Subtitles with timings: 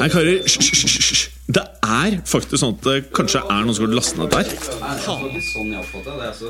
[0.00, 1.26] Nei, karer, hysj.
[1.52, 4.46] Det er faktisk sånn at det kanskje er noen som har lastet ned her.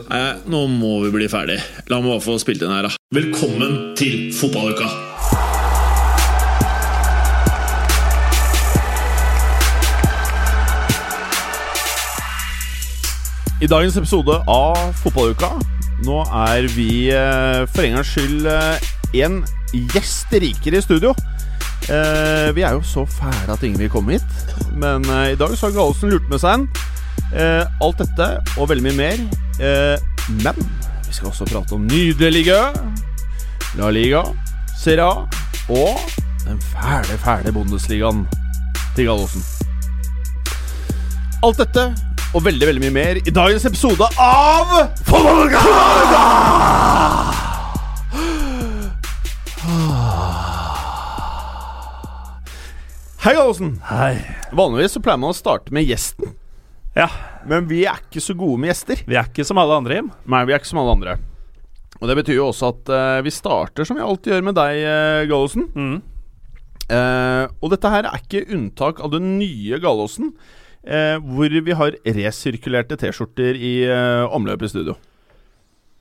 [0.07, 1.57] Nei, nå må vi bli ferdig.
[1.91, 2.93] La meg bare få spilt inn her, da.
[3.11, 4.87] Velkommen til fotballuka!
[13.59, 15.51] I dagens episode av Fotballuka
[16.07, 18.47] Nå er vi eh, for en gangs skyld
[19.11, 19.43] én
[19.91, 21.11] gjest rikere i studio.
[21.89, 24.55] Eh, vi er jo så fæle at ingen vil komme hit.
[24.77, 26.69] Men eh, i dag så har Gallosen lurt med seg en.
[27.33, 29.23] Eh, alt dette og veldig mye mer.
[29.61, 29.97] Eh,
[30.45, 30.61] men
[31.07, 32.59] vi skal også prate om nydelige
[33.79, 34.23] La Liga,
[34.79, 35.27] Serie A
[35.71, 35.99] og
[36.45, 38.25] den fæle, fæle Bundesligaen
[38.97, 39.45] til Gallosen.
[41.43, 41.89] Alt dette
[42.35, 44.75] og veldig veldig mye mer i dagens episode av
[45.07, 45.65] Fotballuka!
[53.21, 53.75] Hei, Gallosen.
[53.85, 54.15] Hei.
[54.57, 56.37] Vanligvis så pleier man å starte med gjesten,
[56.97, 57.07] Ja,
[57.47, 59.03] men vi er ikke så gode med gjester.
[59.07, 60.09] vi er ikke som alle andre, Jim.
[60.27, 61.19] Nei, vi er ikke som alle andre.
[62.01, 64.81] Og Det betyr jo også at uh, vi starter som vi alltid gjør med deg,
[64.89, 65.69] uh, Gallosen.
[65.77, 66.01] Mm.
[66.91, 70.33] Uh, og dette her er ikke unntak av den nye Gallosen,
[70.89, 73.75] uh, hvor vi har resirkulerte T-skjorter i
[74.33, 74.97] omløp i studio.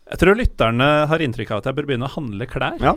[0.10, 2.80] Jeg tror lytterne har inntrykk av at jeg bør begynne å handle klær.
[2.82, 2.96] Ja.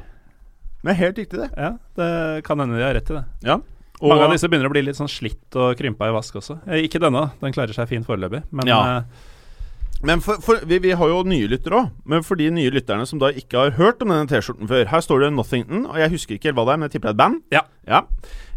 [0.87, 1.51] Er helt riktig, det.
[1.59, 3.27] Ja, Det kan hende de har rett i det.
[3.45, 3.59] Ja.
[4.03, 6.57] Og, Mange av disse begynner å bli litt sånn slitt og krympa i vask også.
[6.67, 8.43] Eh, ikke denne, den klarer seg fint foreløpig.
[8.51, 8.81] Men Ja.
[8.99, 9.29] eh,
[10.03, 11.91] Men for, for, vi, vi har jo nye lyttere òg.
[12.05, 15.01] Men for de nye lytterne som da ikke har hørt om denne T-skjorten før Her
[15.07, 17.13] står det Nothington, og jeg husker ikke helt hva det er, men jeg tipper det
[17.13, 17.43] er et band.
[17.87, 18.03] Ja.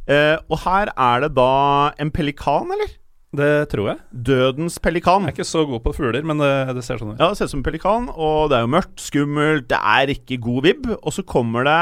[0.07, 2.95] Eh, og her er det da en pelikan, eller?
[3.35, 3.97] det tror jeg.
[4.15, 5.25] Dødens pelikan.
[5.27, 7.19] Jeg er ikke så god på fugler, men det, det ser sånn ut.
[7.19, 10.13] Ja, det ser ut som en pelikan, og det er jo mørkt, skummelt, det er
[10.13, 10.85] ikke god vibb.
[11.01, 11.79] Og så kommer det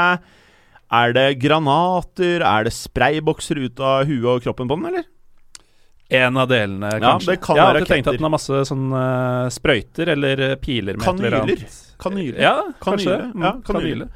[0.94, 2.42] Er det granater?
[2.44, 5.04] Er det spraybokser ut av huet og kroppen på den, eller?
[6.14, 7.32] En av delene, Ja, kanskje.
[7.32, 10.54] det kan jeg har være tenkt at den har masse sånn uh, sprøyter eller eh,
[10.60, 11.62] piler med et eller Kanyler.
[11.64, 11.78] annet.
[12.04, 12.40] Kanyler.
[12.44, 12.52] Ja,
[12.84, 13.16] kanskje.
[13.16, 13.32] Kanyle.
[13.32, 14.08] Mm, Ja, kanyle.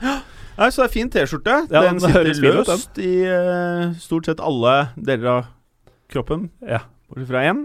[0.59, 1.57] Nei, Så det er fin T-skjorte.
[1.73, 3.05] Ja, den den sitter løst ut, den.
[3.09, 5.47] i uh, stort sett alle deler av
[6.13, 6.83] kroppen, Ja.
[7.09, 7.65] bortsett fra én.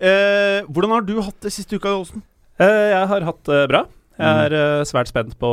[0.00, 2.22] Uh, hvordan har du hatt det siste uka, Olsen?
[2.58, 3.84] Jeg har hatt det bra.
[4.14, 4.40] Jeg Mm.
[4.44, 5.48] er uh, svært spent på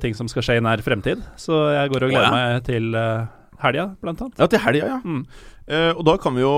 [0.00, 1.22] ting som skal skje i nær fremtid.
[1.36, 2.30] Så jeg går og gleder ja.
[2.30, 3.26] meg til uh,
[3.64, 4.38] helga, blant annet.
[4.38, 4.98] Ja, til helga, ja.
[5.02, 5.24] Mm.
[5.66, 6.52] Uh, og da kan vi jo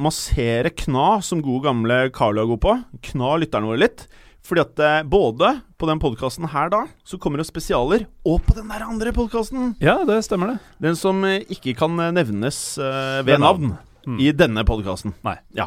[0.00, 2.76] massere Kna, som gode gamle Carlo er god på.
[3.10, 4.06] Kna lytterne våre litt.
[4.46, 4.80] Fordi at
[5.10, 9.10] både på den podkasten her da, så kommer det spesialer, og på den der andre
[9.12, 10.60] podkasten, Ja, det stemmer det.
[10.80, 12.78] den som ikke kan nevnes
[13.26, 13.74] ved navn.
[14.06, 14.20] Mm.
[14.22, 15.16] i denne podkasten.
[15.26, 15.34] Nei.
[15.58, 15.64] Ja.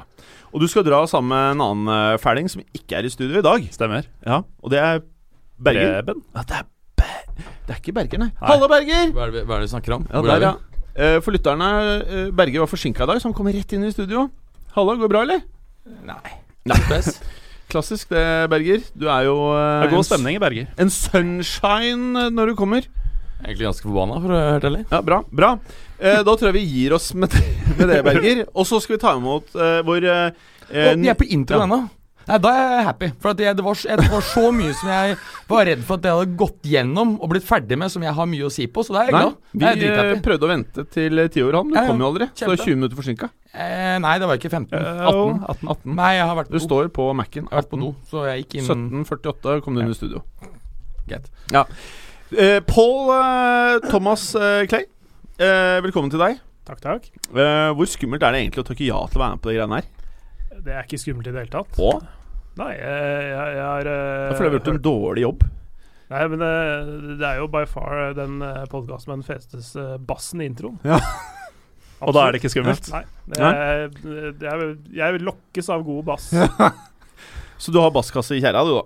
[0.53, 3.41] Og du skal dra sammen med en annen uh, fæling som ikke er i studio
[3.41, 3.66] i dag.
[3.75, 4.06] Stemmer.
[4.25, 5.01] Ja, Og det er
[5.59, 6.02] Berger.
[6.02, 6.24] Preben.
[6.36, 6.68] Ja, det er
[7.00, 8.30] Ber Det er ikke Berger, nei.
[8.42, 9.12] Halla, Berger!
[9.16, 10.08] Hva er det, vi- hva er det vi snakker om?
[10.09, 10.46] Ja, Hvor der, er vi?
[10.46, 10.56] ja.
[11.00, 11.68] Eh, for lytterne,
[12.02, 14.30] eh, Berger var forsinka i dag, så han kommer rett inn i studio.
[14.75, 15.42] Halla, går det bra, eller?
[16.06, 16.34] Nei.
[16.66, 16.80] Nei.
[17.70, 18.81] Klassisk det, Berger.
[18.97, 20.68] Du er jo eh, Det er god en s- stemning i Berger.
[20.81, 22.88] En sunshine eh, når du kommer.
[23.46, 24.81] Egentlig ganske forbanna, for å være helt ærlig.
[24.91, 25.22] Ja, bra.
[25.31, 25.52] bra
[26.02, 27.44] eh, Da tror jeg vi gir oss med det,
[27.78, 28.41] med det Berger.
[28.53, 30.26] Og så skal vi ta imot eh, vår eh,
[30.74, 31.68] eh, vi er på introen ja.
[31.70, 31.80] ennå.
[32.28, 33.07] Nei, Da er jeg happy.
[33.24, 35.16] For at jeg, det, var, så- det var så mye som jeg
[35.50, 38.28] var redd for at jeg hadde gått gjennom og blitt ferdig med, som jeg har
[38.30, 38.84] mye å si på.
[38.85, 39.38] Så da er jeg Nei, glad.
[39.53, 41.69] vi Jeg er eh, prøvde å vente til eh, ti år, han.
[41.72, 41.88] Du Ja, ja.
[41.90, 42.28] kom jo aldri.
[42.38, 43.29] Så du er 20 minutter forsinka.
[43.53, 44.78] Eh, nei, det var ikke 15.
[44.78, 45.41] Eh, 18.
[45.50, 45.68] 18.
[45.74, 45.96] 18.
[45.96, 46.68] Nei, jeg har vært Det på do.
[46.68, 47.44] står på Mac-en.
[47.47, 50.22] Jeg har vært på do, så jeg gikk inn 1748 kom du inn i studio.
[51.09, 51.25] Greit.
[51.52, 51.66] Ja.
[52.38, 54.85] Eh, Paul eh, Thomas eh, Clay,
[55.41, 56.38] eh, velkommen til deg.
[56.69, 57.08] Takk, takk.
[57.34, 59.56] Eh, hvor skummelt er det egentlig å takke ja til å være med på de
[59.58, 59.88] greiene her?
[60.66, 61.80] Det er ikke skummelt i det hele tatt.
[61.80, 61.94] Å?
[62.59, 65.47] Nei, jeg, jeg, jeg har eh, Da føler jeg vi har gjort en dårlig jobb.
[66.09, 66.53] Nei, men det,
[67.22, 68.40] det er jo by far den
[68.72, 70.80] podkasten med den feteste bassen i introen.
[70.88, 70.97] Ja.
[72.06, 72.88] Og da er det ikke skummelt.
[72.94, 73.03] Nei.
[73.30, 73.90] Det er,
[74.40, 74.64] det er,
[74.96, 76.30] jeg lokkes av god bass.
[77.62, 78.86] Så du har basskasse i kjerra, du, da?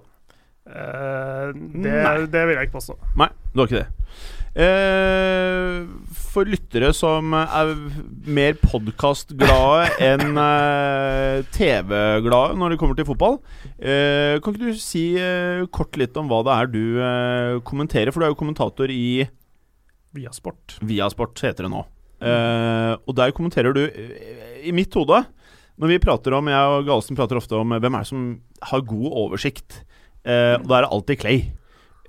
[0.63, 1.51] Eh,
[1.83, 1.93] det,
[2.33, 2.97] det vil jeg ikke påstå.
[3.21, 3.89] Nei, du har ikke det.
[4.53, 5.83] Eh,
[6.33, 7.75] for lyttere som er
[8.25, 13.37] mer podkastglade enn eh, TV-glade når det kommer til fotball,
[13.77, 18.09] eh, kan ikke du si eh, kort litt om hva det er du kommenterer?
[18.11, 19.27] For du er jo kommentator i
[20.13, 20.75] Via sport.
[20.85, 21.81] Viasport, heter det nå.
[22.23, 23.81] Eh, og der kommenterer du
[24.63, 25.23] I mitt hode,
[25.81, 28.27] når vi prater om Jeg og Galesen prater ofte om hvem er det som
[28.69, 29.81] har god oversikt,
[30.23, 31.41] eh, og da er det alltid Clay.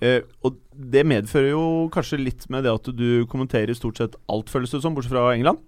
[0.03, 4.51] Eh, og det medfører jo kanskje litt med det at du kommenterer stort sett alt,
[4.51, 5.63] føles det som, bortsett fra England.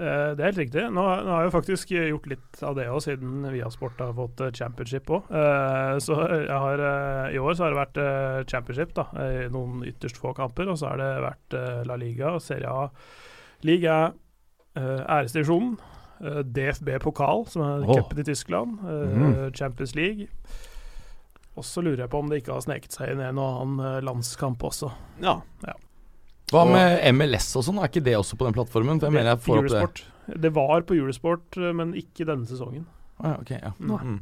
[0.00, 0.86] Eh, det er helt riktig.
[0.88, 4.40] Nå, nå har jeg jo faktisk gjort litt av det òg, siden Viasport har fått
[4.40, 5.28] eh, championship òg.
[6.00, 6.86] så jeg har,
[7.28, 10.72] i år så har det vært championship da, i noen ytterst få kamper.
[10.72, 11.60] Og så har det vært
[11.90, 12.88] La Liga, Serie A,
[13.62, 14.12] Liga,
[14.76, 15.78] eh, æresdivisjonen.
[16.22, 17.96] eh, DFB pokal, som er oh.
[17.96, 18.78] cupen i Tyskland.
[18.82, 19.52] Mhm.
[19.54, 20.28] Champions League.
[21.58, 23.84] Og så lurer jeg på om det ikke har sneket seg inn en og annen
[23.84, 24.88] eh, landskamp også.
[25.24, 25.36] Ja.
[25.66, 25.74] ja.
[26.52, 27.80] Hva med MLS og sånn?
[27.80, 29.00] Er ikke det også på den plattformen?
[29.00, 30.38] For jeg mener jeg får opp det.
[30.42, 32.86] Det var på Eurosport, eh, men ikke denne sesongen.
[33.18, 33.72] Ah, ja, ok, ja.
[33.78, 34.18] Mm.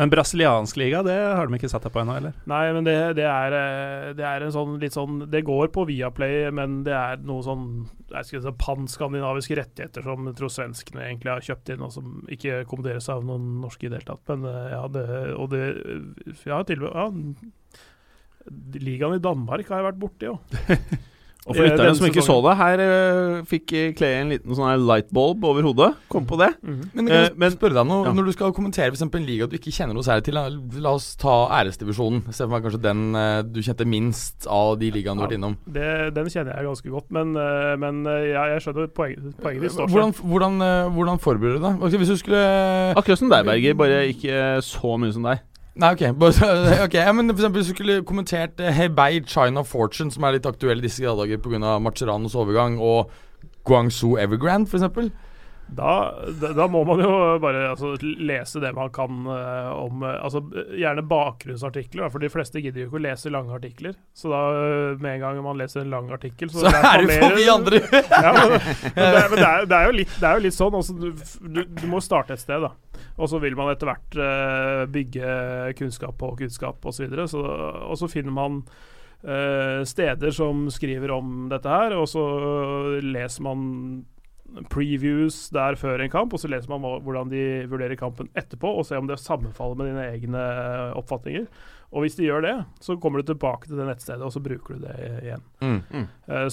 [0.00, 2.36] Men brasiliansk liga, det har de ikke satt deg på ennå, eller?
[2.48, 5.84] Nei, men det, det, er, eh, det er en sånn litt sånn Det går på
[5.90, 7.66] Viaplay, men det er noe sånn
[8.08, 12.16] jeg skal si, panskandinaviske rettigheter som jeg tror svenskene egentlig har kjøpt inn, og som
[12.32, 14.24] ikke kommenteres av noen norske i det hele tatt.
[14.32, 15.06] Men eh, ja, det
[15.36, 15.62] Og det
[16.48, 17.52] Ja, til og med ja,
[18.80, 20.40] Ligaen i Danmark har jeg vært borti, jo.
[21.46, 24.68] Og for Eh, lytterne som ikke så det, her uh, fikk Clay en liten sånn
[24.68, 25.94] her lightbulb over hodet.
[26.12, 26.50] Kom på det.
[26.62, 28.12] Men jeg Eh, uh, men- spørre deg noe, ja.
[28.12, 30.48] Når du skal kommentere for eksempel en liga du ikke kjenner noe særlig til, la,
[30.84, 32.22] la oss ta æresdivisjonen.
[32.30, 35.38] Se for meg kanskje den uh, du kjente minst av de ligaene du har vært
[35.40, 35.56] innom.
[35.64, 39.62] Det, den kjenner jeg ganske godt, men, eh, men eh, ja, jeg skjønner poenget, poenget
[39.64, 39.80] ditt.
[39.80, 41.98] Hvordan, hvordan, eh, hvordan forbereder du deg?
[42.00, 42.44] Hvis du skulle
[42.96, 45.40] Akkurat som deg, Berger, bare ikke så mye som deg.
[45.74, 46.02] Nei, ok.
[46.86, 47.00] okay.
[47.00, 50.46] ja, men for eksempel Hvis du skulle kommentert eh, Hebei China Fortune, som er litt
[50.48, 51.78] aktuell i disse dager pga.
[51.78, 53.10] Marceranos overgang, og
[53.64, 55.12] Guangzhou Evergrande, eksempel
[55.70, 60.42] Da, da, må man jo bare altså, lese det man kan uh, om eh, altså,
[60.74, 63.94] Gjerne bakgrunnsartikler, for de fleste gidder jo ikke å lese lange artikler.
[64.10, 64.40] Så da,
[64.98, 67.84] med en gang man leser en lang artikkel, så, Så er det for vi andre!
[68.26, 70.46] ja, men, men, det, er, men det, er, det, er jo litt, det er jo
[70.48, 70.80] litt sånn.
[70.80, 72.74] Altså, du, du, du må starte et sted, da.
[73.20, 75.34] Og så vil man etter hvert uh, bygge
[75.78, 76.96] kunnskap på kunnskap osv.
[76.96, 77.28] Så videre.
[77.28, 77.42] så,
[77.84, 78.62] og så finner man
[79.24, 82.24] uh, steder som skriver om dette her, og så
[83.04, 83.68] leser man
[84.70, 88.86] previews der før en kamp, og så leser man hvordan de vurderer kampen etterpå, og
[88.86, 91.46] ser om det sammenfaller med dine egne eh, oppfatninger.
[91.90, 94.78] Og hvis de gjør det, så kommer du tilbake til det nettstedet, og så bruker
[94.78, 94.94] du det
[95.24, 95.42] igjen.
[95.58, 95.80] Mm.
[95.90, 96.04] mm.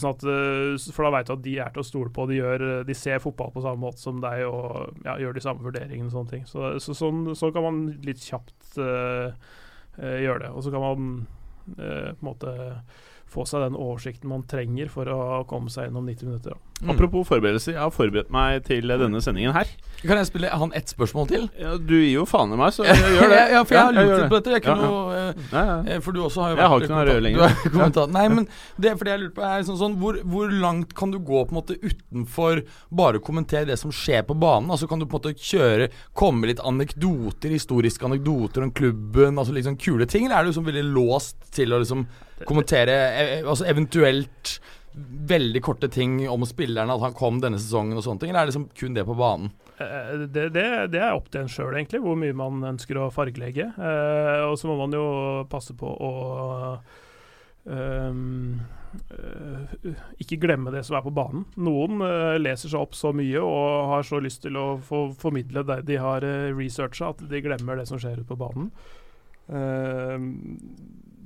[0.01, 2.25] sånn at, eh, for da veit du at de er til å stole på.
[2.31, 5.43] De, gjør, eh, de ser fotball på samme måte som deg og ja, gjør de
[5.45, 6.09] samme vurderingene.
[6.09, 6.47] og sånne ting.
[6.49, 9.29] Så, så sånn, sånn kan man litt kjapt uh,
[10.01, 10.49] uh, gjøre det.
[10.57, 11.13] Og så kan man
[11.77, 12.55] uh, på en måte
[13.31, 16.57] få seg den oversikten man trenger for å komme seg gjennom 90 minutter.
[16.79, 16.93] Mm.
[16.93, 19.71] Apropos forberedelser, jeg har forberedt meg til eh, denne sendingen her.
[20.03, 21.45] Kan jeg spille han ett spørsmål til?
[21.57, 23.39] Ja, du gir jo faen i meg, så jeg gjør det.
[23.55, 24.51] ja, for jeg har lurt litt på dette.
[24.53, 24.91] Jeg kunne Ja, ja.
[24.91, 25.95] jo eh, ja.
[25.95, 27.55] Eh, For du også har jo Jeg har ikke noe rød lenger.
[27.97, 28.11] Er.
[28.13, 28.45] Nei, men
[28.77, 31.41] det, for det jeg lurer på er sånn, sånn hvor, hvor langt kan du gå
[31.47, 32.61] på en måte utenfor
[33.01, 34.69] bare å kommentere det som skjer på banen?
[34.73, 39.55] Altså Kan du på en måte kjøre Komme litt anekdoter, historiske anekdoter om klubben, altså
[39.57, 40.27] liksom kule ting?
[40.29, 42.05] Eller er du liksom veldig låst til å liksom
[42.45, 44.59] kommentere eh, altså eventuelt
[44.97, 48.31] veldig korte ting om spillerne, at han kom denne sesongen og sånne ting?
[48.31, 49.51] Eller er det liksom kun det på banen?
[49.79, 53.11] Eh, Det, det, det er opp til en sjøl, egentlig, hvor mye man ønsker å
[53.13, 53.69] fargelegge.
[53.77, 55.05] Eh, og så må man jo
[55.51, 56.11] passe på å
[57.69, 58.13] eh,
[60.23, 61.45] ikke glemme det som er på banen.
[61.61, 65.65] Noen eh, leser seg opp så mye og har så lyst til å få formidle
[65.67, 68.71] det de har uh, researcha, at de glemmer det som skjer ute på banen.
[69.47, 70.31] Ehm,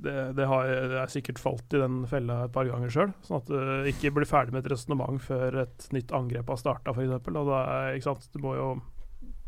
[0.04, 3.12] det, det har jeg er sikkert falt i den fella et par ganger sjøl.
[3.26, 6.94] Sånn at du ikke blir ferdig med et resonnement før et nytt angrep har starta,
[6.94, 8.30] f.eks.
[8.34, 8.72] Du må jo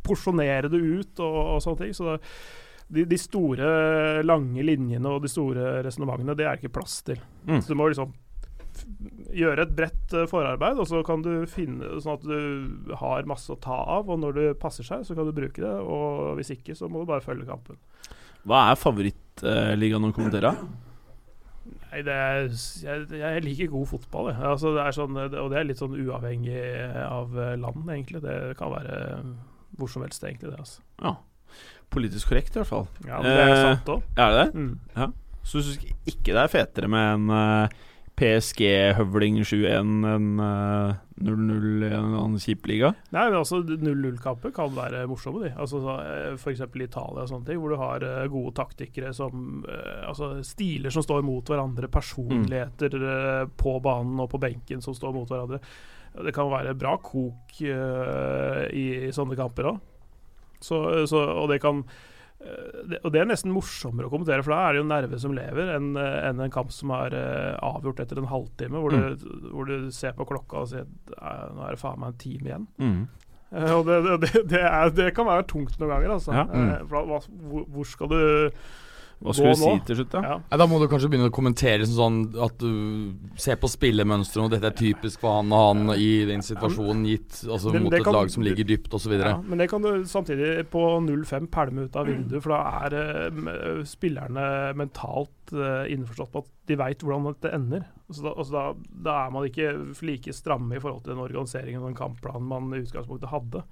[0.05, 1.97] porsjonere det ut og, og sånne ting.
[1.97, 2.19] Så det,
[2.95, 3.69] de, de store,
[4.27, 7.21] lange linjene og de store resonnementene, det er ikke plass til.
[7.49, 7.61] Mm.
[7.61, 8.13] Så du må liksom
[9.35, 13.53] gjøre et bredt eh, forarbeid, og så kan du finne sånn at du har masse
[13.53, 14.11] å ta av.
[14.11, 17.03] Og når det passer seg, så kan du bruke det, og hvis ikke, så må
[17.03, 17.79] du bare følge kampen.
[18.45, 18.81] Hva er
[19.41, 20.55] favorittligaen å kommentere?
[21.95, 22.49] Nei, det er,
[22.83, 24.33] jeg, jeg liker god fotball.
[24.35, 26.59] Altså, det sånn, og det er litt sånn uavhengig
[27.07, 28.23] av eh, land, egentlig.
[28.25, 28.99] Det kan være
[29.79, 30.51] hvor som helst, egentlig.
[30.51, 30.83] det altså.
[31.03, 31.15] Ja.
[31.95, 32.89] Politisk korrekt, i hvert fall.
[33.07, 34.07] Ja, men det er Eh, sant òg.
[34.19, 34.49] Er det det?
[34.59, 35.15] Mm.
[35.45, 37.69] Så du syns ikke det er fetere med en
[38.15, 42.93] PSG-høvling 7-1 enn eh, 0-0 i en annen kjip liga?
[43.15, 45.51] Nei, men altså 0-0-kamper kan være morsomme, de.
[45.59, 49.65] Altså så, eh, eksempel Italia og sånne ting, hvor du har eh, gode taktikere som
[49.67, 54.95] eh, Altså stiler som står mot hverandre, personligheter eh, på banen og på benken som
[54.95, 55.63] står mot hverandre.
[56.15, 59.81] Det kan være bra kok uh, i, i sånne kamper òg.
[60.63, 60.77] Så,
[61.11, 62.14] så, og det kan eh,
[62.91, 65.35] det, og det er nesten morsommere å kommentere, for da er det jo nerve som
[65.37, 69.69] lever, enn en, en kamp som er eh, avgjort etter en halvtime, hvor, du, hvor
[69.71, 72.67] du ser på klokka og sier nå er det faen meg en time igjen.
[73.55, 76.35] Eh, og det, det, er, det kan være tungt noen ganger, altså.
[76.37, 76.47] Ja.
[76.51, 76.73] Mm.
[76.75, 78.21] Eh, hva, hvor, hvor skal du
[79.23, 79.85] Hva skulle du si nå.
[79.87, 80.21] til slutt, da?
[80.25, 80.35] Ja.
[80.51, 84.51] Ja, da må du kanskje begynne å kommentere sånn at du ser på spillemønstrene, og
[84.53, 88.05] dette er typisk for han og han i den situasjonen, gitt altså Men mot et
[88.05, 89.13] kan- lag som ligger dypt, osv.
[89.19, 89.37] Ja, Ja.
[89.41, 93.83] men det kan du samtidig på 0-5 pælme ut av vinduet, for da er uh,
[93.85, 97.85] spillerne mentalt uh, innforstått på at de veit hvordan dette ender.
[98.09, 98.65] Altså da, altså da,
[99.05, 99.73] da er man ikke
[100.05, 103.63] like stramme i forhold til den organiseringen og den kampplanen man i utgangspunktet hadde.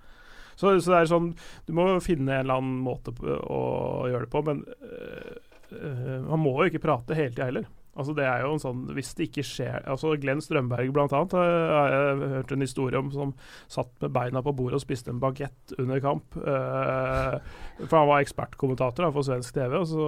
[0.63, 1.31] Så, så det er sånn
[1.67, 3.63] Du må finne en eller annen måte å
[4.11, 5.39] gjøre det på, men øh,
[5.77, 7.71] øh, man må jo ikke prate hele tida heller.
[7.93, 11.91] Altså det er jo en sånn Hvis det ikke skjer Altså Glenn Strømberg annet har
[11.93, 13.35] jeg hørt en historie om som
[13.69, 16.39] satt med beina på bordet og spiste en bagett under kamp.
[16.39, 17.37] Eh,
[17.83, 20.07] for han var ekspertkommentator for svensk TV, og så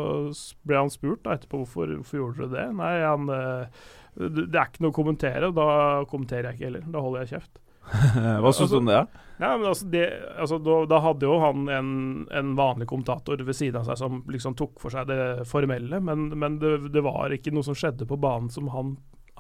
[0.65, 2.67] ble han spurt da, etterpå hvorfor, hvorfor gjorde du det.
[2.79, 5.69] Nei, han det det er ikke noe å kommentere, og da
[6.11, 6.89] kommenterer jeg ikke heller.
[6.95, 7.64] Da holder jeg kjeft.
[8.43, 9.03] Hva syns du om det?
[9.41, 10.05] Ja, men altså, det,
[10.39, 11.89] altså da, da hadde jo han en,
[12.31, 16.29] en vanlig kommentator ved siden av seg som liksom tok for seg det formelle, men,
[16.39, 18.93] men det, det var ikke noe som skjedde på banen som han,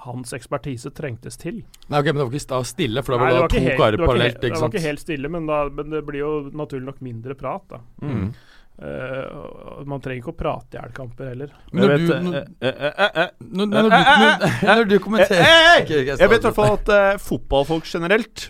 [0.02, 1.62] hans ekspertise trengtes til.
[1.86, 3.78] Nei, ok, Men det var ikke stille, for da Nei, var det, var to helt-
[3.84, 4.40] karer parallelt.
[4.42, 4.74] Det var sant?
[4.74, 7.64] ikke helt stille, men, da, men det blir jo naturlig nok mindre prat.
[7.70, 7.80] da.
[8.02, 8.28] Mm.
[8.75, 9.26] Eh,
[9.78, 11.52] og man trenger ikke å prate i hjel heller.
[11.71, 12.09] Men når du,
[14.66, 18.49] når, du, kommenterer Eh, eh, Jeg vet i hvert fall at uh, fotballfolk generelt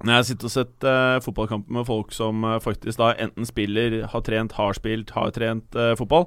[0.00, 4.24] Når jeg sitter og sett uh, fotballkamper med folk som faktisk da enten spiller, har
[4.24, 6.24] trent, har spilt, har trent fotball,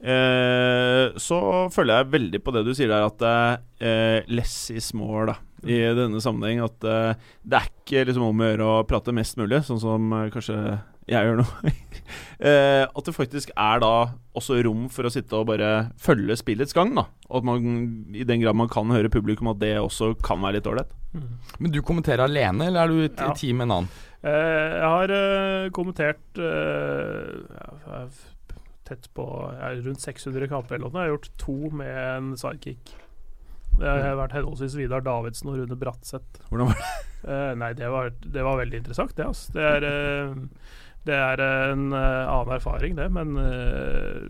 [0.00, 1.40] eh, så
[1.74, 5.36] føler jeg veldig på det du sier der, at less is more, da.
[5.68, 6.64] I denne sammenheng.
[6.64, 7.12] At uh,
[7.44, 10.56] det er ikke liksom om å gjøre å prate mest mulig, sånn som uh, kanskje
[11.12, 11.46] jeg gjør nå.
[12.48, 13.92] eh, at det faktisk er da
[14.38, 17.06] også rom for å sitte og bare følge spillets gang, da.
[17.30, 17.66] Og at man
[18.16, 20.92] i den grad man kan høre publikum, at det også kan være litt ålreit.
[21.60, 23.32] Men du kommenterer alene, eller er du i Ja.
[23.36, 23.88] team med en annen?
[24.22, 27.42] Eh, jeg har eh, kommentert eh,
[27.86, 28.08] jeg
[28.86, 29.24] tett på
[29.86, 31.02] rundt 600 kamper eller noe.
[31.02, 32.94] Jeg har gjort to med en sidekick.
[33.78, 36.42] Det har vært henholdsvis Vidar Davidsen og Rune Bratseth.
[36.50, 36.90] Hvordan var det?
[37.56, 39.24] nei, det var, det var veldig interessant, det.
[39.30, 39.52] Altså.
[39.54, 40.34] Det er eh,
[41.08, 44.26] det er en eh, annen erfaring, det, men eh,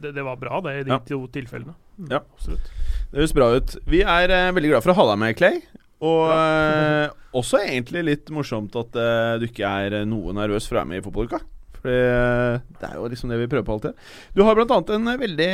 [0.00, 0.98] det, det var bra, det, i de Ja.
[1.04, 1.74] to tilfellene.
[1.98, 2.20] Mm, Ja.
[2.36, 2.70] Absolutt.
[3.12, 3.76] Det høres bra ut.
[3.86, 5.60] Vi er eh, veldig glad for å ha deg med, Clay.
[6.06, 8.96] Og eh, også egentlig litt morsomt at
[9.40, 11.40] du ikke er noe nervøs for å være med i fotballuka.
[11.76, 14.04] For det er jo liksom det vi prøver på alltid.
[14.36, 15.50] Du har annet en veldig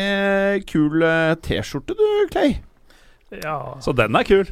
[0.71, 1.03] kul
[1.43, 2.57] T-skjorte, du, Clay.
[3.43, 3.59] Ja.
[3.83, 4.47] Så den er kul.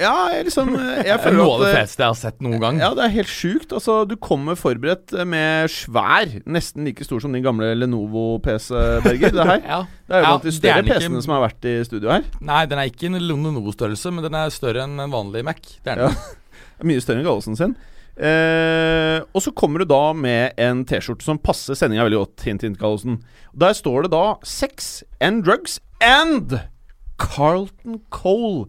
[0.00, 2.42] Ja, jeg liksom eh, Jeg er føler noe av det eh, feteste jeg har sett
[2.44, 2.80] noen gang.
[2.82, 3.74] Ja, det er helt sjukt.
[3.76, 8.68] Altså, du kommer forberedt med svær, nesten like stor som din gamle Lenovo-PC,
[9.06, 9.34] Berger.
[9.34, 9.64] Det her.
[9.74, 9.80] Ja.
[10.04, 12.26] Det er jo Ja, blant de større PC-ene som har vært i studio her.
[12.44, 15.62] Nei, den er ikke en Lenovo-størrelse, men den er større enn en vanlig Mac.
[15.84, 16.12] Det er Ja.
[16.88, 17.76] Mye større enn Gallosen sin.
[18.14, 22.44] Eh, og så kommer du da med en T-skjorte som passer sendinga veldig godt.
[22.46, 23.22] Hint, hint, Gallosen.
[23.54, 26.58] Der står det da Sex and Drugs and
[27.18, 28.66] Carlton Cole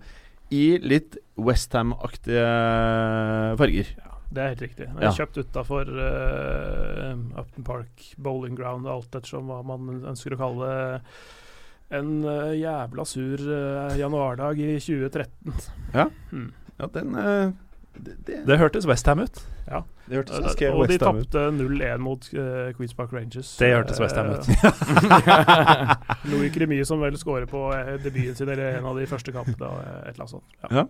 [0.54, 2.44] i litt Westham-aktige
[3.58, 3.88] farger.
[3.98, 4.86] Ja, Det er helt riktig.
[4.88, 5.10] Den Ja.
[5.10, 11.02] er kjøpt utafor uh, Upton Park bowling ground, alt ettersom hva man ønsker å kalle.
[11.92, 15.54] En uh, jævla sur uh, januardag i 2013.
[15.94, 16.08] Ja.
[16.32, 16.52] Mm.
[16.76, 17.52] Ja, den eh,
[17.98, 19.42] det, det, Det hørtes Westham ut.
[20.10, 23.54] det hørtes ganske og de Westham tapte 0-1 mot uh, Queens Park Rangers.
[23.60, 24.50] Det hørtes West Ham ut.
[24.50, 25.94] Eh,
[26.32, 29.72] Louis Remy som vel scorer på eh, debuten sin, eller en av de første kampene.
[30.06, 30.60] Et eller annet sånt.
[30.64, 30.74] Ja.
[30.82, 30.86] Ja.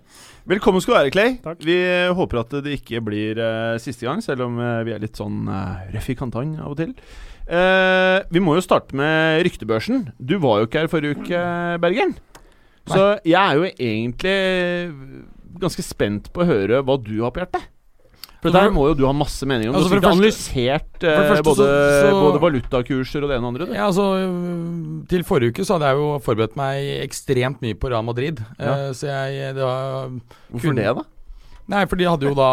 [0.56, 1.38] Velkommen skal du være, Clay.
[1.46, 1.64] Takk.
[1.66, 1.78] Vi
[2.18, 5.46] håper at det ikke blir uh, siste gang, selv om uh, vi er litt sånn
[5.48, 6.94] uh, røff i kantene av og til.
[7.46, 10.10] Eh, vi må jo starte med ryktebørsen.
[10.18, 11.42] Du var jo ikke her forrige uke,
[11.82, 12.16] Bergeren.
[12.86, 14.36] Så jeg er jo egentlig
[15.62, 17.72] ganske spent på å høre hva du har på hjertet.
[18.46, 19.76] For der må jo du ha masse meninger om.
[19.80, 23.48] Altså, du har det analysert eh, første både, så- så- både valutakurser og det ene
[23.48, 23.66] og andre.
[23.66, 23.74] Du.
[23.74, 24.06] Ja, altså
[25.10, 28.44] Til forrige uke så hadde jeg jo forberedt meg ekstremt mye på Real Madrid.
[28.60, 28.90] Ja.
[28.90, 30.12] Uh, så jeg det var,
[30.52, 31.04] Hvorfor kunne, det, da?
[31.72, 32.50] Nei, for de hadde jo da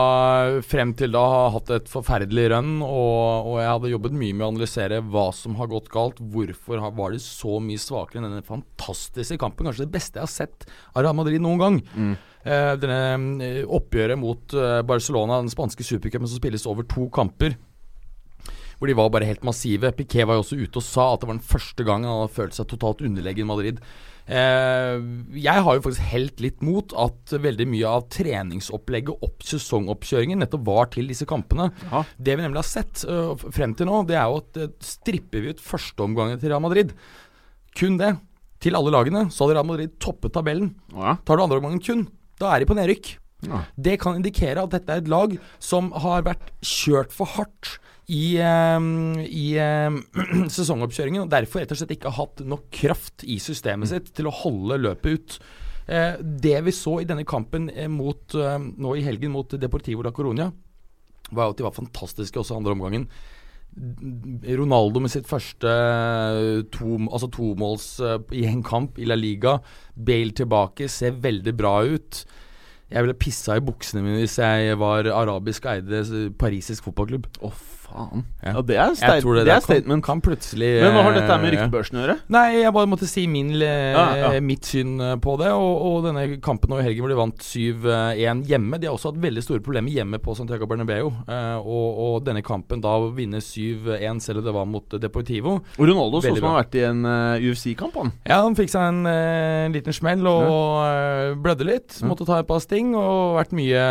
[0.65, 4.51] frem til da hatt et forferdelig run, og, og jeg hadde jobbet mye med å
[4.55, 6.23] analysere hva som har gått galt.
[6.33, 9.69] Hvorfor har, var de så mye svakere enn denne fantastiske kampen?
[9.69, 10.65] Kanskje det beste jeg har sett
[10.95, 11.77] av Real Madrid noen gang.
[11.93, 12.15] Mm.
[12.43, 13.03] Eh, denne
[13.45, 17.59] eh, oppgjøret mot eh, Barcelona, den spanske supercupen som spilles over to kamper.
[18.83, 19.93] Hvor de var bare helt massive.
[19.95, 22.35] Piquet var jo også ute og sa at det var den første gang han hadde
[22.35, 23.79] følt seg totalt underlegen Madrid.
[24.27, 24.97] Eh,
[25.39, 30.67] jeg har jo faktisk helt litt mot at veldig mye av treningsopplegget opp sesongoppkjøringen nettopp
[30.67, 31.69] var til disse kampene.
[31.93, 32.03] Ja.
[32.19, 33.05] Det vi nemlig har sett
[33.55, 36.91] frem til nå, det er jo at stripper vi ut førsteomgangen til Real Madrid,
[37.79, 38.17] kun det,
[38.63, 40.75] til alle lagene, så hadde Real Madrid toppet tabellen.
[40.95, 41.17] Ja.
[41.23, 42.09] Tar du andreomgangen kun,
[42.43, 43.15] da er de på nedrykk.
[43.47, 43.65] Ja.
[43.75, 47.77] Det kan indikere at dette er et lag som har vært kjørt for hardt
[48.13, 49.47] i, i
[50.57, 54.29] sesongoppkjøringen, og derfor rett og slett ikke har hatt nok kraft i systemet sitt til
[54.29, 55.39] å holde løpet ut.
[55.87, 60.13] Eh, det vi så i denne kampen eh, mot, nå i helgen mot Deportivo da
[60.15, 60.51] Coronia,
[61.33, 63.09] var at de var fantastiske også andre omgangen.
[63.73, 67.89] Ronaldo med sitt første eh, to, altså tomåls
[68.37, 69.59] i en kamp i La Liga.
[69.97, 72.25] Bale tilbake, ser veldig bra ut.
[72.93, 76.03] Jeg ville pissa i buksene mine hvis jeg var arabisk eide
[76.39, 77.31] parisisk fotballklubb.
[77.41, 77.53] Å,
[77.93, 78.25] faen.
[78.43, 78.53] Ja.
[78.53, 80.05] Ja, det er, Jeg sta tror det det, er kan, statement.
[80.05, 82.17] kan plutselig Men hva har dette med eh, ryktebørsen å gjøre?
[82.35, 84.41] Nei, jeg bare måtte si min, eh, Ja, ja.
[84.45, 85.53] mitt syn eh, på det.
[85.53, 88.81] Og, og denne kampen nå i helgen hvor de vant 7-1 hjemme.
[88.83, 91.13] De har også hatt veldig store problemer hjemme på Santiago Bernabeu.
[91.29, 95.59] Eh, og, og denne kampen da å vinne 7-1 selv om det var mot Deportivo.
[95.79, 98.15] Og Ronaldo så som han har vært i en eh, UFC-kamp, han.
[98.29, 99.03] Ja, han fikk seg en
[99.63, 101.33] en liten smell og ja.
[101.43, 101.97] blødde litt.
[102.01, 102.09] Ja.
[102.11, 102.93] Måtte ta et par sting.
[102.99, 103.83] Og vært mye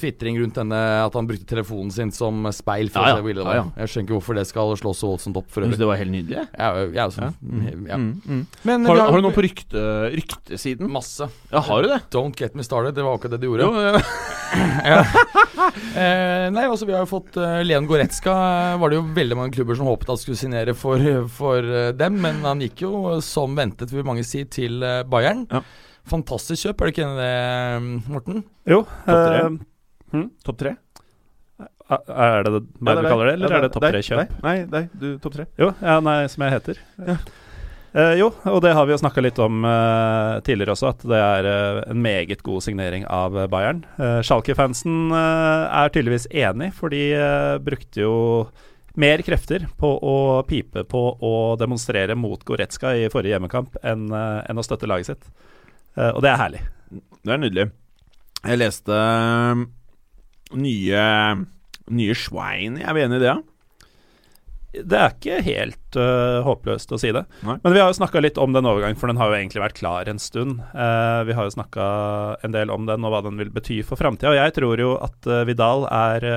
[0.00, 2.90] tvitring rundt denne at han brukte telefonen sin som speil.
[2.92, 3.20] For Ja, ja.
[3.38, 3.82] Å se hvor ille det Ja, ja.
[3.84, 5.78] Jeg skjønner ikke hvorfor det skal slås så voldsomt opp for øvrig.
[5.78, 6.42] det var helt nydelig.
[6.58, 7.96] Ja, ja, altså, ja.
[7.96, 8.42] Mm, mm.
[8.64, 9.84] Men Har, har du noe på rykte,
[10.16, 10.90] ryktesiden?
[10.90, 11.28] Masse.
[11.52, 12.00] Ja, har du det?
[12.10, 12.94] Don't get me started.
[12.98, 13.68] Det var akkurat det du gjorde.
[13.70, 13.74] Jo,
[14.84, 15.04] ja.
[15.94, 18.32] Eh, nei, altså Vi har jo fått uh, Leon Goretzka.
[18.32, 20.98] eh, Var det jo veldig mange klubber som håpet at skulle signere for,
[21.30, 25.02] for uh, dem, men han gikk jo eh, som ventet, vil mange si, til uh,
[25.06, 25.44] Bayern.
[25.52, 25.60] Ja.
[26.10, 28.42] Fantastisk kjøp, er det ikke enig i det, Morten?
[28.72, 28.80] Jo.
[29.04, 29.38] Topp tre.
[29.44, 30.26] eh, hm?
[30.48, 30.74] Topp tre?
[31.90, 34.34] Er det meg du kaller det, eller er det topp tre-kjøp?
[34.44, 35.46] Nei, nei, du, topp tre.
[35.58, 36.82] Jo, ja, nei, som jeg heter.
[37.90, 41.18] Eh, jo, og det har vi jo snakka litt om eh, tidligere også, at det
[41.18, 43.82] er eh, en meget god signering av eh, Bayern.
[43.98, 48.14] Uh, Schalke-fansen eh, er tydeligvis enig, for de eh, brukte jo
[49.00, 50.16] mer krefter på å
[50.46, 55.10] pipe på å demonstrere mot Goretzka i forrige hjemmekamp enn eh, enn å støtte laget
[55.10, 55.30] sitt.
[55.96, 56.62] Eh, og det er herlig.
[57.20, 57.68] Det er nydelig.
[58.40, 58.98] Jeg leste
[60.58, 61.02] nye
[61.90, 62.78] Nye Schwein.
[62.80, 63.40] Jeg er enig i det, ja.
[64.70, 67.24] Det er ikke helt uh, håpløst å si det.
[67.42, 67.56] Nei.
[67.64, 69.80] Men vi har jo snakka litt om den overgangen, for den har jo egentlig vært
[69.80, 70.60] klar en stund.
[70.70, 71.86] Uh, vi har jo snakka
[72.46, 74.30] en del om den og hva den vil bety for framtida.
[74.30, 76.28] Og jeg tror jo at uh, Vidal er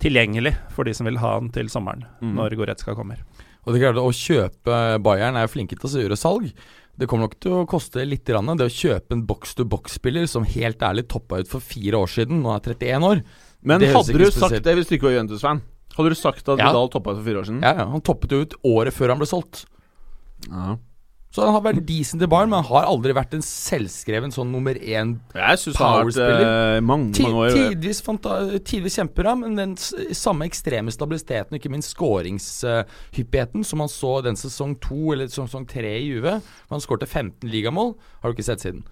[0.00, 2.36] tilgjengelig for de som vil ha han til sommeren, Mm.
[2.38, 3.18] når Goretzka kommer.
[3.66, 6.46] Og det er klart Å kjøpe Bayern er jo flinke til å gjøre salg.
[6.96, 8.24] Det kommer nok til å koste litt.
[8.28, 12.54] Det å kjøpe en box-to-box-spiller som helt ærlig toppa ut for fire år siden, nå
[12.54, 13.22] er 31 år
[13.62, 15.60] Men Det hadde du spesielt- sagt det hvis du ikke var Juventus-fan?
[15.96, 16.68] Hadde du sagt at Ja.
[16.70, 17.62] Vidal toppa ut for fire år siden?
[17.62, 19.64] Ja, ja, Han toppet jo ut året før han ble solgt.
[20.48, 20.76] Ja.
[21.32, 24.50] Så han har vært decent i barn men han har aldri vært en selvskreven sånn
[24.50, 26.76] nummer én Powerspiller.
[26.76, 28.02] eh, mange, mange år Tidvis,
[28.64, 34.74] tidvis kjempebra, men den samme ekstreme stabiliteten, ikke minst skåringshyppigheten, som han så den sesong
[34.80, 38.60] to eller sesong tre i Juve, hvor han skårte 15 ligamål, har du ikke sett
[38.64, 38.82] siden.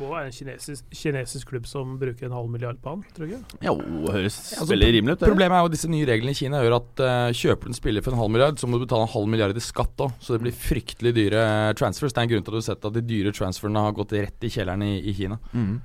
[0.00, 3.42] Må være en kinesisk, kinesisk klubb som bruker en halv milliard på han, tror jeg.
[3.60, 3.74] Jo,
[4.08, 5.20] høres Altså, veldig rimelig ut.
[5.20, 5.28] det.
[5.28, 7.76] Problemet er jo at disse nye reglene i Kina gjør at uh, kjøper du en
[7.76, 10.14] spiller for en halv milliard, så må du betale en halv milliard i skatt òg.
[10.16, 11.44] Så det blir fryktelig dyre
[11.76, 12.16] transfers.
[12.16, 14.16] Det er en grunn til at du har sett at de dyre transferene har gått
[14.16, 15.36] rett i kjelleren i, i Kina.
[15.52, 15.76] Mm.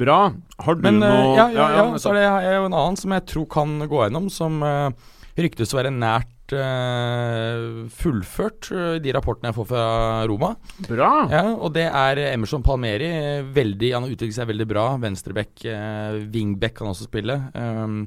[0.00, 0.18] Bra.
[0.64, 2.00] Har du Men eh, noe ja, ja, ja, nettopp.
[2.02, 4.88] så er det jeg, jeg en annen som jeg tror kan gå gjennom, som uh,
[5.36, 9.84] ryktes å være nært eh, fullført eh, i de rapportene jeg får fra
[10.30, 10.52] Roma.
[10.88, 11.10] Bra.
[11.32, 13.08] Ja, og det er Emerson Palmeri.
[13.08, 14.86] eh, Veldig, han har utviklet seg veldig bra.
[15.02, 18.00] Venstreback, uh, wingback kan også spille um,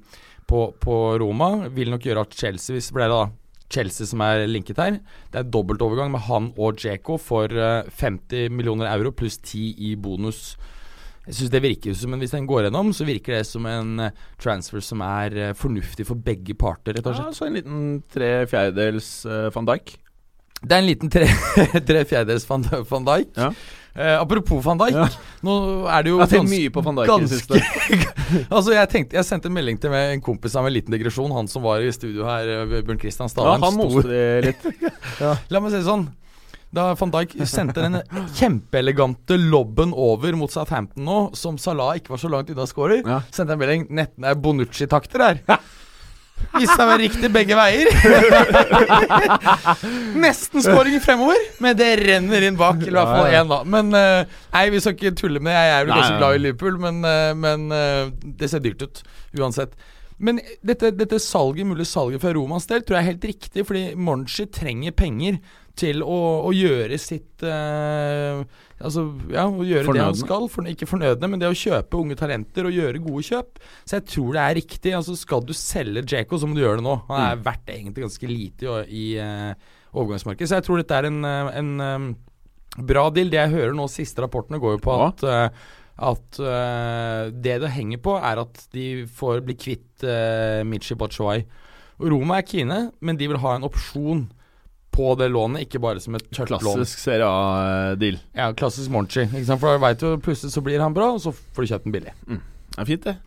[0.47, 1.69] på, på Roma.
[1.75, 3.23] Vil nok gjøre at Chelsea, hvis det ble det da
[3.71, 4.99] Chelsea som er linket her.
[5.31, 9.95] Det er dobbeltovergang med han og Djeko for eh, 50 millioner euro pluss 10 i
[9.95, 10.57] bonus.
[11.27, 14.07] Jeg synes det virker som, men Hvis den går gjennom, så virker det som en
[14.07, 17.37] eh, transfer som er eh, fornuftig for begge parter, rett og Ja, slett.
[17.37, 19.93] så en liten tre fjerdedels uh, van Dijk.
[20.61, 21.27] Det er en liten tre,
[21.89, 23.29] tre fjerdedels van, van Dijk.
[23.37, 23.51] Ja.
[23.91, 25.07] Uh, apropos van Dijk, Ja.
[25.45, 25.53] nå
[25.91, 27.61] er det jo tenkt mye på van Dijk ganske siste.
[28.55, 31.33] Altså Jeg tenkte Jeg sendte en melding til en kompis av en liten digresjon.
[31.35, 34.67] Han som var i studio her, Bjørn Christian Kristian Ja, han moste det litt.
[35.51, 36.07] La meg si det sånn.
[36.71, 37.97] Da van Dijk sendte den
[38.37, 43.17] kjempeelegante lobben over mot Southampton nå, som Salah ikke var så langt unna scorer, Ja.
[43.31, 45.41] sendte en melding Netten er Bonucci-takter her.
[46.55, 47.91] Viste seg å være riktig begge veier.
[50.23, 52.79] Nesten scoring fremover, men det renner inn bak.
[52.81, 53.59] Eller i hvert fall én, da.
[53.75, 55.53] Men eh, nei, vi skal ikke tulle med.
[55.53, 58.05] Jeg er vel ganske glad i Liverpool, men, eh, men eh,
[58.41, 59.03] det ser dyrt ut
[59.39, 59.71] uansett.
[60.21, 63.83] Men dette, dette salget, mulig salget fra Romans del, tror jeg er helt riktig, fordi
[63.97, 65.39] Monchi trenger penger
[65.81, 66.17] til å,
[66.47, 68.43] å gjøre sitt eh,
[68.81, 70.47] Altså, ja, å gjøre det han skal.
[70.49, 73.59] For, ikke fornødne, men det å kjøpe unge talenter og gjøre gode kjøp.
[73.85, 74.93] Så jeg tror det er riktig.
[74.97, 76.95] Altså, skal du selge Djeko, så må du gjøre det nå.
[77.11, 77.43] Han er Mm.
[77.45, 79.53] verdt egentlig ganske lite i, i eh,
[79.93, 80.49] overgangsmarkedet.
[80.49, 82.07] Så jeg tror dette er en, eh, en eh,
[82.89, 83.29] bra deal.
[83.29, 85.11] Det jeg hører nå, siste rapportene går jo på Ja.
[85.13, 85.63] at eh,
[86.01, 91.43] at uh, det det henger på, er at de får bli kvitt uh, Michi Batshuay.
[92.01, 94.23] Roma er kine, men de vil ha en opsjon
[94.91, 96.61] på det lånet, ikke bare som et tørt lån.
[96.63, 98.19] Klassisk Serie A-deal.
[98.35, 99.23] Ja, klassisk Monchi.
[99.23, 99.61] Ikke sant?
[99.63, 101.95] For da vet du plutselig så blir han bra, og så får du kjøpt den
[101.95, 102.15] billig.
[102.27, 103.17] Det er fint, det.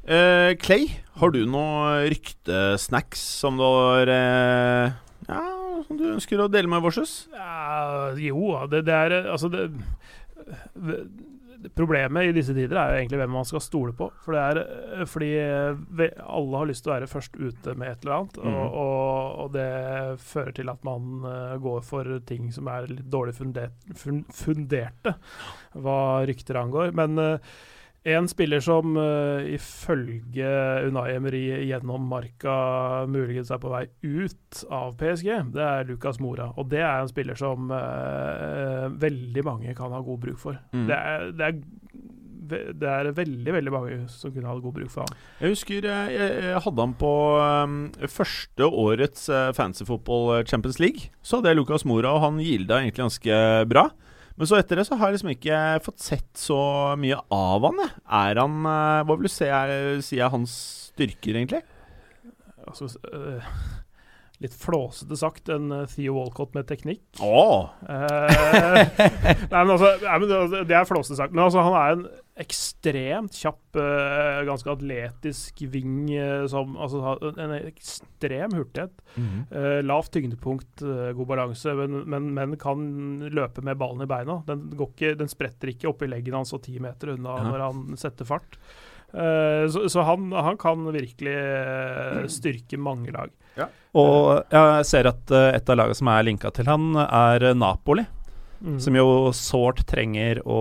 [0.00, 0.88] Uh, Clay,
[1.20, 4.94] har du noe ryktesnacks som du har uh,
[5.28, 5.42] Ja,
[5.84, 7.26] som du ønsker å dele med vårs?
[7.36, 9.68] Ja, jo, det, det er Altså, det,
[10.72, 11.02] det
[11.76, 14.06] Problemet i disse tider er jo egentlig hvem man skal stole på.
[14.24, 14.60] For det er
[15.00, 18.38] eh, fordi eh, alle har lyst til å være først ute med et eller annet,
[18.40, 18.54] Mhm.
[18.54, 19.66] og, og, og det
[20.24, 23.76] fører til at man eh, går for ting som er litt dårlig fundert,
[24.32, 25.14] funderte,
[25.76, 26.94] hva rykter angår.
[26.96, 27.38] Men eh,
[28.08, 30.48] en spiller som uh, ifølge
[30.88, 32.54] Unai Emery gjennom marka
[33.10, 36.48] muligens er på vei ut av PSG, det er Lucas Mora.
[36.56, 40.56] Og det er en spiller som uh, veldig mange kan ha god bruk for.
[40.72, 40.86] Mm.
[40.88, 45.04] Det, er, det, er, det er veldig, veldig mange som kunne hatt god bruk for
[45.04, 45.20] han.
[45.42, 50.80] Jeg husker eh, jeg, jeg hadde han på um, første årets uh, Fancy Football Champions
[50.80, 51.12] League.
[51.20, 53.90] Så hadde jeg Lucas Mora, og han gilda egentlig ganske bra.
[54.38, 56.60] Men så etter det så har jeg liksom ikke fått sett så
[57.00, 57.82] mye av han.
[57.82, 57.96] Jeg.
[58.20, 60.54] Er han eh, Hva vil du si er, si er hans
[60.90, 61.62] styrker, egentlig?
[62.68, 63.50] Altså, eh,
[64.40, 67.02] litt flåsete sagt, en eh, Theo Walcott med teknikk.
[67.24, 68.96] Åh Eh,
[69.52, 71.34] nei, men altså, nei, men det, det er flåsete sagt.
[71.34, 72.06] Men altså, han er en
[72.40, 79.02] ekstremt kjapp, eh, ganske atletisk ving eh, som Altså har en ekstrem hurtighet.
[79.16, 82.80] Eh, lavt tyngdepunkt, eh, god balanse, men, men, men kan
[83.30, 84.40] løpe med ballen i beina.
[84.48, 87.48] Den, går ikke, den spretter ikke opp i leggen hans og ti meter unna Ja.
[87.50, 88.56] når han setter fart.
[89.12, 91.36] Eh, så så han, han kan virkelig
[92.30, 93.30] styrke mange lag.
[93.98, 98.04] Og jeg ser at et av lagene som er linka til han, er Napoli.
[98.60, 98.76] Mm.
[98.78, 100.60] Som jo sårt trenger å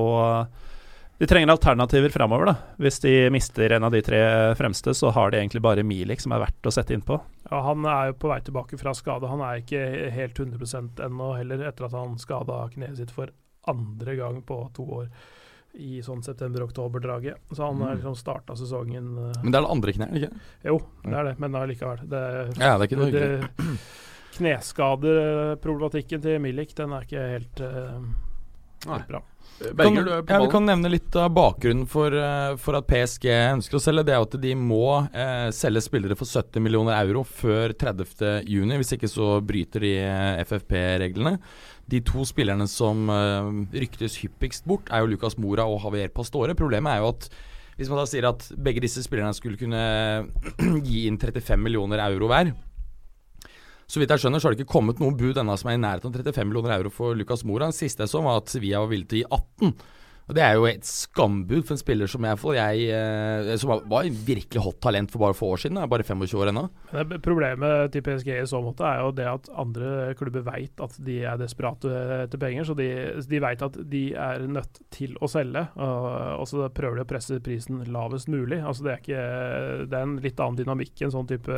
[1.19, 2.53] De trenger alternativer framover, da.
[2.79, 4.19] Hvis de mister en av de tre
[4.55, 7.17] fremste, så har de egentlig bare Milik som er verdt å sette innpå.
[7.49, 9.27] Ja, han er jo på vei tilbake fra skade.
[9.27, 9.81] Han er ikke
[10.15, 13.33] helt 100% ennå heller, etter at han skada kneet sitt for
[13.67, 15.09] andre gang på to år
[15.75, 17.35] i sånn september-oktober-draget.
[17.51, 17.99] Så han har Mm.
[17.99, 20.31] liksom starta sesongen eh, Men det er det andre kneet, ikke
[20.71, 21.99] Jo, det er det, men allikevel.
[22.09, 22.23] Det,
[22.57, 23.49] Ja, det er ikke noe hyggelig.
[24.39, 27.99] Kneskadeproblematikken til Milik, den er ikke helt, uh,
[28.87, 29.21] helt bra.
[29.59, 32.87] Kan, Berger, er på ja, vi kan nevne litt av bakgrunnen for, eh, for at
[32.87, 34.05] PSG ønsker å selge.
[34.07, 38.47] Det er at de må eh, selge spillere for 70 millioner euro før 30.
[38.47, 38.79] juni.
[38.79, 41.35] Hvis ikke så bryter de eh, FFP-reglene.
[41.89, 43.51] De to spillerne som eh,
[43.83, 46.55] ryktes hyppigst bort, er jo Lucas Mora og Javier Pastore.
[46.57, 47.29] Problemet er jo at
[47.79, 49.83] hvis man da sier at begge disse spillerne skulle kunne
[50.87, 52.51] gi inn 35 millioner euro hver
[53.89, 55.81] så vidt jeg skjønner, så har det ikke kommet noe bud ennå som er i
[55.81, 57.71] nærheten av 35 millioner euro for Lucas Mora.
[57.71, 59.31] Den siste jeg så, var at Sevilla var villig til å gi
[59.71, 59.79] 18.
[60.29, 63.71] Og Det er jo et skambud for en spiller som jeg, for jeg eh, som
[63.89, 65.79] var- en virkelig hot talent for bare få år siden.
[65.81, 66.67] Er bare 25 år ennå.
[67.25, 71.15] Problemet til PSG i så måte er jo det at andre klubber veit at de
[71.25, 71.89] er desperate
[72.27, 72.87] etter penger, så de,
[73.25, 75.65] de veit at de er nødt til å selge.
[75.81, 76.05] Og,
[76.43, 78.61] og så prøver de å presse prisen lavest mulig.
[78.61, 79.25] Altså det, er ikke,
[79.89, 81.57] det er en litt annen dynamikk i en sånn type,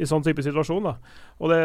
[0.00, 0.88] i sånn type situasjon.
[0.88, 0.96] Da.
[1.38, 1.58] Og det,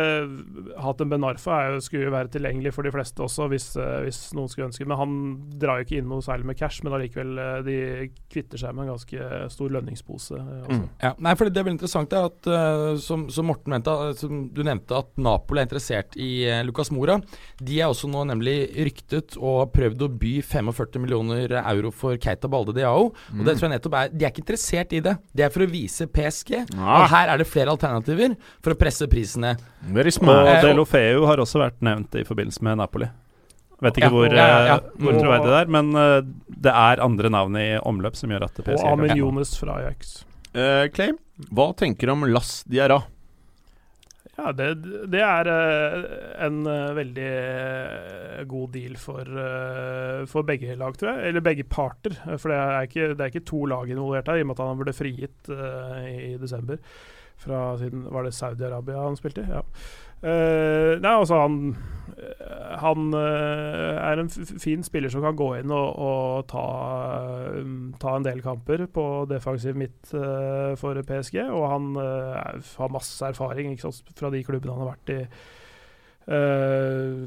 [0.84, 4.04] Hatem Ben Arfa er jo, skulle jo være tilgjengelig for de fleste også, hvis, eh,
[4.06, 5.16] hvis noen skulle ønske Men han
[5.60, 7.78] drar jo ikke inn noe særlig med cash, men allikevel eh, de
[8.34, 10.38] kvitter seg med en ganske stor lønningspose.
[10.38, 10.78] eh, også.
[10.78, 10.86] Mm.
[11.02, 14.14] Ja, nei, for Det er veldig interessant er at, eh, som, som Morten mente, eh,
[14.20, 16.32] som du nevnte, at Napoli er interessert i
[16.68, 17.18] Lucas Mora.
[17.58, 22.22] De er også nå nemlig ryktet og har prøvd å by 45 millioner euro for
[22.22, 23.10] Keita Balde Diao.
[23.10, 25.18] Og det tror jeg nettopp er De er ikke interessert i det.
[25.34, 26.56] Det er for å vise PSG.
[26.62, 27.02] Ja.
[27.02, 29.56] Og her er det flere alternativer for å presse prisene.
[29.94, 30.48] Very Og.
[30.48, 33.10] Eh, Delofeu har også vært nevnt i forbindelse med Napoli.
[33.84, 34.76] Vet ikke Ja, hvor, ja, ja, ja.
[34.78, 36.20] eh, hvor troverdig det er, men eh,
[36.68, 40.22] det er andre navn i omløp som gjør at Og PSG Amin Jones fra Ajax.
[40.54, 41.16] Uh, Clay,
[41.50, 43.02] hva tenker du om Las Diarra?
[44.38, 44.68] Ja, det,
[45.14, 46.06] det er uh,
[46.46, 49.28] en uh, veldig uh, god deal for,
[50.30, 51.30] for begge lag, tror jeg.
[51.30, 52.16] Eller begge parter.
[52.38, 54.72] For det er ikke, det er ikke to lag involvert her, i og med at
[54.72, 56.80] han ble frigitt eh, i desember.
[57.42, 59.50] Fra siden Var det Saudi-Arabia han spilte i?
[59.52, 59.64] Ja.
[60.24, 61.56] Uh, nei, altså han
[62.16, 66.64] eh, Han uh, er en fin spiller som kan gå inn og, og ta,
[67.58, 71.42] um, ta en del kamper på defensiv midt uh, for PSG.
[71.44, 75.20] Og han har masse erfaring sant, fra de klubbene han har vært i.
[76.24, 77.24] Eh,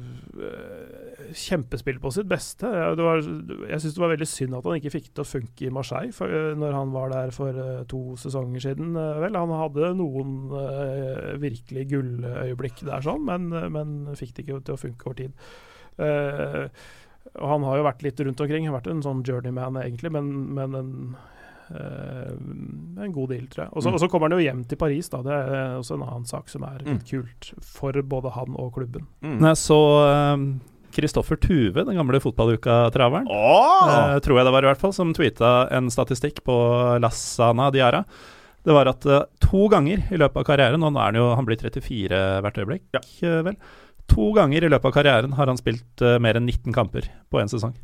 [1.37, 2.65] kjempespill på sitt beste.
[2.71, 3.23] Var,
[3.69, 5.73] jeg syns det var veldig synd at han ikke fikk det til å funke i
[5.75, 7.53] Marseille for, eh, når han var der for
[7.91, 8.95] to sesonger siden.
[8.95, 14.79] vel, Han hadde noen uh, virkelig gulløyeblikk der, sånn, men, men fikk det ikke til
[14.79, 15.33] å funke over tid.
[16.01, 16.69] Uh,
[17.37, 18.69] Og han har jo vært litt rundt omkring.
[18.73, 20.93] Vært en sånn journeyman, egentlig, men, men en,
[21.71, 23.73] en god deal, tror jeg.
[23.73, 23.95] Og så Mm.
[23.95, 25.23] og så kommer han jo hjem til Paris, da.
[25.23, 27.09] Det er også en annen sak som er litt Mm.
[27.11, 29.07] kult for både han og klubben.
[29.23, 29.41] Mm.
[29.41, 30.59] Nei, så
[30.97, 34.15] Kristoffer Tuve, den gamle fotballuka-traveren, oh!
[34.15, 36.55] eh, tror jeg det var i hvert fall, som tweeta en statistikk på
[37.03, 38.05] Lassana Diara.
[38.65, 41.35] Det var at eh, to ganger i løpet av karrieren, og nå er han jo
[41.37, 42.87] han blir 34 hvert øyeblikk,
[43.23, 43.57] eh, vel.
[44.09, 47.43] To ganger i løpet av karrieren har han spilt eh, mer enn 19 kamper på
[47.43, 47.75] én sesong.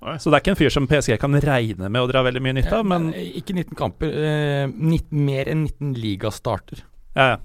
[0.00, 2.56] Så det er ikke en fyr som PSG kan regne med å dra veldig mye
[2.56, 6.84] nytte av, men Ikke 19 kamper, eh, 19, mer enn 19 ligastarter.
[7.16, 7.38] ja, ja.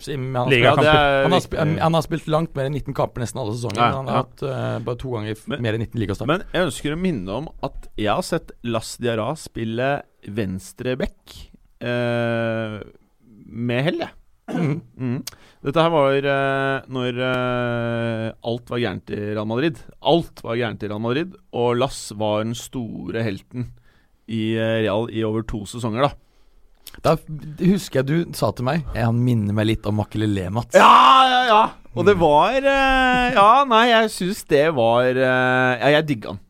[0.00, 3.20] Så, han, er spilt, han, har spilt, han har spilt langt mer enn 19 kamper
[3.20, 3.76] nesten alle sesonger.
[3.76, 6.30] Ja, men han har hatt uh, bare to ganger Men- mer enn 19 ligastarter.
[6.32, 9.90] Men jeg ønsker å minne om at jeg har sett Las Diarra spille
[10.24, 11.36] venstreback
[11.84, 12.78] eh,
[13.50, 14.16] med hell, jeg.
[14.54, 14.80] Mm.
[14.98, 15.18] Mm.
[15.60, 19.76] Dette her var uh, når uh, alt var gærent i Real Madrid.
[20.00, 23.68] Alt var gærent i Real Madrid, og Lass var den store helten
[24.30, 26.16] i uh, Real i over to sesonger, da.
[27.04, 27.14] Da
[27.60, 30.74] husker jeg du sa til meg Jeg Han minner meg litt om Makelele, Mats.
[30.74, 30.88] Ja,
[31.28, 31.60] ja, ja!
[31.94, 36.40] Og det var eh, Ja, nei, jeg syns det var Ja, jeg digga han.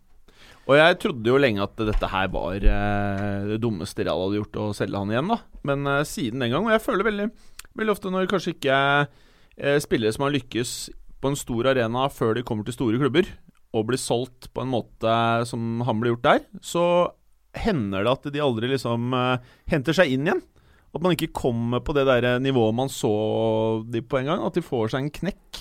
[0.64, 4.72] Og jeg trodde jo lenge at dette her var det dummeste Real hadde gjort, å
[4.76, 5.38] selge han igjen, da.
[5.68, 7.28] Men siden den gang Og jeg føler veldig,
[7.78, 10.74] veldig ofte når kanskje ikke eh, spillere som har lykkes
[11.20, 13.28] på en stor arena før de kommer til store klubber,
[13.76, 16.84] og blir solgt på en måte som han ble gjort der, så
[17.54, 20.42] hender det at de aldri liksom eh, henter seg inn igjen.
[20.90, 23.10] At man ikke kommer på det der nivået man så
[23.86, 24.40] de på en gang.
[24.42, 25.60] At de får seg en knekk.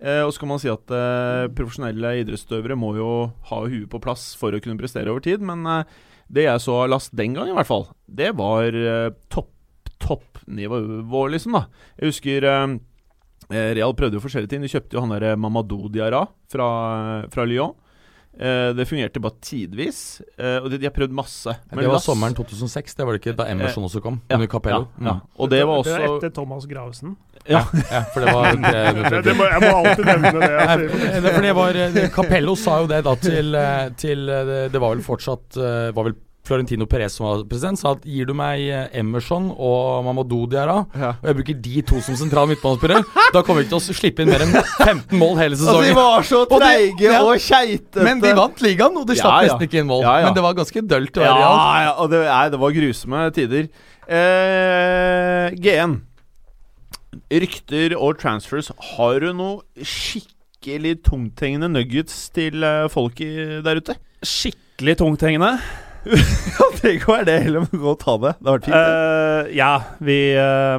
[0.00, 3.10] Eh, og så kan man si at eh, profesjonelle idrettsutøvere må jo
[3.50, 5.98] ha huet på plass for å kunne prestere over tid, men eh,
[6.32, 9.50] det jeg så av Last den gang, i hvert fall, det var eh, topp,
[10.10, 11.64] toppnivå, liksom, da.
[12.00, 12.78] Jeg husker eh,
[13.50, 14.66] eh, Real prøvde jo forskjellige ting.
[14.66, 16.68] De kjøpte jo han der Mamadou Diarra fra,
[17.32, 17.76] fra Lyon.
[18.40, 21.50] Eh, det fungerte bare tidvis, eh, og de, de har prøvd masse.
[21.72, 24.20] Men det var Lass- sommeren 2006, det var det ikke da Emerson også kom?
[24.30, 24.86] Ja, Under Capello.
[25.02, 25.14] Ja, ja.
[25.36, 27.16] Og det var også Det var etter Thomas Gravesen.
[27.48, 27.64] Ja.
[27.90, 30.50] ja, for det var det, Det, det jeg må alltid nevne det.
[31.10, 34.80] Jeg det var eh, Capello sa jo det da til, eh, til eh, det- Det
[34.86, 36.16] var vel fortsatt eh, Var vel
[36.50, 40.80] Florentino Perez som var president, sa at gir du meg eh, Emerson og Mamadou Diarra,
[40.98, 41.12] Ja.
[41.20, 43.04] og jeg bruker de to som sentrale midtbanespillere,
[43.36, 45.94] da kommer vi ikke til å slippe inn mer enn 15 mål hele Altså, de
[45.96, 47.20] var så Og treige ja.
[47.22, 48.02] og keitete.
[48.06, 49.48] Men de vant ligaen, og de slapp ja.
[49.52, 50.02] nesten ikke inn mål.
[50.04, 50.28] Ja, ja.
[50.28, 53.22] Men det var ganske dølt å Ja, være ja, og det, nei, det var grusomme
[53.36, 53.70] tider.
[54.10, 55.98] Eh, G1.
[57.30, 58.70] Rykter og transfers.
[58.96, 63.30] Har du noe skikkelig tungthengende nuggets til eh, folk i,
[63.66, 63.96] der ute?
[64.26, 65.54] Skikkelig tungthengende.
[66.60, 68.30] Ja, det kan være det heller, men gå og ta det.
[68.40, 68.76] Det har vært fint.
[68.80, 70.78] Eh, ja, vi uh,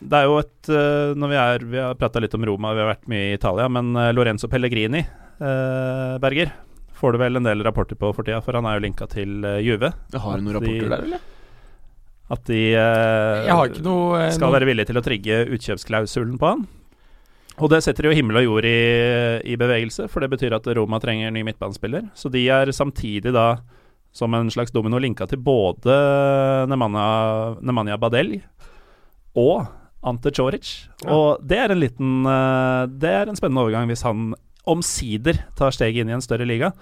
[0.00, 2.80] Det er jo et uh, Når vi er Vi har prata litt om Roma, vi
[2.84, 6.54] har vært mye i Italia, men eh, Lorenzo Pellegrini, eh, Berger,
[6.96, 9.44] får du vel en del rapporter på for tida, for han er jo linka til
[9.44, 9.90] uh, Juve.
[10.14, 11.30] har du noen rapporter de- der, eller?
[12.32, 16.48] At de Jeg har ikke noe skal noe- være villige til å trigge utkjøpsklausulen på
[16.54, 16.62] han.
[17.60, 18.78] Og det setter jo himmel og jord i,
[19.52, 22.08] i bevegelse, for det betyr at Roma trenger ny midtbanespiller.
[22.18, 23.58] Så de er samtidig da,
[24.14, 25.94] som en slags domino, linka til både
[26.70, 27.06] Nemanja,
[27.64, 28.36] Nemanja Badel
[29.34, 29.66] og
[30.04, 30.70] Ante Choric.
[31.02, 31.10] Ja.
[31.16, 34.34] Og det er en liten eh, Det er en spennende overgang hvis han
[34.70, 36.72] omsider tar steget inn i en større liga.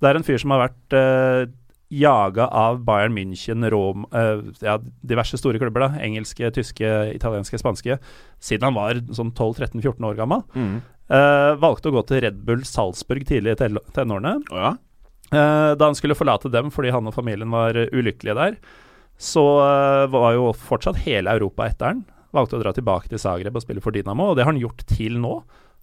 [0.00, 1.48] Det er en fyr som har vært eh,
[1.92, 7.98] jaga av Bayern München, Rom, eh, ja, diverse store klubber, da, engelske, tyske, italienske, spanske,
[8.42, 10.42] siden han var sånn 12-13-14 år gammel.
[10.56, 10.80] Mm.
[11.06, 14.38] Eh, valgte å gå til Red Bull Salzburg tidlig i tenårene.
[14.50, 14.74] Å ja?
[15.32, 18.58] Eh, da han skulle forlate dem fordi han og familien var eh, ulykkelige der,
[19.18, 22.04] så eh, var jo fortsatt hele Europa etter han.
[22.36, 24.84] Valgte å dra tilbake til Zagreb og spille for Dinamo, og det har han gjort
[24.90, 25.38] til nå.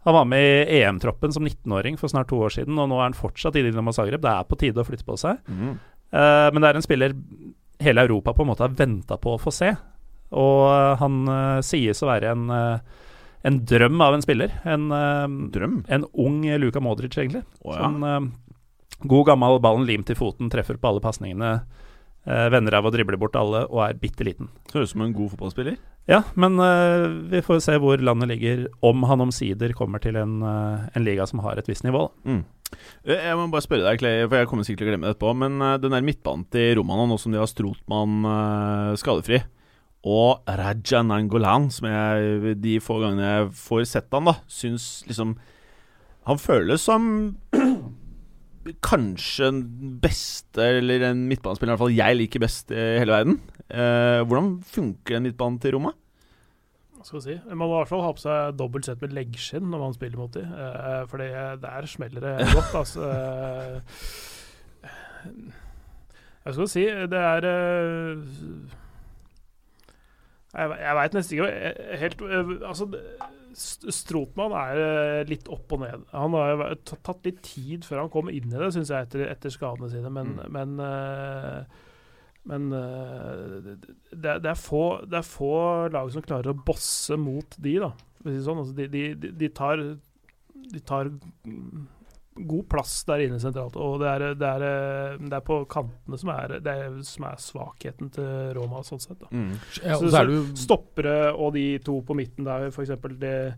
[0.08, 3.08] Han var med i EM-troppen som 19-åring for snart to år siden, og nå er
[3.08, 4.22] han fortsatt i Dinamo Zagreb.
[4.24, 5.40] Det er på tide å flytte på seg.
[5.48, 5.78] Mm.
[6.14, 7.16] Men det er en spiller
[7.82, 9.72] hele Europa på en måte har venta på å få se.
[10.36, 10.68] Og
[11.00, 11.24] han
[11.66, 12.44] sies å være en,
[13.48, 14.54] en drøm av en spiller.
[14.68, 14.92] En,
[15.56, 15.80] Drøm?
[15.88, 17.46] en ung Luka Modric, egentlig.
[17.64, 17.88] Oh, ja.
[17.88, 18.28] Eh,
[19.02, 21.54] god gammel ballen limt i foten, treffer på alle pasningene.
[22.24, 24.48] Eh, venner av å drible bort alle og er bitte liten.
[24.72, 25.76] Høres ut som en god fotballspiller.
[26.08, 30.38] Ja, men eh, vi får se hvor landet ligger, om han omsider kommer til en,
[30.44, 32.06] eh, en liga som har et visst nivå.
[32.28, 32.44] Mm.
[33.06, 35.16] Eh, Jeg må bare spørre deg, Clay, for jeg kommer sikkert til å glemme det
[35.18, 35.34] etterpå.
[35.44, 39.42] Men eh, den der midtbanen til Romana, nå som de har Strotmann eh, skadefri,
[40.04, 45.38] og Raja Nangolan, som jeg de få gangene jeg får sett han, da, syns liksom
[46.28, 47.06] Han føles som
[48.86, 53.40] kanskje den beste, eller en midtbanespiller i hvert fall jeg liker best i hele verden.
[53.70, 55.94] Eh, hvordan funker den midtbanen til Roma?
[57.04, 59.12] hva skal vi si Man må i hvert fall ha på seg dobbelt sett med
[59.12, 60.48] leggskinn når man spiller mot dem.
[60.56, 63.10] eh, for der smeller det godt, altså.
[63.12, 63.82] Eh,
[66.46, 68.24] jeg skal si Det er eh,
[70.54, 72.88] Jeg, jeg veit nesten ikke eh, helt eh, Altså,
[73.56, 76.04] Strotmann er eh, litt opp og ned.
[76.12, 79.26] Han har jo tatt- litt tid før han kom inn i det, syns jeg, etter,
[79.30, 80.10] etter skadene sine.
[80.14, 80.52] Men, Mm.
[80.52, 81.82] men eh,
[82.46, 83.76] men eh,
[84.12, 85.52] det, det, er få, det er få
[85.94, 87.94] lag som klarer å bosse mot de, da.
[88.26, 88.60] Sånn.
[88.60, 89.78] Altså, de, de, de- tar
[90.74, 91.08] De tar
[92.36, 93.76] god plass der inne sentralt.
[93.78, 97.26] Og det er, det er, eh, det er på kantene som er, det er, som
[97.30, 99.20] er svakheten til Roma, sånn sett.
[99.20, 99.54] da Mm.
[99.84, 103.54] Ja, Så- så, så er Stoppere og de to på midten der, for eksempel, det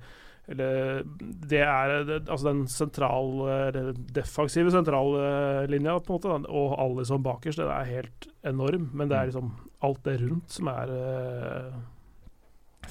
[0.47, 1.01] eller
[1.49, 7.05] det er det, altså den sentrale, eller defensive sentrallinja, på en måte, da, og alle
[7.09, 8.91] som bakerst, den er helt enorm.
[8.93, 11.71] Men det er liksom alt det rundt som er eh,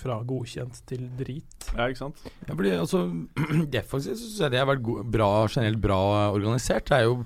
[0.01, 1.71] fra godkjent til drit.
[1.73, 2.21] Ja, ikke sant?
[2.47, 3.07] Ja, fordi altså
[3.75, 6.03] Defensivt syns jeg det har vært bra, generelt bra
[6.35, 6.89] organisert.
[6.91, 7.25] Det er jo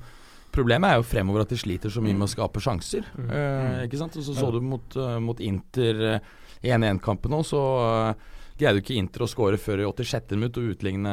[0.58, 3.06] Problemet er jo fremover at de sliter så mye med å skape sjanser.
[3.14, 3.28] Mm.
[3.28, 4.16] Eh, ikke sant?
[4.18, 6.32] Og så så du mot, eh, mot Inter eh,
[6.64, 10.34] i 1-1-kampen òg, så uh, greide jo ikke Inter å skåre før i 86.
[10.34, 11.12] minutt og utligne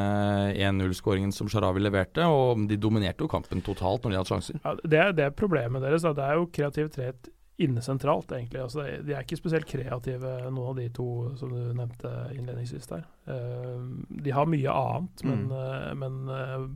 [0.56, 2.26] 1-0-skåringen som Sharawi leverte.
[2.26, 4.58] Og de dominerte jo kampen totalt når de hadde sjanser.
[4.64, 6.02] Ja, det, er, det er problemet deres.
[6.02, 6.16] Da.
[6.16, 8.60] Det er jo kreativitet inne sentralt, egentlig.
[8.60, 11.06] Altså, de- de er ikke spesielt kreative, noen av de to
[11.40, 13.04] som du nevnte innledningsvis der.
[13.26, 13.78] Eh,
[14.22, 15.52] de har mye annet, men, Mm.
[15.52, 16.66] eh, men eh,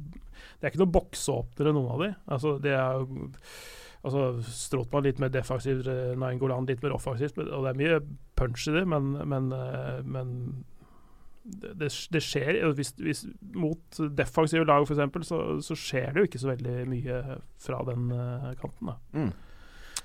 [0.61, 2.15] det er ikke noe bokseåpnere, noen av de.
[2.29, 3.07] Altså, det er
[4.03, 5.85] Altså, Stråtmann litt mer defensivt,
[6.17, 8.01] Nainggolan litt mer offensivt, og det er mye
[8.35, 9.51] punch i det, men, men,
[10.09, 10.65] men
[11.45, 16.41] det, det skjer hvis, hvis, Mot defensive lag, f.eks., så, så skjer det jo ikke
[16.41, 17.21] så veldig mye
[17.61, 18.09] fra den
[18.61, 18.87] kanten.
[18.89, 19.33] da Mm.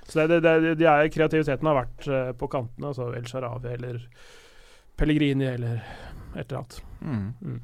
[0.07, 2.91] Så det, det, det, de er, kreativiteten har vært eh, på kantene.
[2.91, 4.01] Altså El Sharawi eller
[4.95, 5.79] Pellegrini eller
[6.35, 6.79] et eller annet.
[7.01, 7.27] Mm.
[7.41, 7.61] Mm.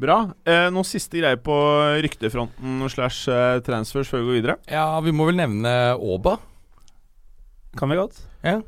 [0.00, 0.18] Bra.
[0.48, 1.56] Eh, noen siste greier på
[2.04, 4.58] ryktefronten slash eh, transfers før vi går videre?
[4.70, 6.38] Ja, vi må vel nevne Åba.
[7.78, 8.22] Kan vi godt?
[8.46, 8.60] Ja.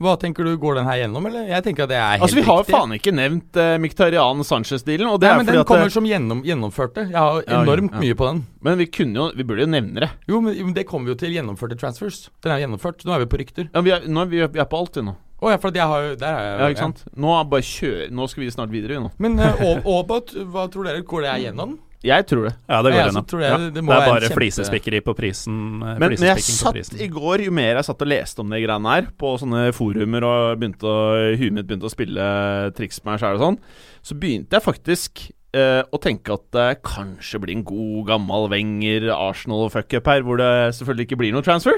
[0.00, 1.44] Hva tenker du, går den her gjennom, eller?
[1.50, 2.72] Jeg tenker at det er helt Altså, Vi har riktig.
[2.72, 5.10] faen ikke nevnt uh, Miktarian Sanchez-dealen.
[5.12, 7.04] Og det Nei, er men fordi den at kommer det, som gjennom, gjennomførte.
[7.10, 8.00] Jeg har enormt ja.
[8.06, 8.40] mye på den.
[8.64, 10.08] Men vi kunne jo Vi burde jo nevne det.
[10.30, 12.22] Jo, men, men det kommer jo til gjennomførte transfers.
[12.40, 13.04] Den er gjennomført.
[13.04, 13.68] Nå er vi på rykter.
[13.68, 15.16] Ja, vi, er, nå er vi, vi er på alt, vi nå.
[15.40, 17.04] Å ja, for jeg har jo Der er jeg Ja, ikke sant?
[17.16, 19.12] Nå, bare kjør, nå skal vi snart videre, vi nå.
[19.20, 21.04] Men uh, Aabot, hva tror dere?
[21.04, 21.78] Går det her gjennom?
[22.02, 22.54] Jeg tror det.
[22.64, 23.56] Ja, det går jeg, jeg Ja.
[23.58, 25.56] det- det Det, er bare kjempe- flisespikkeri på prisen.
[25.80, 27.00] Men, Men jeg satt prisen.
[27.00, 30.24] i går, jo mer jeg satt og leste om de greiene her, på sånne forumer
[30.24, 33.58] og begynte å, huet mitt begynte å spille triks med meg sjæl og sånn,
[34.02, 39.10] så begynte jeg faktisk eh, å tenke at det kanskje blir en god, gammel Wenger
[39.10, 41.74] Arsenal-fuckup her, hvor det selvfølgelig ikke blir noe transfer.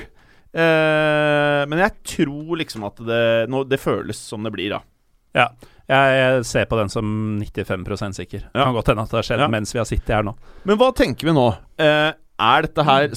[0.55, 4.83] Eh, men jeg tror liksom at det, nå, det føles som det blir, da.
[5.35, 5.49] Ja.
[5.89, 7.05] Jeg, jeg ser på den som
[7.43, 8.43] 95 sikker.
[8.55, 8.65] Ja.
[8.65, 9.49] Kan godt hende at det har skjedd Ja.
[9.49, 10.35] mens vi har sittet her nå.
[10.65, 11.49] Men hva tenker vi nå?
[11.79, 13.09] Eh, er dette her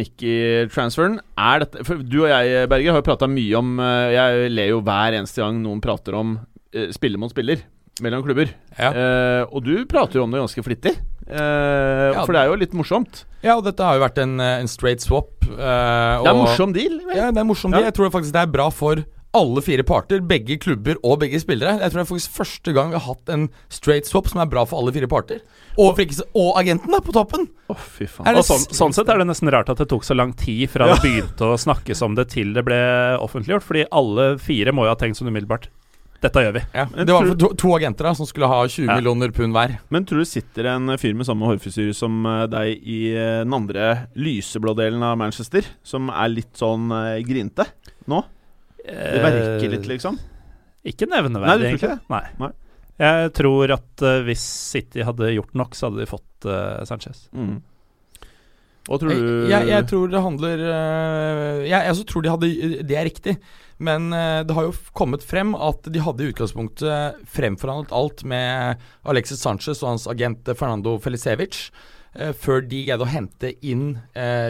[0.00, 1.18] Sanchez-Mickey-transferen?
[1.38, 4.68] Er dette For du og jeg, Berger, har jo prata mye om eh, Jeg ler
[4.74, 6.36] jo hver eneste gang noen prater om
[6.74, 7.62] eh, spiller mot spiller
[8.00, 8.48] mellom klubber.
[8.78, 8.90] Ja.
[8.96, 10.94] Eh, og du prater jo om det ganske flittig.
[11.28, 12.22] Eh, Ja.
[12.24, 13.24] For det er jo litt morsomt.
[13.44, 15.28] ja, og dette har jo vært en, eh, en straight swap.
[15.44, 16.96] eh, Det er en morsom deal.
[17.06, 17.16] vel?
[17.16, 17.80] Ja, det er morsom Ja.
[17.84, 19.04] Jeg tror faktisk det er bra for
[19.36, 21.76] alle fire parter, begge klubber og begge spillere.
[21.78, 24.48] Jeg tror det er faktisk første gang vi har hatt en straight swap som er
[24.50, 25.42] bra for alle fire parter.
[25.76, 27.46] Og, for ikke, og agenten da, på toppen!
[27.70, 28.32] Å, fy faen.
[28.34, 30.88] Og sånn, sånn sett er det nesten rart at det tok så lang tid fra
[30.90, 32.80] det begynte å snakkes om det til det ble
[33.22, 35.70] offentliggjort, fordi alle fire må jo ha tenkt sånn umiddelbart.
[36.20, 36.60] Dette gjør vi.
[36.76, 38.98] Ja, det var to, to agenter da som skulle ha 20 Ja.
[38.98, 39.78] millioner pund hver.
[39.88, 43.54] Men tror du sitter en fyr med samme hårfrisyre som eh, deg i eh, den
[43.56, 43.86] andre
[44.20, 47.64] lyseblå delen av Manchester, som er litt sånn uh, grinte
[48.10, 48.20] nå?
[48.84, 50.18] Det verker litt, liksom.
[50.86, 52.14] Ikke Nei, nevneverdig, du tror ikke egentlig.
[52.14, 52.24] Nei.
[52.40, 52.52] Nei.
[53.00, 57.26] Jeg tror at uh, hvis City hadde gjort nok, så hadde de fått uh, Sanchez.
[57.32, 57.58] Mm.
[58.88, 62.30] Hva tror Jeg, du jeg, jeg tror det handler uh, Jeg, jeg så tror de
[62.32, 62.48] hadde
[62.88, 63.34] Det er riktig.
[63.80, 69.40] Men det har jo kommet frem at de hadde i utgangspunktet fremforhandlet alt med Alexis
[69.40, 71.70] Sanchez og hans agent Fernando Felicevic
[72.36, 73.94] før de greide å hente inn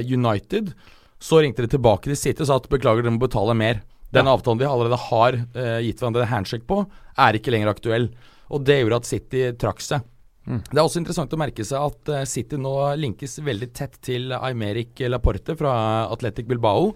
[0.03, 0.73] United.
[1.23, 3.85] Så ringte de tilbake til City og sa at beklager, dere må betale mer.
[4.15, 6.83] Den avtalen vi allerede har øh, gitt hverandre handshake på,
[7.21, 8.09] er ikke lenger aktuell.
[8.51, 10.07] Og det gjorde at City trakk seg.
[10.49, 10.63] Mm.
[10.67, 14.33] Det er også interessant å merke seg at eh, City nå linkes veldig tett til
[14.35, 15.75] Aymeric Laporte fra
[16.11, 16.95] Atletic Bilbao.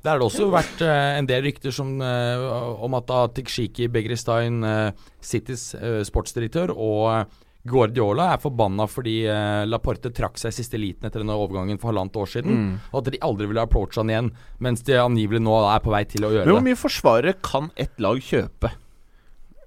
[0.00, 2.44] Der har det også vært eh, en del rykter som, eh,
[2.80, 9.66] om at Tikshiki Begristein, uh, Citys eh, sportsdirektør, og eh, Guardiola er forbanna fordi uh,
[9.68, 12.60] Laporte trakk seg i siste liten etter denne overgangen for halvannet år siden.
[12.60, 12.76] Mm.
[12.90, 14.30] Og at de aldri ville approache han igjen,
[14.64, 17.68] mens de angivelig nå er på vei til å gjøre Men hvor mye forsvarere kan
[17.76, 18.72] ett lag kjøpe?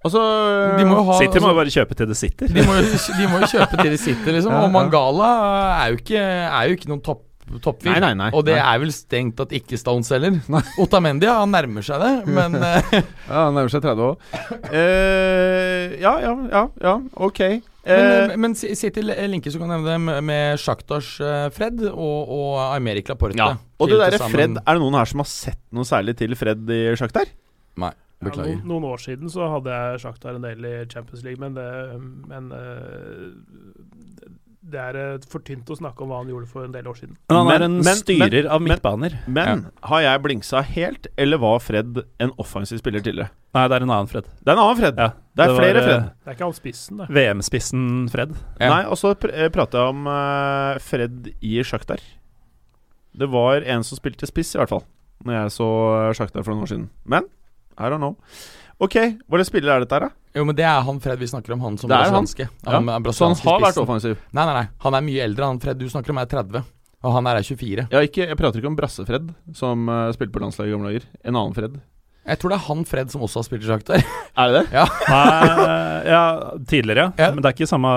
[0.03, 0.21] Altså
[0.75, 2.49] De må jo ha City må altså, bare kjøpe til det sitter.
[2.51, 4.55] de, må jo, de må jo kjøpe til det sitter, liksom.
[4.63, 4.71] Og.
[4.73, 5.29] Mangala
[5.83, 7.29] er jo ikke, er jo ikke noen topp
[7.63, 7.91] toppfyr.
[7.91, 8.29] Nei, nei, nei.
[8.33, 10.39] Og det er vel stengt at ikke Stones heller.
[10.81, 12.95] Otamendi han nærmer seg det, men eh,
[13.27, 14.17] Ja, han nærmer seg 30 år.
[14.71, 16.95] Uh, ja, ja, ja, ja,
[17.27, 17.43] ok.
[17.86, 20.23] Men, Eh, men si- til linker så kan nevne det med,
[20.61, 23.36] Sjaktars eh, Fred og, og Amerik Laporte.
[23.36, 23.57] ja.
[23.79, 26.63] Og det derre Fred Er det noen her som har sett noe særlig til Fred
[26.71, 27.27] i Shakhtar?
[27.75, 28.55] Nei, Ja, beklager.
[28.55, 31.67] noen, noen år siden så hadde jeg Shakhtar en del i Champions League, men det,
[32.31, 34.12] men, eh,
[34.64, 36.95] det er eh, for tynt å snakke om hva han gjorde for en del år
[36.95, 37.18] siden.
[37.30, 41.38] Men han er en men- styrer av men- men Men har jeg blingsa helt, eller
[41.38, 43.30] var Fred en offensiv spiller tidligere?
[43.53, 44.24] Nei, det er en annen Fred.
[44.24, 44.95] Det er en annen Fred.
[44.97, 46.03] Ja, det er var, flere eh, Fred.
[46.24, 47.07] Det er ikke all spissen, det.
[47.09, 48.36] VM-spissen Fred.
[48.59, 48.70] Ja.
[48.70, 51.99] Nei, og så pr eh, prater jeg om uh, Fred i Sjaktar.
[53.16, 54.84] Det var en som spilte spiss, i hvert fall,
[55.24, 55.68] Når jeg så
[56.18, 56.89] Sjaktar for noen år siden.
[57.05, 57.24] Men
[57.78, 58.16] I don't know.
[58.84, 58.97] Ok,
[59.29, 60.15] hva slags spiller er dette her, da?
[60.36, 62.15] Jo, men det er han Fred vi snakker om, han som Det er han.
[62.15, 62.47] brasilianske.
[62.65, 62.71] Ja.
[62.73, 64.17] Han er Så han har vært offensiv?
[64.34, 64.65] Nei, nei, nei.
[64.86, 65.49] Han er mye eldre.
[65.53, 66.65] Han Fred du snakker om, er 30.
[67.03, 67.88] Og han er 24.
[67.91, 71.07] Ja, ikke, jeg prater ikke om Brasse-Fred, som uh, spilte på landslaget i gamle dager.
[71.23, 71.79] En annen Fred.
[72.23, 74.05] Jeg tror det er han Fred som også har spilt i Sjaktar.
[74.39, 74.86] Er det det?
[75.11, 75.49] Nei,
[76.07, 76.23] ja,
[76.65, 77.27] tidligere, ja.
[77.27, 77.34] Ja.
[77.36, 77.91] Men det er ikke samme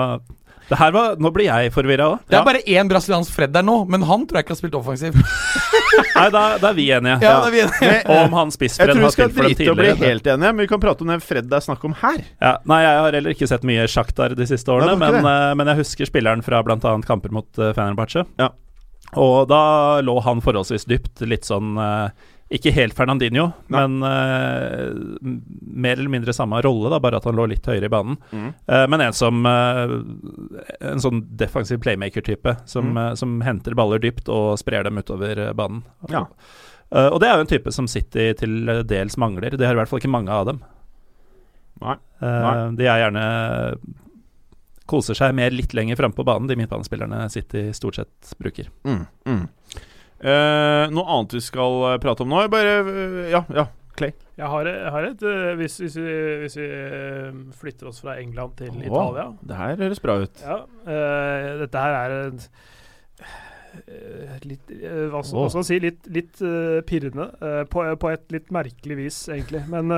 [0.67, 2.23] det her var, Nå blir jeg forvirra òg.
[2.27, 4.75] Det er bare én brasiliansk Fred der nå, men han tror jeg ikke har spilt
[4.75, 5.15] offensiv.
[6.17, 7.17] Nei, da, da er vi enige.
[7.23, 8.01] Ja, da er vi enige.
[8.17, 9.11] Om han Jeg spilt tror vi tidligere.
[9.15, 11.23] skal tror vi skal drite å bli helt enige, men vi kan prate om den
[11.23, 12.21] Fred det er snakk om her.
[12.43, 15.51] Ja, nei, jeg har heller ikke sett mye Sjaktar de siste årene, Nei, men, eh,
[15.59, 16.95] men jeg husker spilleren fra bl.a.
[17.07, 18.25] kamper mot uh, Fenerbahçe.
[18.41, 18.51] Ja.
[19.15, 19.61] Og da
[20.03, 22.09] lå han forholdsvis dypt, litt sånn eh,
[22.49, 23.81] Ikke helt Fernandinho, Nei.
[23.83, 27.91] men uh, mer eller mindre samme rolle, da, bare at han lå litt høyere i
[27.91, 28.15] banen.
[28.31, 28.45] Mm.
[28.71, 29.97] Uh, men en som uh,
[30.93, 33.17] En sånn defensiv playmaker-type, som, Mm.
[33.19, 35.83] som henter baller dypt og sprer dem utover banen.
[36.09, 36.23] Ja.
[37.11, 39.57] Og det er jo en type som City til dels mangler.
[39.59, 40.61] Det har i hvert fall ikke mange av dem.
[41.83, 41.97] Nei.
[42.23, 42.53] Nei.
[42.79, 43.25] de er gjerne
[44.87, 48.69] koser seg mer litt lenger framme på banen, de midtbanespillerne City stort sett bruker.
[48.87, 49.03] Mm.
[49.27, 49.43] Mm.
[50.17, 52.39] Eh, noe annet vi skal eh, prate om nå?
[52.49, 53.67] Bare uh, Ja, ja.
[53.97, 54.13] Clay.
[54.37, 56.69] Jeg har, jeg har et uh, Hvis, hvis, vi, hvis vi
[57.57, 58.85] flytter oss fra England til Åh.
[58.89, 60.41] Italia Det her høres bra ut.
[60.41, 60.57] Ja,
[61.61, 62.27] dette her er
[64.37, 64.71] et litt
[65.13, 65.77] Hva skal man si?
[65.83, 66.39] Litt, litt
[66.89, 67.27] pirrende.
[67.69, 69.61] på, på et litt merkelig vis, egentlig.
[69.69, 69.91] Men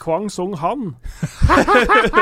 [0.00, 0.96] Kwang Song Han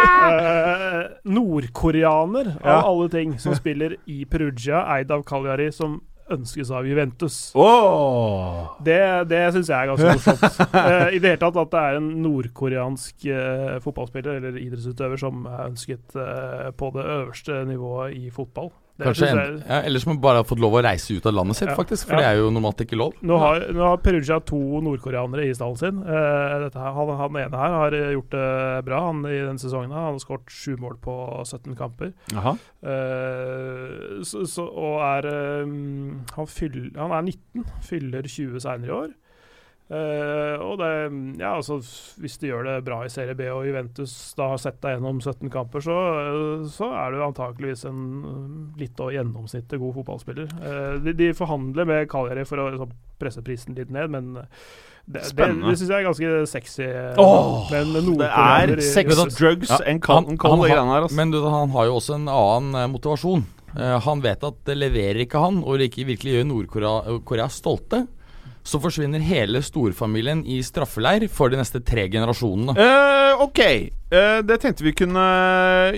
[0.02, 2.82] eh, Nordkoreaner, av Ja.
[2.84, 6.00] alle ting, som spiller i Perugia, eid av Cagliari, som
[6.34, 7.36] ønskes av Juventus.
[7.58, 8.74] Oh.
[8.84, 9.00] Det,
[9.30, 10.74] det syns jeg er ganske morsomt.
[10.74, 15.46] uh, I det hele tatt at det er en nordkoreansk uh, fotballspiller eller idrettsutøver som
[15.48, 18.72] er ønsket uh, på det øverste nivået i fotball.
[18.98, 21.68] Kanskje en, ja, Ellers må bare ha fått lov å reise ut av landet sitt,
[21.68, 21.76] Ja.
[21.78, 22.08] faktisk.
[22.08, 22.18] For Ja.
[22.18, 23.12] det er jo normalt ikke lov.
[23.22, 26.02] nå, har, nå har Perugia to nordkoreanere i stallen sin.
[26.02, 29.92] Eh, dette her, han, han ene her har gjort det bra han i denne sesongen.
[29.94, 31.14] Han har skåret sju mål på
[31.46, 32.12] 17 kamper.
[32.34, 32.56] Jaha.
[32.82, 35.28] Eh, så, så, og er
[35.62, 39.14] um, han, fyller, han er 19, fyller 20 senere i år.
[39.88, 40.88] Eh, og det
[41.40, 41.78] Ja, altså
[42.20, 45.22] Hvis de gjør det bra i Serie B og Juventus da har sett deg gjennom
[45.22, 50.50] 17 kamper, så, uh, så er du antakeligvis en eh, litt over gjennomsnittet god fotballspiller.
[50.60, 54.44] Uh, de, de forhandler med Cagliari for å så, presse prisen litt ned, men det,
[55.06, 55.72] det, det Spennende.
[55.72, 56.90] syns jeg er ganske sexy.
[57.18, 61.08] Oh, men Det er sex, drugs Ja, and cotton cold, de greiene her.
[61.08, 61.18] Altså.
[61.18, 63.46] Men du, han har jo også en annen motivasjon.
[64.04, 68.04] Han vet at det leverer ikke han, og ikke virkelig gjør Nord-Korea Korea stolte.
[68.68, 72.74] Så forsvinner hele storfamilien i straffeleir for de neste tre generasjonene.
[72.76, 73.60] Eh, ok,
[74.08, 75.20] Eh, det tenkte vi kunne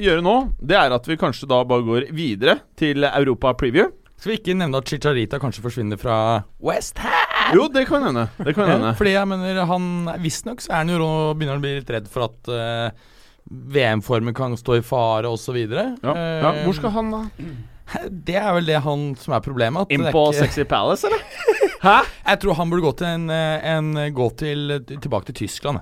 [0.03, 0.33] gjøre nå.
[0.59, 3.87] Det er at vi kanskje da bare går videre til Europa Preview.
[4.19, 6.17] Skal vi ikke nevne at Chicharita kanskje forsvinner fra
[6.61, 7.55] West Ham?
[7.55, 8.25] Jo, det kan hende.
[8.43, 8.91] Det kan hende.
[8.99, 9.87] Fordi jeg mener han
[10.25, 10.99] Visstnok så er han jo
[11.39, 12.91] begynner han å bli litt redd for at eh,
[13.79, 15.57] VM-formen kan stå i fare osv.
[15.71, 16.53] Ja, ja.
[16.67, 17.23] Hvor skal han da?
[18.11, 19.91] Det er vel det han som er problemet.
[19.91, 21.23] Inn på ikke- Sexy Palace, eller?
[21.81, 21.97] Hæ?
[22.27, 25.81] Jeg tror han burde gå til en, eh, en Gå til tilbake til Tyskland.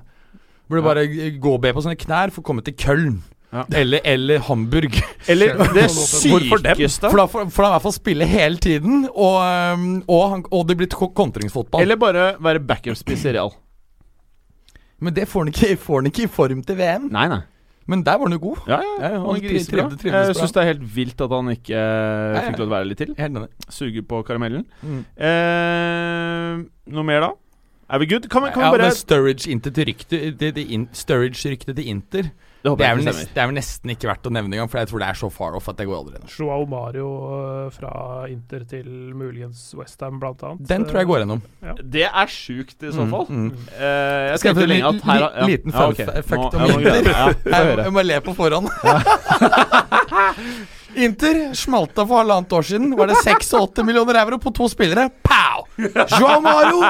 [0.69, 1.03] Burde bare
[1.41, 3.19] gå og be på sånne knær for å komme til Köln.
[3.51, 3.63] Ja.
[3.73, 4.93] Eller, eller Hamburg.
[5.27, 9.39] Eller det sykeste For da får han i hvert fall spille hele tiden, og,
[9.73, 11.81] um, og, han, og det blir ko- kontringsfotball.
[11.81, 13.49] Eller bare være backup-spiss i Real.
[15.01, 17.09] Men det får han, ikke, får han ikke i form til VM.
[17.15, 17.41] Nei, nei.
[17.89, 18.57] Men der var han jo god.
[18.69, 19.87] Ja, ja, Ja, han grisebra.
[19.97, 22.87] Jeg syns det er helt vilt at han ikke eh, fikk lov til å være
[22.91, 23.11] litt til.
[23.17, 23.49] Helt enig.
[23.73, 24.63] Suger på karamellen.
[24.85, 24.99] Mm.
[25.29, 26.53] Eh,
[26.93, 27.31] noe mer, da?
[27.89, 28.25] Er vi good?
[28.29, 32.25] Kan vi, kan vi bare Sturridge-ryktet til Inter
[32.61, 34.67] Det Det er, vel ikke nest, det er vel nesten ikke verdt å nevne engang,
[34.69, 36.19] for jeg tror det er så far off at det går aldri.
[36.35, 37.07] Joao Mario
[37.37, 37.91] eh, fra
[38.27, 38.85] Inter til
[39.15, 40.67] muligens Westham, blant annet.
[40.67, 41.41] Den tror jeg går gjennom.
[41.95, 43.25] Det er sjukt, i så Mm, fall.
[43.29, 43.51] mm.
[43.79, 46.05] Eh, jeg Skal tenkte lenge at her li- liten fun okay.
[46.21, 47.07] fact om Inter?
[47.07, 47.31] Ja,
[47.85, 48.67] jeg må le på forhånd.
[50.95, 52.95] Inter smalta for halvannet år siden.
[52.97, 55.09] Var det 86 millioner euro på to spillere?
[55.23, 55.65] Pow!
[56.19, 56.81] Joao Mario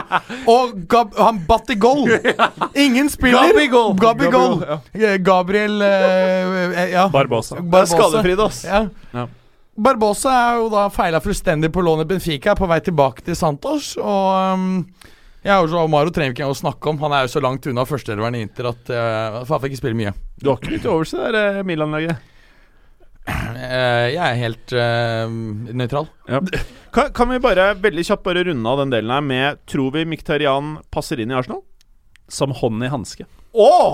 [0.47, 2.07] og Gab han Batigol.
[2.75, 3.51] Ingen spiller.
[3.53, 3.93] Gabigol.
[3.99, 4.63] Gabigol.
[4.93, 7.09] Eh, Gabriel eh, eh, ja.
[7.13, 7.59] Barbosa.
[7.59, 7.81] Barbosa.
[7.81, 8.69] er skadefri.
[8.69, 8.85] Ja.
[9.11, 9.27] Ja.
[9.79, 13.93] Barbosa er jo da feila fullstendig på lånet Benfica, er på vei tilbake til Santos.
[13.99, 14.73] Og um,
[15.45, 16.99] ja, og Joao Mario trenger vi ikke å snakke om.
[17.03, 19.99] Han er jo så langt unna førsteelveren i Inter at uh, faen får ikke spille
[19.99, 20.15] mye.
[20.39, 22.27] Du har ikke litt til overs til det der Milan-laget?
[23.29, 25.29] Eh, jeg er helt uh,
[25.75, 26.07] nøytral.
[26.95, 30.01] Kan, kan vi bare veldig kjapt bare runde av den delen her med Tror vi
[30.09, 31.59] Mkhitaryan passer inn i Arsenal?
[32.33, 33.27] Som hånd i hanske.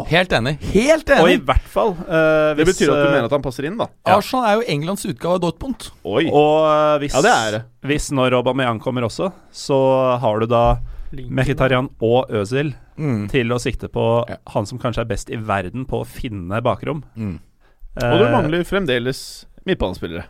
[0.08, 0.54] Helt enig.
[0.74, 1.24] Helt enig.
[1.24, 3.90] Og i hvert fall eh, Det betyr at du mener at han passer inn, da?
[4.12, 5.90] Arsenal er jo Englands utgave av Dortmund.
[6.08, 6.26] Oi.
[6.28, 7.62] Og uh, hvis, Ja, det er det.
[7.92, 9.80] hvis når Aubameyang kommer også, så
[10.24, 10.64] har du da
[11.16, 11.36] Lincoln.
[11.42, 13.26] Mkhitaryan og Özil Mm.
[13.28, 14.38] til å sikte på Ja.
[14.54, 17.02] han som kanskje er best i verden på å finne bakrom.
[17.20, 17.34] Mm.
[17.96, 20.26] Og du Eh, mangler fremdeles midtbanespillere.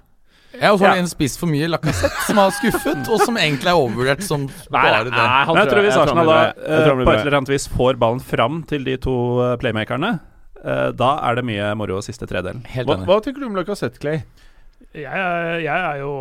[0.55, 1.01] Ja, og så har Ja.
[1.01, 5.03] en spiss for mye, Lacassette, som har skuffet, og som egentlig er overvurdert som bare
[5.03, 5.11] det.
[5.11, 8.21] Men jeg tror hvis Arsenal da eh, han på et eller annet vis får ballen
[8.23, 10.19] fram til de to eh, playmakerne,
[10.63, 12.63] uh, da er det mye moro siste tredelen.
[12.71, 13.05] Helt Hva, enig.
[13.09, 14.23] hva tenker du om Lacassette, Clay?
[14.93, 16.13] Jeg, er- jeg er jo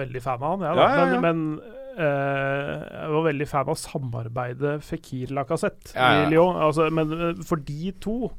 [0.00, 0.76] veldig fan av han, jeg.
[0.76, 1.20] Ja, ja, ja.
[1.20, 1.20] Men,
[1.58, 1.60] men
[1.98, 6.26] Uh, jeg var veldig fan av samarbeidet Fikir-Lacassette Ja, ja, ja.
[6.26, 6.54] i Lyon.
[6.62, 8.30] Altså, men for de to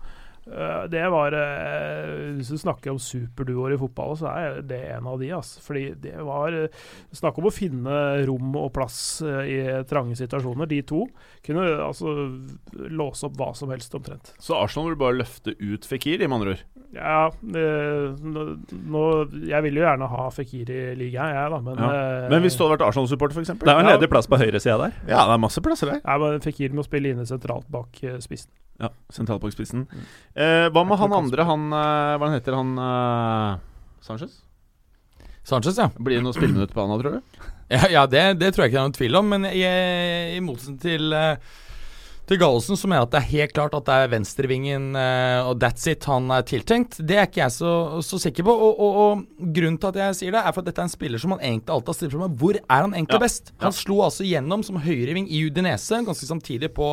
[0.90, 5.20] det var øh, Hvis du snakker om superduoer i fotball, så er det en av
[5.22, 5.30] de.
[5.38, 5.62] Altså.
[5.62, 6.68] Fordi det var øh,
[7.14, 7.96] Snakk om å finne
[8.26, 10.70] rom og plass i trange situasjoner.
[10.70, 11.04] De to
[11.46, 12.14] kunne altså
[12.90, 14.34] låse opp hva som helst, omtrent.
[14.42, 16.66] Så Arsenal vil bare løfte ut Fikir, i med andre ord?
[16.90, 19.04] Ja, nå,
[19.46, 22.30] Jeg vil jo gjerne ha Fikir i ligaen, jeg, da, men Ja.
[22.32, 23.54] Men hvis du hadde vært Arsenal-supporter, f.eks.?
[23.60, 23.98] Det er jo en Ja.
[23.98, 24.94] ledig plass på høyresida der.
[25.08, 26.02] Ja, det er masse plasser der.
[26.06, 28.52] Ja, men Fikir må spille inne sentralt bak eh, spissen.
[28.80, 29.54] Ja, Sentralt bak.
[29.60, 32.76] Eh, hva med han andre, han eh, Hva han heter han?
[32.80, 33.58] eh,
[34.06, 34.38] Sanchez?
[35.44, 35.90] Sanchez, ja.
[36.00, 37.48] Blir det noe spilleminutt på han da, tror du?
[37.70, 40.40] Ja, ja det, det tror jeg ikke det er noen tvil om, men jeg, i
[40.42, 41.52] motsetning til eh,
[42.30, 45.40] til Gallosen så mener jeg at det er helt klart at det er venstrevingen eh,
[45.50, 47.00] og that's it han er tiltenkt.
[47.02, 47.72] Det er ikke jeg så,
[48.06, 48.54] så sikker på.
[48.54, 50.94] Og, og, og Grunnen til at jeg sier det, er for at dette er en
[50.94, 52.36] spiller som han egentlig alltid har stilt for meg.
[52.42, 53.24] Hvor er han egentlig Ja.
[53.26, 53.50] best?
[53.66, 56.92] Han slo altså gjennom som høyreving i Udinese ganske samtidig på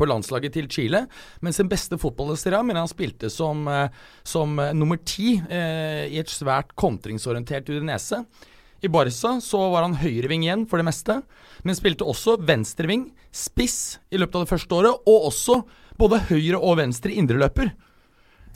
[0.00, 1.04] på landslaget til Chile,
[1.44, 3.92] mens den beste fotballstera mener han spilte som, eh,
[4.24, 8.24] som eh, nummer ti eh, i et svært kontringsorientert Udinese.
[8.80, 11.18] I Barca så var han høyreving igjen for det meste,
[11.68, 15.60] men spilte også venstreving, spiss, i løpet av det første året, og også
[16.00, 17.74] både høyre og venstre indreløper.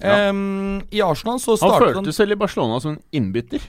[0.00, 0.30] Ja.
[0.30, 3.62] Um, I Arsenal så Han startet han, føltes selv i Barcelona som en innbytter.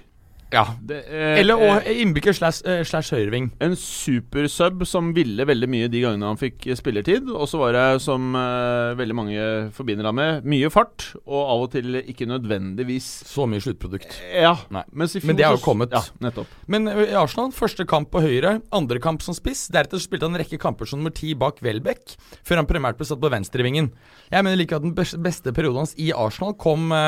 [0.53, 0.65] Ja.
[0.81, 3.49] Det, eh, Eller eh, og innbygger slash, eh, slash høyreving.
[3.63, 7.27] En supersub som ville veldig mye de gangene han fikk eh, spillertid.
[7.33, 11.65] Og så var det, som eh, veldig mange forbinder ham med, mye fart, og av
[11.65, 14.19] og til ikke nødvendigvis Så mye sluttprodukt.
[14.31, 14.53] Ja.
[14.93, 15.95] Mens i fjor Men det har jo kommet.
[15.95, 16.51] Ja, nettopp.
[16.71, 19.65] Men i Arsenal, første kamp på høyre, andre kamp som spiss.
[19.73, 22.15] Deretter spilte han en rekke kamper som nummer ti bak Welbeck,
[22.45, 23.91] før han primært ble satt på venstrevingen.
[24.31, 27.03] Jeg mener like at den beste perioden hans i Arsenal kom ø,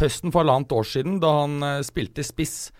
[0.00, 2.72] høsten for halvannet år siden, da han spilte spiss.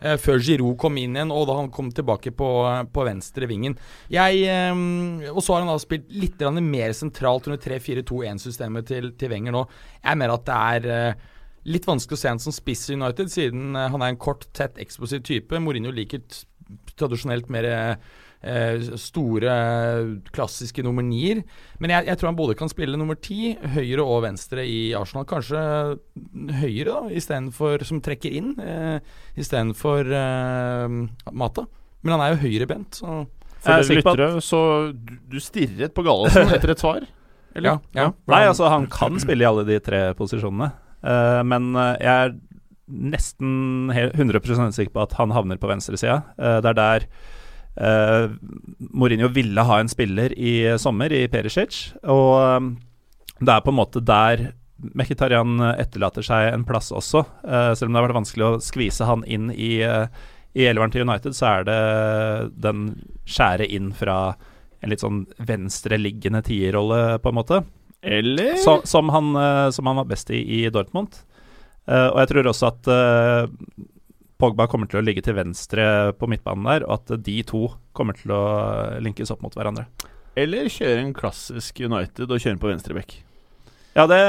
[0.00, 2.46] før Giroud kom inn igjen, og da han kom tilbake på,
[2.92, 3.74] på venstrevingen.
[4.08, 9.28] Jeg ø, Og så har han da spilt litt mer sentralt under 3-4-2-1-systemet til, til
[9.34, 9.66] Wenger nå.
[10.00, 11.20] Jeg mener at det er
[11.68, 14.46] Litt vanskelig å se han som spiss i United, siden eh, han er en kort,
[14.56, 15.60] tett, eksplosiv type.
[15.60, 16.22] Mourinho liker
[16.96, 17.66] tradisjonelt mer
[18.42, 19.56] eh, store,
[20.34, 21.42] klassiske nummer nier.
[21.78, 25.26] Men jeg, jeg tror han både kan spille nummer ti, høyre og venstre i Arsenal.
[25.28, 25.60] Kanskje
[26.60, 28.98] høyre, da, istedenfor som trekker inn, eh,
[29.40, 30.98] istedenfor eh,
[31.32, 31.66] Mata.
[32.00, 33.22] Men han er jo høyrebent, så
[33.60, 34.60] For Jeg er dere lyttere, så
[34.96, 37.04] du, du stirret på Gallosen etter et svar?
[37.54, 37.68] Eller?
[37.68, 37.80] ja.
[37.98, 38.12] ja.
[38.30, 40.70] Nei, altså han kan spille i alle de tre posisjonene,
[41.02, 42.38] uh, men eh, jeg er
[42.90, 46.22] nesten 100% sikker på at han havner på venstresida.
[46.38, 47.06] Uh, det er der
[47.76, 48.30] eh,
[48.90, 52.72] Mourinho ville ha en spiller i sommer, i Perisic, og um,
[53.40, 54.50] det er på en måte der
[54.96, 57.24] Mkhitarian etterlater seg en plass også.
[57.44, 60.06] Uh, selv om det har vært vanskelig å skvise han inn i, uh,
[60.56, 61.80] i elveren til United, så er det
[62.64, 62.86] den
[63.28, 64.34] skjære inn fra
[64.80, 67.62] en litt sånn venstreliggende tierrolle, på en måte.
[68.00, 69.34] Eller Så, som, han,
[69.76, 71.18] som han var best i i Dortmund.
[71.84, 72.88] Og jeg tror også at
[74.40, 75.84] Pogba kommer til å ligge til venstre
[76.18, 77.66] på midtbanen der, og at de to
[77.96, 78.42] kommer til å
[79.04, 79.86] linkes opp mot hverandre.
[80.40, 83.18] Eller kjøre en klassisk United og kjøre på venstrebekk.
[83.98, 84.20] Ja, det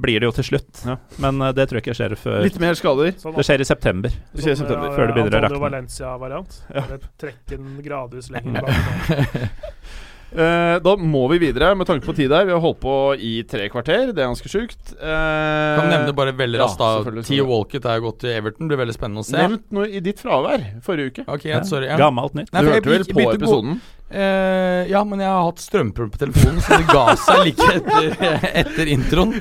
[0.00, 0.80] blir det jo til slutt.
[0.88, 0.94] Ja.
[1.20, 3.10] Men eh, det tror jeg ikke skjer før Litt mer skader.
[3.20, 4.14] Sånn, Det skjer i september.
[4.14, 5.64] Sånn, skjer i september, før det begynner å Antonio rakne.
[5.66, 6.56] Valencia-variant.
[6.72, 6.84] Ja.
[7.20, 9.50] Trekke den gradvis lenger tilbake.
[10.30, 12.46] Eh, da må vi videre, med tanke på tid her.
[12.46, 14.12] Vi har holdt på i tre kvarter.
[14.14, 14.92] Det er ganske sjukt.
[14.94, 17.80] Uh, Kan nevne bare veldig ja, da Theo selvfølgelig.
[17.90, 18.70] Er gått til Everton.
[18.70, 19.38] Blir veldig spennende å se.
[19.38, 21.24] Nevnt noe i ditt fravær forrige uke.
[21.26, 21.90] Ok, ja, sorry.
[21.90, 21.98] Ja.
[21.98, 22.52] Gammelt nytt.
[22.54, 23.80] Nei, du hørte vel på episoden?
[24.10, 28.46] Uh, ja, men jeg har hatt strømproblem på telefonen, så det ga seg like etter,
[28.64, 29.36] etter introen.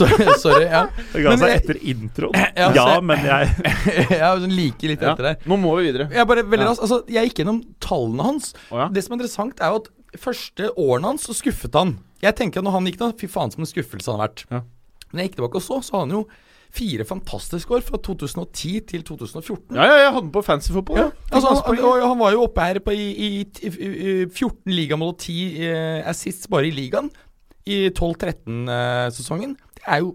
[0.00, 0.08] Så,
[0.40, 0.64] sorry.
[0.64, 0.86] Ja.
[1.12, 2.38] Det ga Men seg etter introen.
[2.58, 3.50] Ja, Ja, jeg, men jeg
[4.08, 5.12] jeg er sånn like litt Ja.
[5.12, 5.44] etter der.
[5.48, 6.08] Nå må vi videre.
[6.12, 6.72] Jeg, bare, veldig Ja.
[6.76, 8.50] altså, jeg gikk gjennom tallene hans.
[8.70, 8.88] Oh, ja.
[8.92, 11.98] Det som er interessant, er jo at første årene hans så skuffet han.
[12.22, 14.44] Jeg tenker at når han gikk da, fy faen som en skuffelse han har vært.
[14.50, 14.62] Ja.
[15.12, 16.22] Men jeg gikk tilbake og så, så har han jo
[16.72, 19.76] fire fantastiske år fra 2010 til 2014.
[19.76, 20.98] ja, ja, jeg hadde den på fancyfotball.
[20.98, 21.36] Ja, Ja.
[21.38, 23.28] altså, han, han var jo oppe her på i, i,
[23.64, 27.08] i, i 14 ligamål og 10 eh, assists bare i ligaen
[27.68, 29.56] i 12-13-sesongen.
[29.76, 30.14] det er jo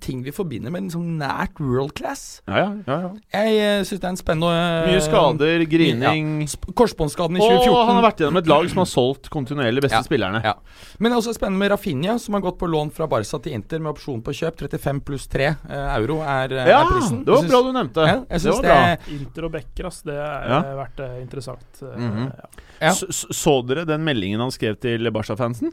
[0.00, 2.42] ting vi forbinder med en sånn nært world class.
[2.46, 3.10] Ja, ja, ja, ja.
[3.44, 6.72] Jeg uh, syns det er en spennende Mye skader, grining ja.
[6.76, 7.86] Korsbåndskaden i Og 2014.
[7.88, 10.02] han har vært gjennom et lag som har solgt kontinuerlig beste Ja.
[10.06, 10.42] spillerne.
[10.44, 10.54] Ja.
[10.98, 13.52] Men det er også spennende med Rafinha, som har gått på lån fra Barca til
[13.52, 14.56] Inter med opsjon på kjøp.
[14.60, 17.24] 35 pluss 3 uh, euro er, eh, Ja, er prisen.
[17.24, 18.06] det var synes, bra du nevnte.
[18.06, 19.14] Ja, jeg det var det, bra.
[19.18, 20.04] Inter og Becker, altså.
[20.04, 20.60] Det har Ja.
[20.84, 21.80] vært eh, interessant.
[21.82, 22.32] Mm -hmm.
[22.36, 22.46] ja.
[22.80, 22.90] Ja.
[22.92, 25.72] Så, så- så dere den meldingen han skrev til Barca-fansen?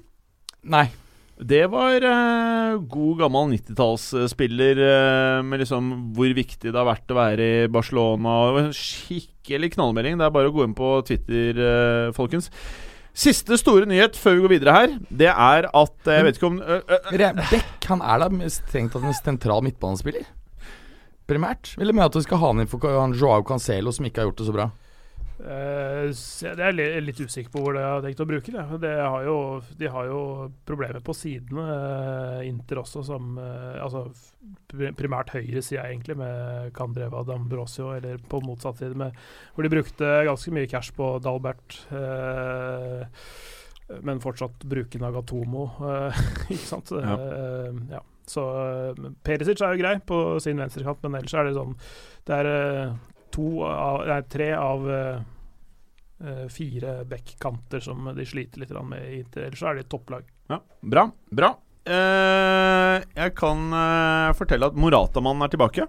[0.63, 0.89] Nei.
[1.37, 7.17] Det var eh, god gammel 90-tallsspiller eh, med liksom hvor viktig det har vært å
[7.19, 8.33] være i Barcelona.
[8.47, 10.17] Det var en skikkelig knallmelding.
[10.17, 12.49] Det er bare å gå inn på Twitter, eh, folkens.
[13.17, 16.49] Siste store nyhet før vi går videre her, det er at eh, Jeg vet ikke
[16.49, 20.25] om øh, øh, Beck han er da strengt tatt en sentral midtbanespiller.
[21.29, 21.75] Primært.
[21.77, 22.81] Jeg mene at du skal ha han inn for
[23.13, 24.69] Joao Cancelo, som ikke har gjort det så bra.
[25.47, 28.63] Eh, det er jeg litt usikker på hvor de har tenkt å bruke det.
[28.83, 29.35] det har jo,
[29.79, 30.21] de har jo
[30.67, 34.07] problemer på sidene, eh, Inter også, som eh, Altså
[34.67, 39.15] primært høyre side, egentlig, med Candreva Dambrosio, eller på motsatt side, med,
[39.55, 41.79] hvor de brukte ganske mye cash på Dalbert.
[44.03, 45.69] Men fortsatt bruke Nagatomo,
[46.51, 46.91] ikke sant?
[46.91, 47.15] Ja.
[47.95, 48.03] Ja.
[48.27, 48.43] Så
[49.23, 51.77] Perisic er jo grei på sin venstrekant, men ellers er det sånn
[52.27, 52.49] Det er
[53.31, 54.83] to av, nei, tre av
[56.49, 59.03] fire backkanter som de sliter litt med.
[59.05, 59.45] i Inter.
[59.47, 60.25] Ellers så er de et topplag.
[60.49, 61.03] Ja, bra.
[61.29, 61.51] Bra.
[61.87, 65.85] Eh, jeg kan eh, fortelle at Morata-mannen er tilbake.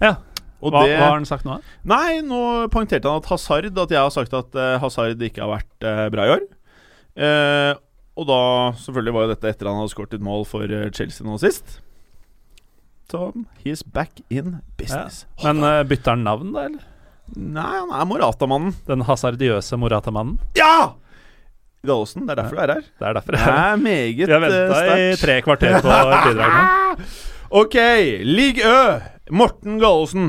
[0.00, 0.16] Ja.
[0.60, 1.58] Og Hva, det hva har han sagt nå?
[1.88, 2.40] Nei, nå
[2.72, 6.02] poengterte han at Hazard At jeg har sagt at eh, Hazard ikke har vært eh,
[6.12, 6.42] bra i år.
[7.20, 7.72] Eh,
[8.20, 8.40] og da
[8.82, 11.78] Selvfølgelig var jo dette etter han hadde skåret et mål for eh, Chelsea nå sist.
[13.10, 13.32] Så
[13.64, 15.24] he's back in business.
[15.42, 16.84] Men uh, bytter han navn, da, eller?
[17.36, 18.72] Nei, han er Morata-mannen.
[18.88, 20.38] Den hasardiøse Morata-mannen?
[20.58, 20.94] Ja!
[21.86, 22.82] Gallosen, det er derfor du er her.
[23.00, 25.94] Det er derfor jeg er meget Vi har venta eh, i tre kvarter på
[26.26, 27.06] bidrag nå.
[27.60, 27.74] Ok,
[28.28, 28.98] Ligue Ø.
[29.34, 30.28] Morten Gallosen.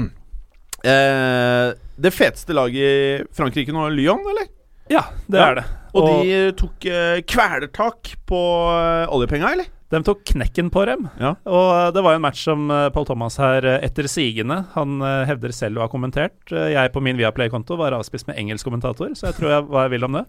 [0.86, 4.48] Eh, det feteste laget i Frankrike nå, Lyon, eller?
[4.90, 5.50] Ja, det Ja.
[5.52, 5.66] er det.
[5.94, 8.40] Og, de tok eh, kvelertak på
[8.72, 9.68] eh, oljepenga, eller?
[9.92, 11.10] De tok knekken på dem.
[11.20, 11.36] Ja.
[11.52, 15.02] Og eh, det var en match som uh, Paul Thomas her eh, etter sigende Han
[15.04, 16.40] eh, hevder selv å ha kommentert.
[16.48, 19.86] Eh, jeg på min Viaplay-konto var avspist med engelsk kommentator, så jeg tror jeg hva
[19.86, 20.26] jeg vil om det.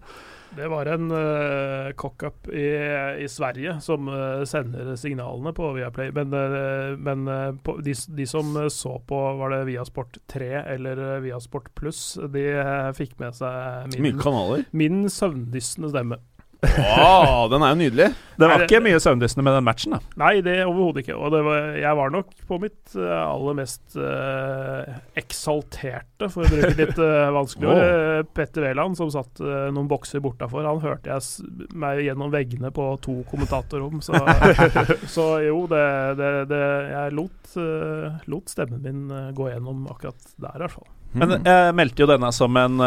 [0.53, 2.67] Det var en uh, cock-up i,
[3.23, 6.11] i Sverige som uh, sender signalene på Viaplay.
[6.13, 10.51] Men, uh, men uh, på, de, de som eh, så på, var det Viasport 3
[10.75, 14.21] eller eh, Viasport Pluss, de eh, fikk med seg min,
[14.71, 16.19] min søvndyssende stemme.
[16.63, 18.13] Wow, den er jo nydelig.
[18.33, 19.99] Det var ikke mye søvndyssende med den matchen, da.
[20.19, 21.17] Nei, det overhodet ikke.
[21.17, 26.49] Og det var, jeg var nok på mitt eh, aller mest uh, eksalterte, for å
[26.51, 27.81] bruke litt uh, vanskelig ord.
[27.81, 28.07] Wow.
[28.17, 31.31] Eh, Petter Wæland, som satt uh, noen bokser bortafor, han hørte jeg s
[31.77, 34.01] meg gjennom veggene på to kommentatorrom.
[34.05, 34.17] Så,
[35.15, 35.85] så jo, det,
[36.19, 37.55] det, det Jeg lot,
[38.31, 40.89] lot stemmen min gå gjennom akkurat der, i hvert fall.
[41.13, 42.81] Men jeg meldte jo denne som en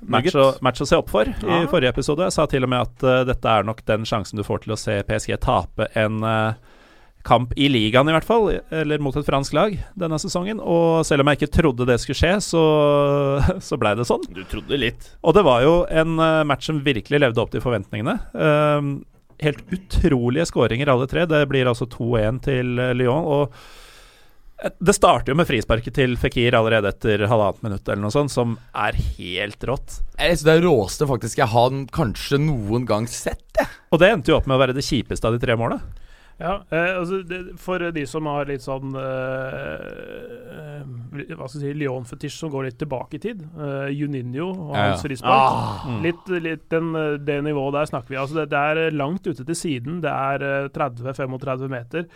[0.00, 2.26] match, å, match å se opp for i forrige episode.
[2.28, 4.74] Jeg sa til og med at uh, dette er nok den sjansen du får til
[4.76, 6.58] å se PSG tape en uh,
[7.26, 10.60] kamp i ligaen, i hvert fall, eller mot et fransk lag denne sesongen.
[10.62, 12.64] Og selv om jeg ikke trodde det skulle skje, så,
[13.68, 14.24] så blei det sånn.
[14.32, 15.12] Du trodde litt.
[15.20, 18.16] Og det var jo en eh, match som virkelig levde opp til forventningene.
[18.32, 18.94] Ehm,
[19.44, 21.26] helt utrolige skåringer, alle tre.
[21.28, 23.28] Det blir altså 2-1 til Lyon.
[23.36, 23.60] Og
[24.80, 28.58] det starter jo med frisparket til Fikir allerede etter halvannet minutt, eller noe sånt, som
[28.76, 30.00] er helt rått.
[30.18, 33.44] Jeg synes Det er det råeste faktisk jeg har kanskje noen gang sett.
[33.56, 33.68] Jeg.
[33.90, 35.80] Og det endte jo opp med å være det kjipeste av de tre målene.
[36.40, 39.82] Ja, eh, altså det, For de som har litt sånn eh,
[40.56, 43.42] eh, Hva skal jeg si Lyon-fetisj som går litt tilbake i tid.
[43.44, 44.86] Eh, Juninho og Ja, ja.
[44.94, 45.34] hans frispark.
[45.36, 45.82] Ah.
[45.90, 45.98] Mm.
[46.06, 48.20] Litt, litt den, eh, det nivået der snakker vi.
[48.22, 50.00] Altså det, det er langt ute til siden.
[50.00, 52.08] Det er eh, 30-35 meter.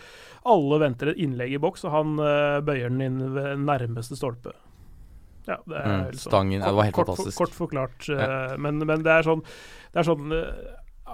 [0.45, 4.53] Alle venter et innlegg i boks, og han eh, bøyer den inn ved nærmeste stolpe.
[5.47, 7.37] Ja, det er Mm, liksom stangen, ja, det var helt kort, fantastisk.
[7.37, 8.07] Kort, kort forklart.
[8.09, 8.55] Ja.
[8.57, 9.43] men, men det er sånn,
[9.93, 10.71] det er sånn eh,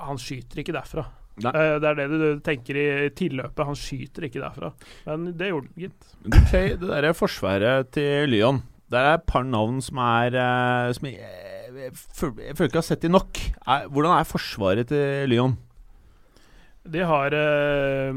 [0.07, 1.03] Han skyter ikke derfra.
[1.43, 1.51] Nei.
[1.55, 3.63] Eh, det er det du tenker i tilløpet.
[3.67, 4.69] Han skyter ikke derfra.
[5.07, 6.47] Men det gjorde han, gitt.
[6.51, 8.61] Shay, det derre forsvaret til Lyon
[8.91, 11.19] Der er et par navn som er eh, Som jeg,
[11.71, 13.39] jeg, jeg føler ikke jeg har sett de nok.
[13.67, 15.55] Er, hvordan er forsvaret til Lyon?
[16.84, 18.09] De har eh,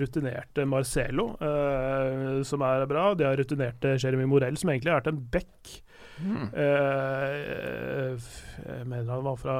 [0.00, 3.10] rutinerte Marcelo, eh, som er bra.
[3.14, 5.72] De har rutinerte Jeremy Morell, som egentlig har vært en back.
[6.18, 6.48] Mm.
[6.50, 8.28] Eh,
[8.64, 9.58] jeg mener han var fra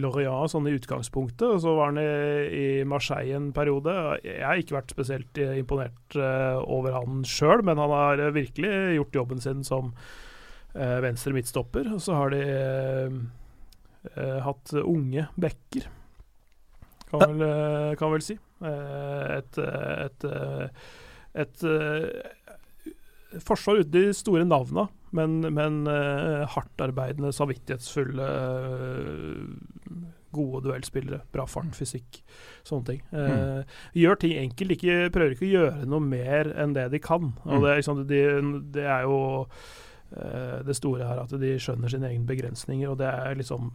[0.00, 2.06] Lorient sånn i utgangspunktet, og så var han i,
[2.56, 3.92] i Marseille en periode.
[4.24, 8.72] Jeg har ikke vært spesielt eh, imponert eh, over han sjøl, men han har virkelig
[8.96, 9.92] gjort jobben sin som
[10.72, 11.92] eh, venstre midtstopper.
[11.92, 12.42] Og så har de
[14.42, 15.84] hatt unge backer,
[17.12, 18.38] kan vel, eh, kan vel si.
[18.64, 20.68] Et, et et, eh,
[21.42, 30.02] et, eh, forsvar uten de store navna, men, men eh, hardtarbeidende, samvittighetsfulle, eh,
[30.32, 31.22] gode duellspillere.
[31.32, 32.22] Bra fart, fysikk,
[32.64, 33.00] sånne ting.
[33.12, 33.64] Mm.
[34.00, 37.34] Gjør ting enkelt, ikke, prøver ikke å gjøre noe mer enn det de kan.
[37.44, 37.64] Og Mm.
[37.66, 38.22] det, liksom, de,
[38.72, 39.48] det er jo eh,
[40.66, 42.90] det store her, at de skjønner sine egne begrensninger.
[42.92, 43.70] Og det er liksom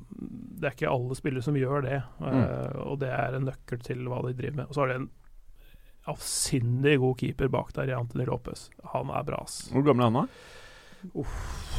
[0.58, 2.02] Det er ikke alle spillere som gjør det.
[2.20, 2.44] Mm.
[2.88, 4.68] Og det er en nøkkel til hva de driver med.
[4.70, 5.10] Og så har de en
[6.08, 8.70] avsindig god keeper bak der i Anthony Lopez.
[8.94, 9.68] Han er bra, ass.
[9.74, 10.28] Hvor gammel er han da?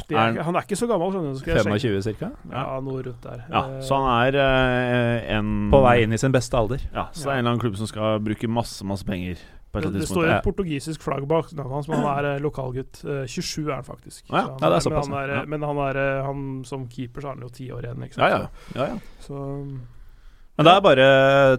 [0.09, 1.37] De er, er, han er ikke så gammel, skjønner du.
[1.37, 2.03] så skal jeg sjekke.
[2.05, 2.29] 25 ca.
[2.53, 3.41] Ja, noe rundt der.
[3.51, 6.81] Ja, Eh, så han er eh, en På vei inn i sin beste alder.
[6.93, 9.77] Ja, så det er en eller annen klubb som skal bruke masse, masse penger på
[9.77, 13.03] et eller det, står et portugisisk flagg bak navnet hans, men han er eh, lokalgutt.
[13.05, 14.23] Eh, 27 er han faktisk.
[14.25, 15.45] Ja, han ja, det er såpass, men, han er, ja.
[15.53, 18.03] men han er eh, han som keeper, så er han jo ti år igjen.
[18.07, 18.33] Ikke sant?
[18.33, 18.75] ja.
[18.79, 18.99] ja, ja.
[19.21, 21.07] Så, så Men det er bare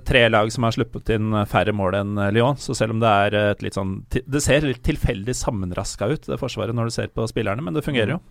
[0.05, 2.59] tre lag som har sluppet inn færre mål enn Lyon.
[2.61, 6.41] Så selv om det er et litt sånn Det ser litt tilfeldig sammenraska ut, det
[6.43, 8.23] forsvaret, når du ser på spillerne, men det fungerer jo.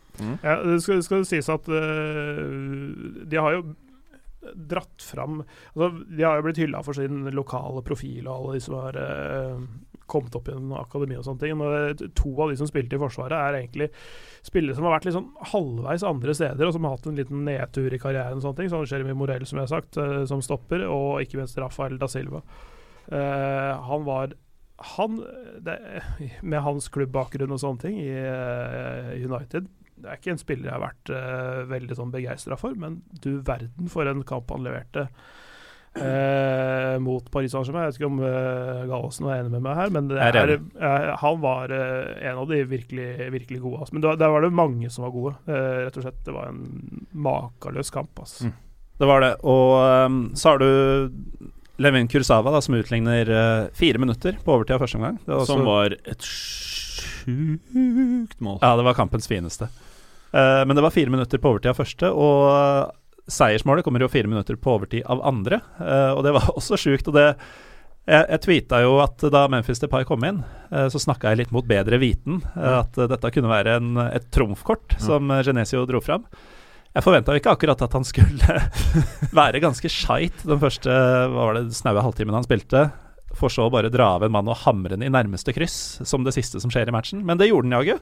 [0.43, 2.43] Ja, det skal, det skal sies at uh,
[3.25, 3.63] de har jo
[4.55, 8.63] dratt fram altså, De har jo blitt hylla for sin lokale profil og alle de
[8.63, 9.63] som har eh,
[10.09, 11.61] kommet opp gjennom akademi og sånne ting.
[11.61, 13.89] Og to av de som spilte i Forsvaret, er egentlig
[14.45, 17.93] spillere som har vært sånn halvveis andre steder, og som har hatt en liten nedtur
[17.93, 18.39] i karrieren.
[18.39, 21.41] og sånne ting Sånn Jeremy Morell, som jeg har sagt, eh, som stopper, og ikke
[21.41, 22.43] minst Rafael da Silva.
[23.09, 24.33] Eh, han var
[24.95, 25.17] han,
[25.59, 25.75] det,
[26.41, 29.67] Med hans klubbbakgrunn og sånne ting i eh, United
[29.99, 33.39] Det er ikke en spiller jeg har vært uh, veldig sånn begeistra for, men du
[33.45, 35.07] verden for en kamp han leverte
[35.97, 37.87] uh, mot Paris Saint-Germain.
[37.87, 40.55] Jeg vet ikke om uh, Gallosen var enig med meg her, men det er er,
[40.55, 43.79] eh, han var en av de virkelig, virkelig gode.
[43.83, 43.93] Altså.
[43.97, 45.35] Men da- der var det mange som var gode.
[45.47, 48.11] Eh, rett og slett, Det var en makeløs kamp.
[48.19, 48.45] Altså.
[48.49, 48.53] Mm.
[48.99, 49.33] Det var det.
[49.43, 51.31] Og um, så har du
[51.79, 55.19] Levin Kursava, da, som utligner uh, fire minutter på overtid av første omgang.
[55.25, 56.19] Det var Som var et
[57.19, 58.59] sjukt mål.
[58.61, 59.69] Ja, det var kampens fineste.
[60.33, 62.93] Uh, men det var fire minutter på overtid av første, og
[63.29, 65.61] seiersmålet kommer jo fire minutter på overtid av andre.
[65.79, 67.09] Uh, og det var også sjukt.
[67.09, 67.31] Og det
[68.09, 70.39] Jeg, jeg tweeta jo at da Memphis Depay kom inn,
[70.73, 72.41] uh, så snakka jeg litt mot bedre viten.
[72.55, 76.25] at dette kunne være en, et trumfkort som Genesio dro fram.
[76.89, 78.55] Jeg forventa ikke akkurat at han skulle
[79.39, 82.87] være ganske skeit den første hva var det, snaue halvtimen han spilte.
[83.39, 86.25] For så å bare dra av en mann og hamre den i nærmeste kryss, som
[86.27, 87.23] det siste som skjer i matchen.
[87.25, 88.01] Men det gjorde den jaggu.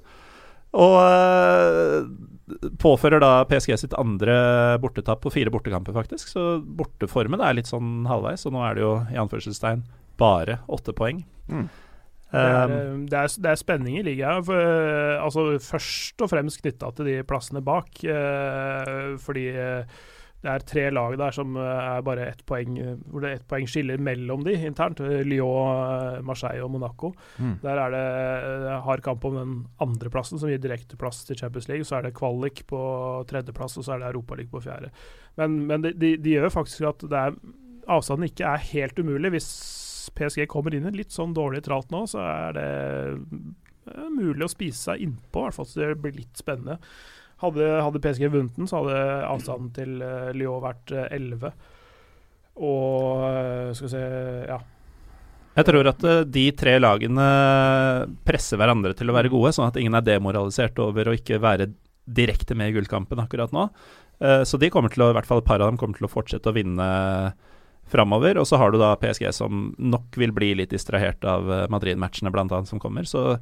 [0.78, 2.08] Og øh,
[2.82, 4.36] påfører da PSG sitt andre
[4.84, 6.30] bortetap på fire bortekamper, faktisk.
[6.34, 9.86] Så borteformen er litt sånn halvveis, og nå er det jo i anførselstegn
[10.20, 11.24] bare åtte poeng.
[11.48, 11.68] Mm.
[12.28, 14.44] Det er, Um, eh, det, er, det er spenning i ligaen.
[14.44, 18.04] For, eh, altså, først og fremst knytta til de plassene bak.
[18.04, 20.02] eh, fordi eh,
[20.44, 21.66] det er tre lag der som eh,
[21.98, 25.02] er bare ett poeng eh, Hvor det er ett poeng skiller mellom de internt.
[25.02, 27.12] eh, Lyon, Marseille og Monaco.
[27.42, 27.56] Mm.
[27.64, 31.88] Der er det hard kamp om den andreplassen, som gir direkteplass til Champions League.
[31.90, 32.82] Så er det kvalik på
[33.30, 34.92] tredjeplass, og så er det Europaliga på fjerde.
[35.42, 37.40] Men, men de, de, de gjør faktisk at det er,
[37.98, 39.34] avstanden ikke er helt umulig.
[39.34, 39.50] Hvis
[40.18, 42.70] PSG kommer inn i litt sånn dårlig tralt nå, så er det
[44.14, 46.78] mulig å spise seg innpå, i hvert fall så det blir litt spennende.
[47.44, 51.52] Hadde, hadde PSG vunnet den, så hadde avstanden til eh, Lyon vært eh, 11.
[52.66, 54.08] Og eh, skal vi se
[54.50, 54.58] Ja.
[55.58, 57.28] Jeg tror at eh, de tre lagene
[58.26, 61.72] presser hverandre til å være gode, sånn at ingen er demoralisert over å ikke være
[62.08, 63.68] direkte med i gullkampen akkurat nå.
[64.20, 66.08] Eh, så de kommer til å, i hvert fall et par av dem kommer til
[66.10, 66.90] å fortsette å vinne
[67.92, 68.38] framover.
[68.42, 72.34] Og så har du da PSG som nok vil bli litt distrahert av eh, Madrid-matchene
[72.34, 72.64] bl.a.
[72.70, 73.08] som kommer.
[73.10, 73.36] Så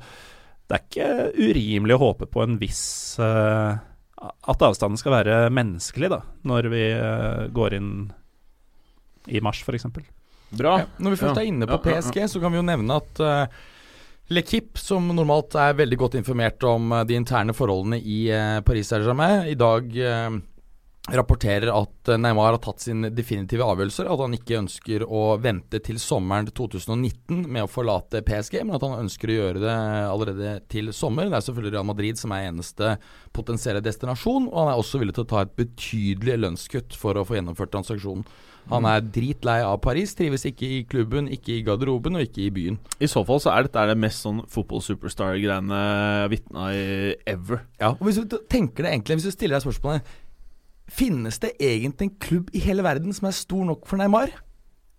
[0.65, 2.83] det er ikke urimelig å håpe på en viss
[3.21, 3.77] uh,
[4.49, 7.91] At avstanden skal være menneskelig, da, når vi uh, går inn
[9.29, 9.87] i mars, f.eks.
[10.55, 10.75] Bra.
[10.81, 12.01] Ja, når vi først er inne på Ja, ja, ja.
[12.01, 13.63] PSG, så kan vi jo nevne at uh,
[14.33, 18.89] L'Equipe, som normalt er veldig godt informert om eh, de interne forholdene i uh, Paris
[18.89, 20.37] Saint-Germain, i dag eh,
[21.13, 24.09] rapporterer at eh, Neymar har tatt sin definitive avgjørelser.
[24.09, 28.85] At han ikke ønsker å vente til sommeren 2019 med å forlate PSG, men at
[28.85, 29.75] han ønsker å gjøre det
[30.09, 31.29] allerede til sommer.
[31.29, 32.95] Det er selvfølgelig Real Madrid som er eneste
[33.35, 37.25] potensielle destinasjon, og han er også villig til å ta et betydelig lønnskutt for å
[37.27, 38.25] få gjennomført transaksjonen.
[38.71, 42.53] Han er dritlei av Paris, trives ikke i klubben, ikke i garderoben og ikke i
[42.53, 42.79] byen.
[42.97, 45.81] I så fall så er dette det mest sånn fotball-superstar-greiene
[46.33, 47.61] vitna i ever.
[47.77, 50.15] Ja, og Hvis du tenker det egentlig, hvis du stiller deg spørsmålet
[50.91, 54.29] Finnes det egentlig en klubb i hele verden som er stor nok for Neymar?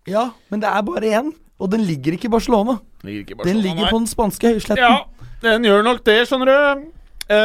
[0.07, 2.77] Ja, men det er bare én, og den ligger ikke i Barcelona.
[3.07, 3.91] Ligger ikke i Den ligger nei.
[3.91, 4.83] på den spanske høysletten.
[4.83, 5.01] Ja,
[5.43, 6.85] den gjør nok det, skjønner du.
[7.27, 7.35] Uh,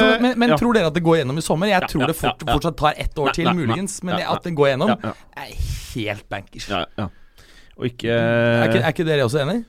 [0.00, 0.56] Så, men men ja.
[0.58, 1.68] tror dere at det går gjennom i sommer?
[1.70, 2.54] Jeg Ja, tror ja, det fort, ja, ja.
[2.56, 4.02] fortsatt tar ett år Nei, til, nei, muligens.
[4.02, 5.12] Men at den går gjennom, Ja, ja.
[5.36, 5.52] er
[5.94, 6.66] helt bankers.
[6.68, 7.06] Ja, ja.
[7.76, 9.64] Og ikke Er, ikke, er ikke dere også enig?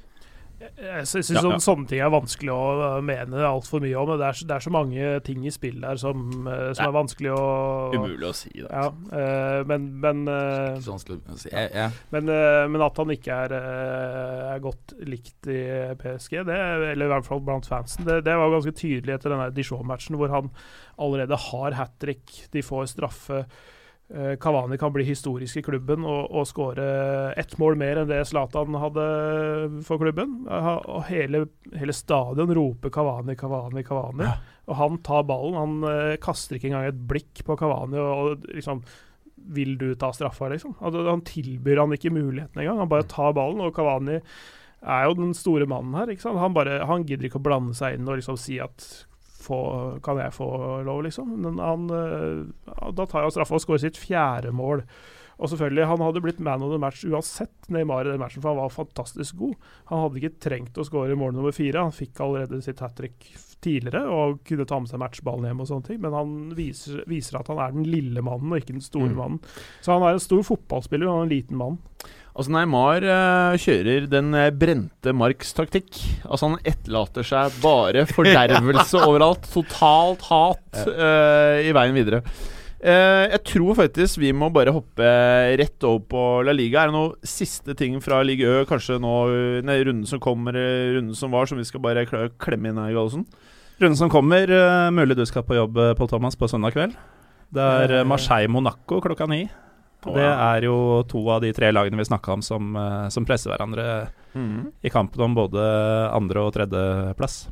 [0.61, 1.57] Jeg syns Ja, ja.
[1.63, 4.11] sånne ting er vanskelig å uh, mene altfor mye om.
[4.19, 6.87] Det er, så- det er så mange ting i spill der som, uh, som Nei.
[6.89, 7.45] er vanskelig å
[7.95, 8.67] Umulig å si det.
[8.69, 10.99] Ja, uh, men, men, uh, å
[11.41, 11.49] si.
[11.49, 15.59] Jeg, men, uh, men at han ikke er, er godt likt i
[16.01, 16.59] PSG, det,
[16.93, 20.29] eller i hvert fall blant fansen, det, det var ganske tydelig etter denne Dijon-matchen, hvor
[20.33, 20.51] han
[21.01, 22.47] allerede har hat trick.
[22.53, 23.45] De får straffe.
[24.11, 26.85] Eh, Cavani kan bli historisk i klubben og, og skåre
[27.39, 29.05] ett mål mer enn det Zlatan hadde
[29.87, 30.41] for klubben.
[30.51, 31.45] Og hele,
[31.77, 34.27] hele stadion roper Cavani, Cavani, Cavani.
[34.67, 35.59] Og han tar ballen.
[35.59, 38.83] Han eh, kaster ikke engang et blikk på Cavani og, og liksom
[39.51, 40.75] Vil du ta straffa, liksom?
[40.81, 42.83] Altså, han tilbyr han ikke muligheten engang.
[42.83, 44.19] Han bare tar ballen, og Cavani
[44.81, 46.11] er jo den store mannen her.
[46.37, 48.85] Han, bare, han gidder ikke å blande seg inn og liksom si at
[49.51, 49.61] få,
[50.05, 50.49] Kan jeg få
[50.87, 51.33] lov, liksom?
[51.43, 54.85] Men han, eh, da tar han straffa og skårer sitt fjerde mål.
[55.41, 58.53] Og selvfølgelig, Han hadde blitt man of the match uansett Neymar i den matchen, for
[58.53, 59.55] han var fantastisk god.
[59.89, 61.81] Han hadde ikke trengt å skåre mål nummer fire.
[61.81, 63.25] Han fikk allerede sitt hat trick
[63.61, 67.39] tidligere og kunne ta med seg matchballen hjem og sånne ting, men han viser, viser
[67.39, 69.17] at han er den lille mannen og ikke den store Mm.
[69.19, 69.39] mannen.
[69.81, 71.77] Så han er en stor fotballspiller og han er en liten mann.
[72.31, 75.89] Altså Neymar uh, kjører den eh, brente Marks taktikk.
[76.23, 79.49] Altså Han etterlater seg bare fordervelse overalt.
[79.51, 82.21] Totalt hat uh, i veien videre.
[82.81, 85.05] Eh, jeg tror faktisk vi må bare hoppe
[85.61, 86.81] rett over på La Liga.
[86.81, 89.13] Er det noen siste ting fra Ligue Ø, kanskje nå
[89.67, 92.07] nei, runden som kommer, eh, runden som var, som vi skal bare
[92.41, 93.27] klemme inn her, Gallosen?
[93.81, 96.97] Runden som kommer, eh, mulig du skal på jobb, eh, Pål Thomas, på søndag kveld.
[97.53, 99.49] Det er eh, Marseille-Monaco klokka ni.
[100.01, 103.51] Det er jo to av de tre lagene vi snakka om som, eh, som presser
[103.53, 104.71] hverandre mm.
[104.83, 105.61] i kampen om både
[106.09, 107.47] andre- og tredjeplass.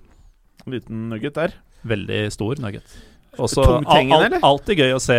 [0.65, 1.53] En liten nugget der.
[1.85, 2.97] Veldig stor nugget.
[3.37, 4.39] Også al al eller?
[4.43, 5.17] alltid gøy å se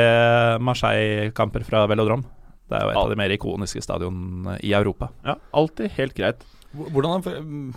[0.67, 2.25] Marseille-kamper fra Velodrom.
[2.71, 3.05] Det er jo et Alt.
[3.05, 5.11] av de mer ikoniske stadionene i Europa.
[5.27, 6.45] Ja, alltid helt greit.
[6.71, 7.71] Hvordan han mm,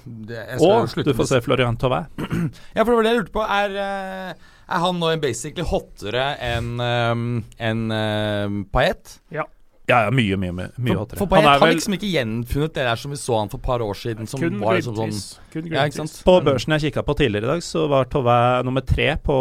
[0.61, 2.05] Og du får se Florian Tauvin.
[2.75, 3.45] Ja, for det var det jeg lurte på.
[3.55, 7.25] Er, eh, er han nå basically hottere enn en,
[7.57, 9.17] en, en Payet?
[9.33, 9.47] Ja,
[9.89, 12.85] ja, mye, mye, mye, mye For, for Han er har vel liksom ikke gjenfunnet det
[12.87, 14.27] der som vi så han for et par år siden.
[14.31, 15.15] Som Kun var liksom sånn.
[15.51, 16.13] Kun Ja, ikke sant?
[16.23, 19.35] På børsen jeg kikka på tidligere i dag, så var Tove nummer tre på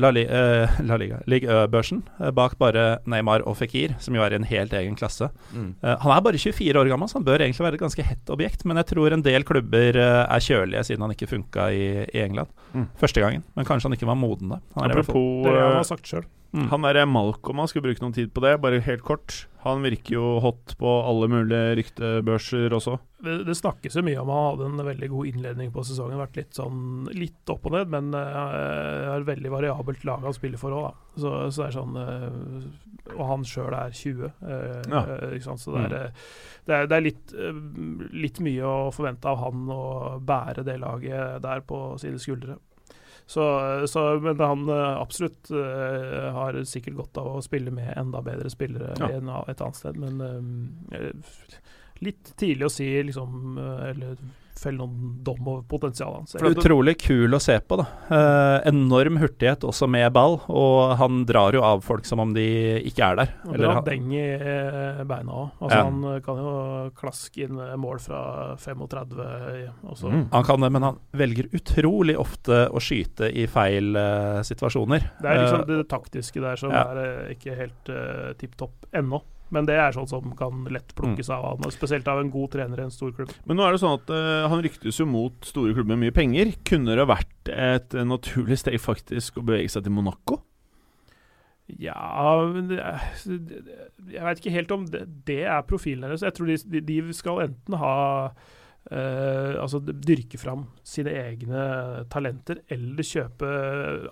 [0.00, 4.22] La, Li uh, La Liga, Ligue Ø-børsen, Uh, bak bare Neymar og Fikir, som jo
[4.24, 5.28] er i en helt egen klasse.
[5.52, 5.68] mm.
[5.84, 8.32] Uh, han er bare 24 år gammel, så han bør egentlig være et ganske hett
[8.34, 11.84] objekt, men jeg tror en del klubber eh, er kjølige siden han ikke funka i,
[12.08, 12.84] i England Mm.
[13.00, 13.42] første gangen.
[13.56, 14.58] Men kanskje han ikke var moden da.
[14.76, 16.26] Han er Apropos Det har eh, han sagt sjøl.
[16.54, 16.68] Mm.
[16.70, 19.46] Han derre Malcolm, han skulle bruke noen tid på det, bare helt kort.
[19.66, 22.94] Han virker jo hot på alle mulige ryktebørser også.
[23.20, 26.20] Det, det snakkes jo mye om han hadde en veldig god innledning på sesongen.
[26.22, 28.22] Vært litt sånn litt opp og ned, men uh,
[29.10, 31.20] har et veldig variabelt lag han spiller for òg, da.
[31.20, 35.02] Så, så det er sånn uh, Og han sjøl er 20, uh, Ja.
[35.02, 35.60] eh, ikke sant.
[35.66, 36.24] Så det er, eh,
[36.68, 37.60] det er, det er litt, eh,
[38.24, 39.82] litt mye å forvente av han å
[40.22, 42.56] bære det laget der på sine skuldre.
[43.28, 43.42] Så,
[43.92, 48.48] så, men han eh, absolutt eh, har sikkert godt av å spille med enda bedre
[48.48, 49.10] spillere Ja.
[49.18, 50.22] enn et annet sted, men
[50.96, 51.12] eh,
[52.00, 54.16] litt tidlig å si liksom Eller
[54.58, 56.36] felle noen dom over potensialet hans.
[56.48, 57.86] Utrolig kul å se på, da.
[58.08, 62.46] Eh, enorm hurtighet også med ball, og han drar jo av folk som om de
[62.88, 63.34] ikke er der.
[63.46, 65.50] Og Eller han- deng i eh, beina òg.
[65.60, 65.84] Altså, Ja.
[65.84, 70.10] Han eh, kan jo klaske inn eh, mål fra 35 også.
[70.10, 70.28] Mm.
[70.32, 75.10] Han kan det, men han velger utrolig ofte å skyte i feil eh, situasjoner.
[75.22, 76.84] Det er liksom det taktiske der som ja.
[76.92, 79.20] er ikke helt uh, tipp topp ennå.
[79.54, 82.82] Men det er sånt som kan lett plukkes av han, spesielt av en god trener
[82.82, 83.32] i en stor klubb.
[83.48, 86.16] Men nå er det sånn at uh, han ryktes jo mot store klubber med mye
[86.16, 86.52] penger.
[86.68, 90.42] Kunne det vært et eh, naturlig steg faktisk å bevege seg til Monaco?
[91.68, 96.24] Ja Jeg veit ikke helt om det, det er profilen deres.
[96.24, 97.96] Jeg tror de, de skal enten ha
[98.90, 103.48] eh, Altså dyrke fram sine egne talenter, eller kjøpe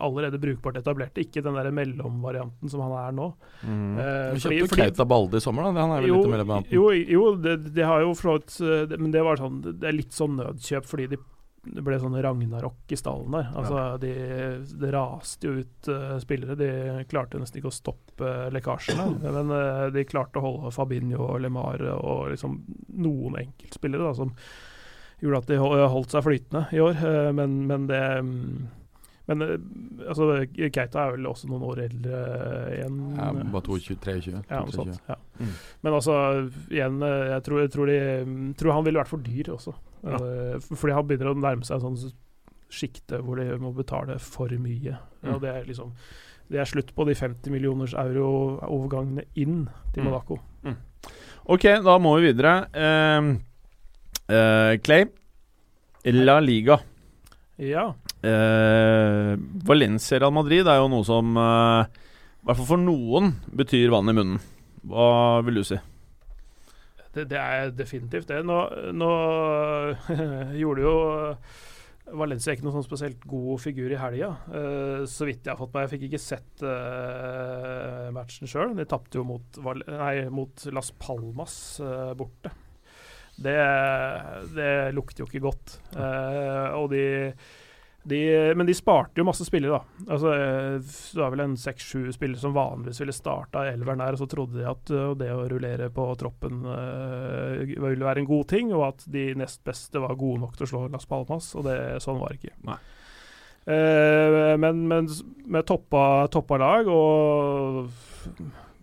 [0.00, 1.22] allerede brukbart etablerte.
[1.24, 3.28] Ikke den der mellomvarianten som han er nå.
[3.62, 5.80] Eh, Du kjøpte fordi- Keita Balde i sommer, da.
[5.80, 6.72] Han er vel jo, litt mellomvarianten?
[6.72, 8.12] jo, jo det, det har jo
[8.88, 11.16] det- Men det var sånn Det er litt sånn nødkjøp fordi de
[11.66, 13.50] det ble sånn ragnarok i stallen der.
[13.58, 14.12] Altså, de,
[14.78, 16.56] det raste jo ut uh, spillere.
[16.58, 16.70] De
[17.10, 19.08] klarte nesten ikke å stoppe lekkasjene.
[19.24, 22.60] Men uh, de klarte å holde Fabinho og LeMar og liksom
[23.02, 24.34] noen enkeltspillere da, som
[25.22, 26.98] gjorde at de holdt seg flytende i år.
[27.00, 28.32] Uh, men, men det um,
[29.26, 29.56] Men eh,
[30.06, 32.18] altså, Keita er vel også noen år eldre
[32.76, 33.96] enn Ja, bare 23?
[34.22, 34.42] 23.
[34.52, 35.00] ja, sånt.
[35.08, 35.16] Ja.
[35.40, 35.48] Mm.
[35.82, 36.18] Men altså,
[36.70, 39.74] igjen, eh, jeg tror, jeg tror, de, mm, tror han ville vært for dyr også.
[40.05, 40.16] Ja.
[40.20, 41.97] Eh, Fordi han begynner å nærme seg sånn
[42.70, 44.97] sjikte hvor de må betale for mye.
[45.22, 45.34] Mm.
[45.34, 45.92] Og det er liksom
[46.51, 50.11] Det er slutt på de 50 millioners euro-overgangene inn til Mm.
[50.11, 50.38] Monaco.
[51.47, 52.53] Ok, da må vi videre.
[52.74, 53.36] Uh,
[54.30, 55.07] uh, Clay.
[56.05, 56.78] La Liga.
[57.59, 57.88] Ja.
[58.22, 59.34] Uh,
[59.66, 64.11] Valencia Real Madrid er jo noe som eh, I hvert fall for noen betyr vann
[64.11, 64.38] i munnen.
[64.86, 65.78] Hva vil du si?
[67.16, 68.42] Det, det er definitivt det.
[68.46, 68.58] Nå,
[68.96, 69.10] nå
[70.60, 70.96] gjorde jo
[72.16, 74.28] Valencia ikke noen sånn spesielt god figur i helga.
[74.52, 75.86] uh, så vidt jeg har fått meg.
[75.86, 78.76] Jeg fikk ikke sett uh, matchen sjøl.
[78.78, 79.58] De tapte jo mot,
[79.90, 82.54] nei, mot Las Palmas uh, borte.
[83.36, 83.56] Det,
[84.56, 85.76] det lukter jo ikke godt.
[85.92, 87.02] Eh, og de,
[88.07, 90.04] de Men de sparte jo masse spillere, da.
[90.14, 94.22] Altså, eh, det var vel en seks-sju spillere som vanligvis ville starta elveren der, og
[94.22, 98.46] så trodde de at eh, det å rullere på troppen uh, ville være en god
[98.52, 101.66] ting, og at de nest beste var gode nok til å slå Las Palmas, og
[101.66, 102.76] det, sånn var det ikke.
[103.66, 105.11] Eh, men, men
[105.50, 107.90] med toppa, toppa lag og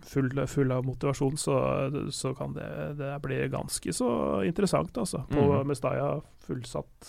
[0.04, 1.56] full, full av motivasjon, så,
[2.12, 2.68] så kan det,
[3.00, 4.10] det bli ganske så
[4.44, 5.24] interessant, altså.
[5.32, 5.68] På Mhm.
[5.72, 6.10] Mestaya
[6.44, 7.08] fullsatt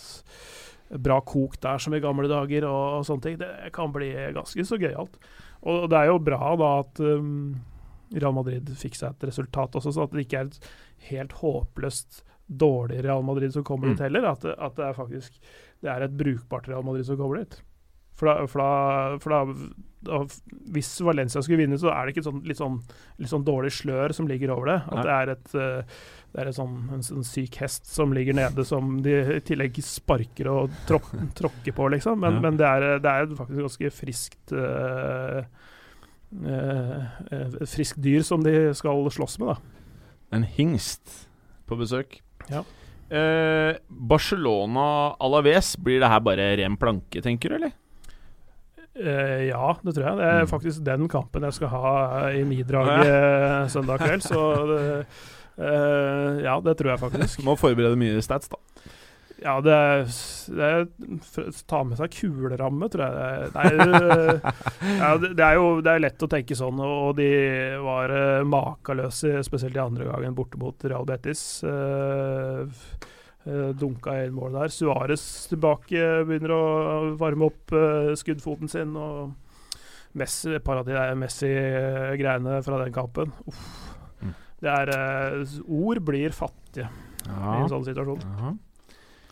[0.90, 3.38] bra kok der som i gamle dager og, og sånne ting.
[3.42, 5.18] Det kan bli ganske så gøyalt.
[5.66, 7.56] Og det er jo bra da at um,
[8.14, 10.68] Real Madrid fikk seg et resultat også, så at det ikke er et
[11.10, 13.96] helt håpløst dårlig Real Madrid som kommer Mm.
[13.96, 14.26] dit heller.
[14.30, 15.40] At at det er faktisk
[15.82, 17.58] det er et brukbart Real Madrid som kommer dit.
[18.16, 19.40] For da, for da, for da,
[20.08, 20.20] da
[20.72, 22.78] Hvis Valencia skulle vinne, så er det ikke sånn, litt, sånn,
[23.20, 24.78] litt sånn dårlig slør som ligger over det.
[24.88, 25.04] At Nei.
[25.04, 25.98] det er, et, eh,
[26.36, 29.78] det er et sånn, en sånn syk hest som ligger nede, som de i tillegg
[29.86, 31.06] sparker og tråk,
[31.38, 32.20] tråkker på, liksom.
[32.20, 32.42] Men, Ja.
[32.44, 35.46] men det, er, det er faktisk ganske friskt eh,
[36.52, 39.58] eh, friskt dyr som de skal slåss med, da.
[40.36, 41.28] En hingst
[41.70, 42.20] på besøk.
[42.52, 42.66] Ja.
[43.10, 47.76] Eh, Barcelona Alaves, blir det her bare ren planke, tenker du, eller?
[48.96, 50.18] Uh, ja, det tror jeg.
[50.22, 50.48] Det er Mm.
[50.48, 54.24] faktisk den kampen jeg skal ha i Midrag eh, søndag kveld.
[54.24, 55.06] Så det,
[55.58, 57.42] eh, ja, det tror jeg faktisk.
[57.48, 58.60] Må forberede mye stats, da.
[59.44, 60.08] Ja, det
[60.56, 60.70] det
[61.68, 63.50] Ta med seg kuleramme, tror jeg.
[63.56, 63.72] Nei,
[65.02, 67.30] ja, det, er jo det er lett å tenke sånn, og de
[67.84, 71.44] var uh, makeløse, spesielt i andre gangen borte mot Real Betis.
[71.68, 72.66] Uh,
[73.46, 74.74] dunka inn mål der.
[74.74, 76.64] Suárez tilbake, begynner å
[77.20, 78.96] varme opp uh, skuddfoten sin.
[78.96, 79.36] Og
[80.16, 83.36] Messi, et par av de Messi-greiene fra den kampen.
[83.52, 83.95] Uff.
[84.66, 84.68] Mm.
[84.68, 86.90] Det er eh, Ord blir fattige
[87.26, 88.24] i en sånn situasjon.
[88.26, 88.54] Ja.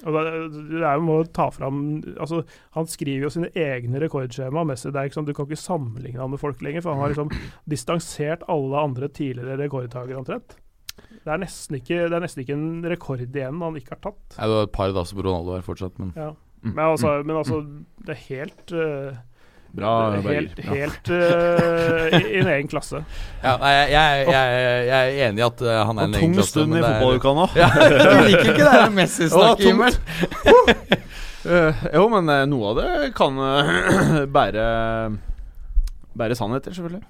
[0.04, 0.32] Og det,
[0.72, 1.78] det er jo må ta fram
[2.20, 2.42] altså,
[2.76, 4.66] Han skriver jo sine egne rekordskjema.
[4.68, 7.06] Messi, det er ikke sånn, Du kan ikke sammenligne han med folk lenger, for han
[7.06, 7.32] har liksom
[7.74, 10.58] distansert alle andre tidligere rekordtakere omtrent.
[10.94, 14.36] Det er, nesten ikke, det er nesten ikke en rekord igjen han ikke har tatt.
[14.36, 16.34] Ja, det var et par da som Ronaldo er fortsatt, men Ja.
[16.64, 16.78] Mm.
[16.78, 17.58] Men, altså, men altså,
[18.08, 19.18] det er helt eh,
[19.74, 20.68] Bra, Helt, Berger.
[20.70, 23.00] Helt uh, i, i en egen klasse.
[23.42, 26.28] ja, nei, jeg, jeg, jeg, jeg er enig i at uh, han er en tung
[26.28, 27.48] egen klasse, stund i fotballuka nå.
[27.58, 31.00] Ja, du liker ikke det Messi-snakket, Ja, Emil?
[31.44, 33.36] Eh, jo, men noe av det kan
[34.38, 34.68] bære
[36.16, 37.04] Bære sannheter, selvfølgelig.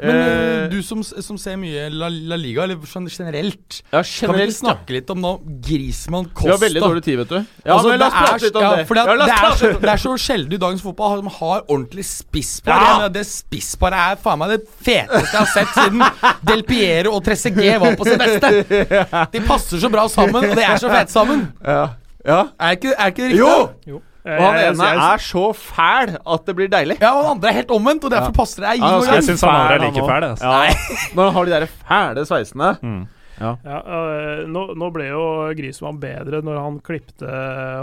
[0.00, 4.02] Men eh, Eh, du som, som ser mye La, La Liga, eller sånn generelt Ja,
[4.02, 5.32] Kan vi ikke generelt, snakke litt om nå
[5.64, 7.36] Griezmann Vi har veldig dårlig tid, vet du.
[7.64, 8.86] Ja, Altså, men la oss prate litt om så- det.
[8.98, 11.62] Ja, Ja, det, er så, det er så sjelden i dagens fotball at de har
[11.68, 12.84] ordentlig spisspar.
[13.02, 13.08] Ja!
[13.08, 16.04] Det spissparet er faen meg det feteste jeg har sett siden
[16.50, 18.52] Del Piero og Trezeguet var på sitt beste.
[19.34, 21.46] De passer så bra sammen, og de er så fete sammen.
[21.64, 21.88] Ja.
[22.26, 22.40] ja.
[22.60, 23.40] Er ikke, er ikke det riktig?
[23.40, 23.68] Jo!
[23.86, 24.02] Jo!
[24.28, 26.98] Og han Jeg- ene jeg- er så fæl at det blir deilig.
[27.00, 28.70] Ja, og han andre er helt omvendt, og derfor passer det.
[28.76, 30.24] Jeg Ja, altså, Jeg syns han andre er like fæl.
[30.30, 30.44] Altså.
[30.44, 30.74] Ja.
[31.14, 32.76] Når han har de der fæle sveisene.
[32.82, 33.06] Mm.
[33.40, 37.22] Ja, øh, nå, nå ble jo Grismann bedre når han klipte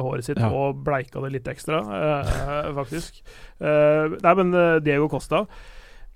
[0.03, 0.49] håret sitt Ja.
[0.51, 3.21] og bleika det litt ekstra, øh, faktisk.
[3.61, 4.51] Uh, nei, men
[4.83, 5.45] Diego Costa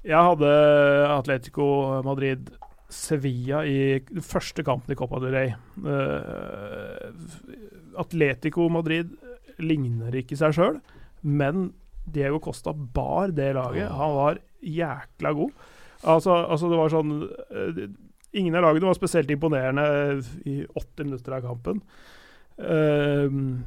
[0.04, 2.50] Jeg hadde Atletico Madrid
[2.90, 5.54] Sevilla i den første kampen i Copa del Rey.
[5.80, 7.14] Uh,
[7.98, 9.08] Atletico Madrid
[9.62, 10.80] ligner ikke seg sjøl,
[11.22, 11.70] men
[12.10, 13.90] Diego Costa bar det laget.
[13.92, 15.66] Han var jækla god.
[16.04, 17.82] Altså, altså det var sånn eh,
[18.40, 19.84] Ingen av lagene var spesielt imponerende
[20.46, 21.80] i 80 minutter av kampen.
[22.62, 23.64] Ehm,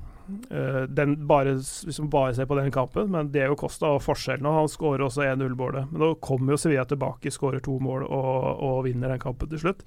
[0.54, 1.56] uh, den bare,
[1.98, 4.46] man bare ser på den kampen, men Diego Costa og forskjellen.
[4.46, 5.90] Og han skårer også 1-0-målet.
[5.90, 9.64] Men da kommer jo Sevilla tilbake, skårer to mål og, og vinner den kampen til
[9.64, 9.82] slutt.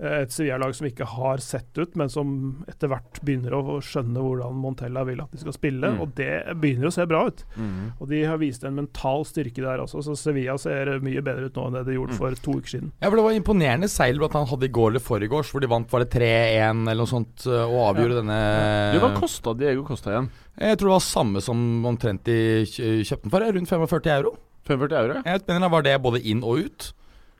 [0.00, 4.18] Eh, Et Sevilla-lag som ikke har sett ut, men som etter hvert begynner å skjønne
[4.18, 5.86] hvordan Montella vil at de skal spille.
[5.94, 6.00] Mm.
[6.02, 7.44] Og det begynner å se bra ut.
[7.54, 7.92] Mm.
[8.00, 11.54] Og de har vist en mental styrke der også, så Sevilla ser mye bedre ut
[11.54, 12.18] nå enn det de gjorde Mm.
[12.18, 12.90] for to uker siden.
[13.00, 15.70] Ja, for Det var imponerende seil at han hadde i går eller forgårs, hvor de
[15.70, 19.84] vant var det 3-1 eller noe sånt, øh, og avgjorde denne Du, hva kosta Diego
[19.86, 20.28] Costa igjen?
[20.58, 24.36] Jeg tror det var samme som omtrent de kjø- kjøpte den for, rundt 45 euro.
[24.66, 25.22] 45 euro?
[25.24, 26.92] Jeg mener Var det både inn og ut?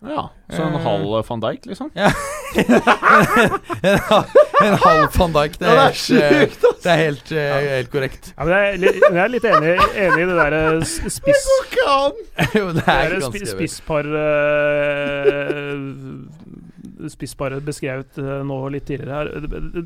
[0.05, 0.29] Ja.
[0.51, 0.81] Så en Eh.
[0.85, 1.91] halv van Dijk, liksom?
[4.65, 6.83] En halv van Dijk, det Ja, er, det er helt, sjukt, ass!
[6.85, 7.39] det er helt, øh,
[7.75, 8.31] helt korrekt.
[8.37, 9.75] Ja, men jeg, er litt- jeg er litt enig,
[10.07, 11.03] enig i det der spiss...
[11.05, 11.45] Det spiss...
[11.65, 12.13] Ikke an!
[12.79, 15.81] det er ganske spisspar uh,
[17.11, 19.27] Spissparet beskrevet uh, nå litt tidligere her.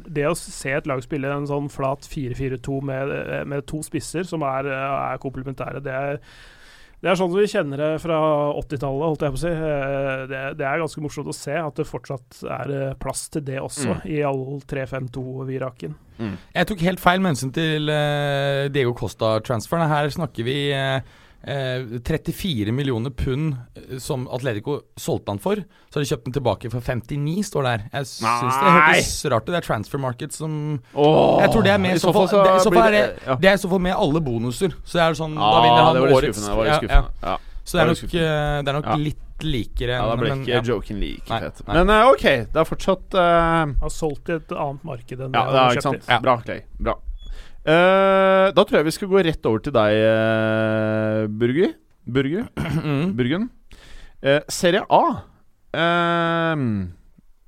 [0.06, 4.24] Det- å se et lag spille en sånn flat 4-4-2 med, eh, med to spisser
[4.28, 6.20] som er, eh, er komplementære, det er
[7.00, 8.16] det er sånn som vi kjenner det fra
[8.58, 9.52] 80-tallet, holdt jeg på å si.
[9.54, 13.44] Eh, Det, det er ganske morsomt å se at det fortsatt er eh, plass til
[13.46, 14.06] det også, Mm.
[14.10, 15.94] i all 3-5-2-viraken.
[16.18, 19.86] Jeg tok helt feil med hensyn til eh, Diego Costa-transferen.
[19.88, 20.58] Her snakker vi
[21.42, 25.62] eh, eh, 34 millioner pund eh, som Atletico solgte han for.
[25.88, 27.84] Så har de kjøpt den tilbake for 59, står det her.
[27.92, 29.52] Jeg syns det hørtes rart ut.
[29.52, 30.54] Det er transfer market som
[30.94, 33.38] oh, Jeg tror det er med i så fall, det, så fall er det, ja.
[33.38, 34.74] det er i så fall med alle bonuser.
[34.84, 36.42] Så det er sånn Da vinner han årets.
[36.44, 37.22] Det var litt ja, skuffende.
[37.22, 37.34] Ja.
[37.34, 37.38] ja.
[37.68, 40.54] Så det er nok, eh, det er nok litt likere Ja, da ble men, ikke
[40.56, 40.62] ja.
[40.66, 41.60] joken like Nei, fet.
[41.66, 41.74] nei.
[41.76, 45.44] Men uh, ok, det er fortsatt uh, Har solgt i et annet marked enn Ja,
[45.44, 46.08] det det er, han ikke sant.
[46.24, 46.64] Bra, Clay.
[46.80, 46.96] Bra.
[47.68, 51.72] Eh, da tror jeg vi skal gå rett over til deg, uh, Burgi.
[52.08, 52.46] Burger?
[52.88, 53.10] Mm.
[53.18, 53.48] Burgen.
[54.24, 55.02] Uh, Serie A.
[55.76, 56.62] Uh,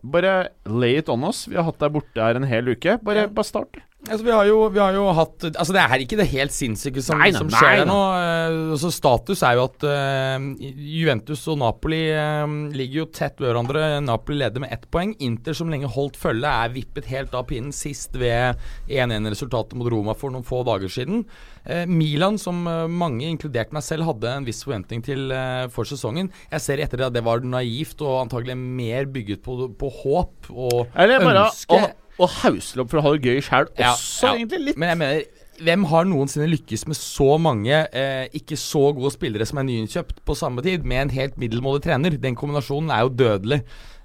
[0.05, 0.35] bare
[0.69, 1.47] lay it on oss.
[1.49, 2.99] Vi har hatt deg borte her en hel uke.
[3.05, 3.81] Bare, bare start.
[4.09, 7.03] Altså, vi, har jo, vi har jo hatt Altså, det er ikke det helt sinnssyke
[7.05, 7.89] som, Nei, nei, som skjer nei.
[7.91, 7.99] nå.
[8.17, 13.51] Eh, altså, status er jo at uh, Juventus og Napoli uh, ligger jo tett ved
[13.51, 13.85] hverandre.
[14.07, 15.13] Napoli leder med ett poeng.
[15.21, 18.57] Inter, som lenge holdt følge, er vippet helt av pinnen sist ved
[18.89, 21.27] 1-1-resultatet mot Roma for noen få dager siden.
[21.69, 25.29] Uh, Milan, som mange, inkludert meg selv, hadde en viss forventning til
[25.75, 26.33] for sesongen.
[26.49, 30.55] Jeg ser etter det at det var naivt og antagelig mer bygget på, på håp
[30.55, 31.91] og Eller bare ønske.
[32.19, 34.35] Å, hausle opp for å ha det gøy sjæl Ja, også, ja.
[34.39, 34.61] egentlig.
[34.71, 34.77] Litt.
[34.81, 35.23] Men jeg mener,
[35.61, 40.23] hvem har noensinne lykkes med så mange eh, ikke så gode spillere som er nyinnkjøpt
[40.25, 42.17] på samme tid, med en helt middelmådig trener?
[42.21, 43.61] Den kombinasjonen er jo dødelig.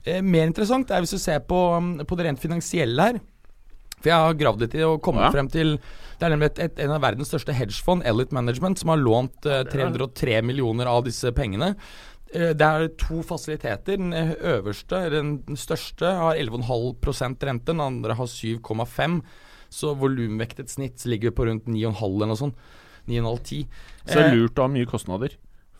[0.05, 3.21] Eh, mer interessant er hvis du ser på, mm, på det rent finansielle her.
[4.01, 5.31] For jeg har gravd litt i og kommet Ja.
[5.33, 5.79] frem til
[6.19, 9.45] Det er nemlig et, et, en av verdens største hedgefond, Elite Management, som har lånt
[9.51, 11.73] eh, 303 millioner av disse pengene.
[12.33, 13.97] Eh, Det er to fasiliteter.
[13.97, 17.71] Den øverste, den største, har 11,5 rente.
[17.71, 19.21] Den andre har 7,5
[19.69, 22.55] Så volumvektet snitt ligger på rundt 9,5 eller noe sånt.
[23.07, 23.65] 9,5-10.
[24.05, 25.35] Så det er lurt å ha mye kostnader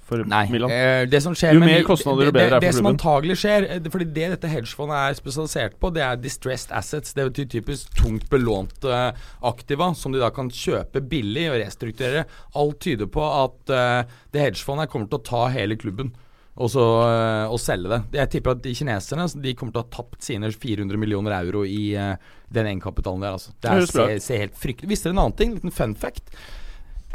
[0.06, 0.44] for Nei.
[0.54, 0.72] Milan.
[0.72, 2.90] Eh, det som skjer Jo mer kostnader, jo det, det, er det, for det som
[2.92, 7.16] antagelig skjer eh, Fordi det dette hedgefondet er spesialisert på, det er distressed assets.
[7.18, 9.00] Det betyr typisk tungt belånte
[9.46, 12.28] aktiva som de da kan kjøpe billig og restrukturere.
[12.56, 16.14] Alt tyder på at uh, det hedgefondet kommer til å ta hele klubben.
[16.56, 18.02] Og, så, eh, og selge det.
[18.16, 21.66] Jeg tipper at de kineserne de kommer til å ha tapt sine 400 millioner euro
[21.68, 22.14] i eh,
[22.56, 23.36] den egenkapitalen der.
[23.36, 23.52] Altså.
[23.60, 25.58] Det er, ser, ser helt fryktelig Visste dere en annen ting?
[25.58, 26.32] Liten fun fact.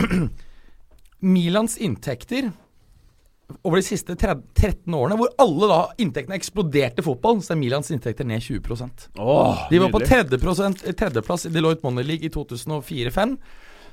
[1.36, 2.50] Milans inntekter
[3.62, 7.90] over de siste 30, 13 årene, hvor alle da inntektene eksploderte fotball, så er Milans
[7.90, 8.86] inntekter ned 20
[9.18, 10.62] Åh, De var på tredjeplass
[11.00, 13.34] tredje i Deloitte Money League i 2004-2005.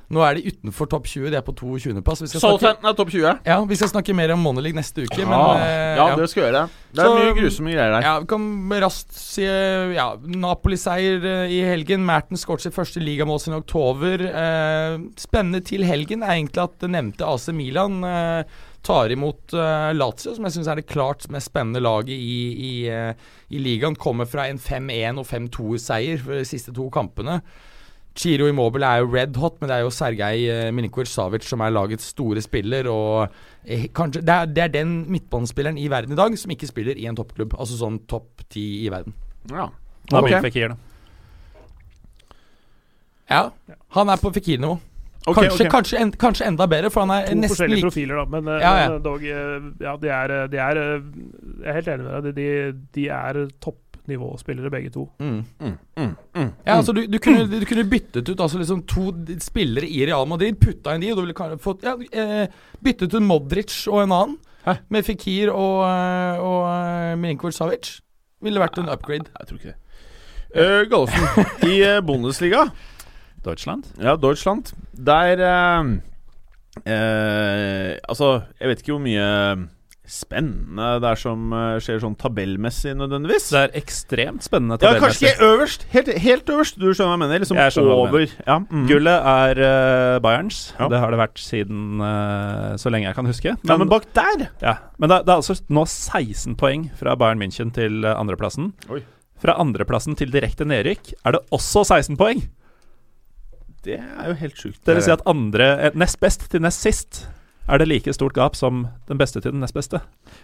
[0.08, 2.22] Nå er de utenfor topp 20, de er på 22.-plass.
[2.24, 3.42] Vi, Southampton er topp 20.
[3.44, 6.30] ja, vi skal snakke mer om Money League neste uke, men ja, eh, ja, det
[6.32, 6.62] skal vi gjøre.
[6.96, 8.06] Det er Så- mye grusomme greier der.
[8.08, 12.06] ja, vi kan raskt si ja, Napoli-seier eh, i helgen.
[12.08, 14.24] Merten skåret sitt første ligamål siden oktober.
[14.24, 18.44] Eh, spennende til helgen er egentlig at det nevnte AC Milan eh,
[18.88, 22.74] tar imot uh, Lazio, som jeg syns er det klart mest spennende laget i, i,
[22.88, 23.12] uh,
[23.52, 23.98] i ligaen.
[24.00, 27.42] Kommer fra en 5-1 og 5-2-seier for de siste to kampene.
[28.18, 31.62] Chiro Immobile er jo red hot, men det er jo Sergej eh, Milinkovic Savic som
[31.62, 32.90] er lagets store spiller.
[32.90, 33.28] Og
[33.64, 36.98] eh, kanskje det er, det er den midtbanespilleren i verden i dag som ikke spiller
[36.98, 37.54] i en toppklubb.
[37.60, 39.14] Altså sånn topp ti i verden.
[39.54, 39.70] Ja.
[40.14, 40.48] Nabil Ok.
[40.50, 40.84] Fikir, da.
[43.28, 43.42] Ja,
[43.98, 44.78] han er på Fikir-nivå.
[45.28, 45.72] Okay, kanskje, okay.
[45.74, 48.26] Kanskje, en, kanskje enda bedre, for han er To nesten forskjellige profiler, da.
[48.32, 48.90] Men, eh, Ja, ja.
[48.94, 52.38] men dog Ja, de er, de er Jeg er helt enig med deg.
[52.38, 52.48] De,
[52.96, 53.42] de er
[54.08, 55.10] toppnivåspillere, begge to.
[55.20, 55.44] mm.
[55.60, 56.52] Mm, mm, mm.
[56.66, 60.28] Ja, altså du, du, kunne, du kunne byttet ut altså liksom to spillere i Real
[60.28, 62.48] Madrid, putta inn de, og du ville kanskje fått ja, eh,
[62.84, 64.78] Byttet ut Modric og en annen, Hæ?
[64.90, 67.98] med Fikir og, eh, og eh, Milinkovic Savic.
[68.44, 69.32] Ville vært en upgrade.
[69.40, 69.80] Jeg tror ikke det.
[70.56, 72.70] Uh, Gallosen, i Bundesliga
[73.44, 73.84] Deutschland.
[74.00, 74.70] Ja, Deutschland.
[74.94, 75.90] Der uh,
[76.86, 79.68] uh, Altså, jeg vet ikke hvor mye
[80.08, 83.50] spennende det er som eh, skjer sånn tabellmessig nødvendigvis.
[83.52, 85.84] Det er ekstremt spennende Ja, kanskje ikke øverst.
[85.92, 86.80] Helt, helt øverst.
[86.80, 87.44] Du skjønner hva jeg mener?
[87.44, 88.16] Liksom Jeg over.
[88.16, 88.38] du.
[88.48, 88.86] Ja, mm.
[88.88, 90.62] Gullet er uh, Bayerns.
[90.80, 90.88] Ja.
[90.94, 93.56] Det har det vært siden uh, så lenge jeg kan huske.
[93.60, 97.44] Ja, men bak der Ja, men det, det er altså nå 16 poeng fra Bayern
[97.44, 98.72] München til andreplassen.
[98.94, 99.04] Oi.
[99.44, 102.48] Fra andreplassen til direkte nedrykk er det også 16 poeng.
[103.86, 104.80] Det er jo helt sjukt.
[104.88, 107.28] Det vil si at andre, nest best til nest sist
[107.68, 110.00] er det like stort gap som den beste til den nest beste.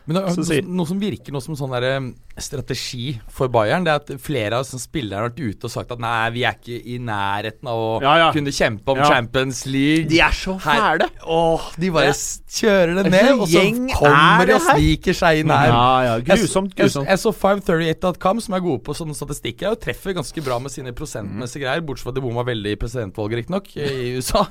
[0.07, 3.83] Men det, noe, sier- noe som virker noe som sånn der, eh, strategi for Bayern,
[3.85, 6.43] det er at flere av spillerne spillere har vært ute og sagt at nei, vi
[6.47, 8.31] er ikke i nærheten av å Ja, ja.
[8.35, 9.05] kunne kjempe om Ja.
[9.09, 10.07] Champions League.
[10.09, 11.07] De er så fæle.
[11.27, 12.13] Åh, de bare Ja.
[12.13, 15.67] kjører det ned, og så er kommer de og sniker seg inn her.
[15.67, 16.19] Ja, ja.
[16.19, 16.75] Grusomt.
[16.75, 17.07] grusomt.
[17.07, 20.71] Jeg, jeg så 538.com, som er gode på sånne statistikker, og treffer ganske bra med
[20.73, 24.45] sine prosentmessige greier, bortsett fra at de bomma veldig i presidentvalget, riktignok, i USA.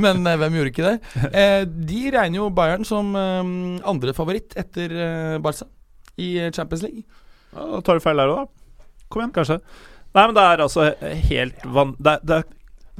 [0.00, 1.32] Men eh, hvem gjorde ikke det?
[1.34, 3.52] Eh, de regner jo Bayern som eh,
[3.90, 5.66] andre favoritt etter uh, Barca
[6.16, 7.04] i eh, Champions League.
[7.54, 8.88] Ja, da tar du feil der òg, da.
[9.10, 9.60] Kom igjen, kanskje.
[10.14, 10.88] Nei, men det er altså
[11.28, 11.96] helt van...
[11.98, 12.44] Det, er- det er,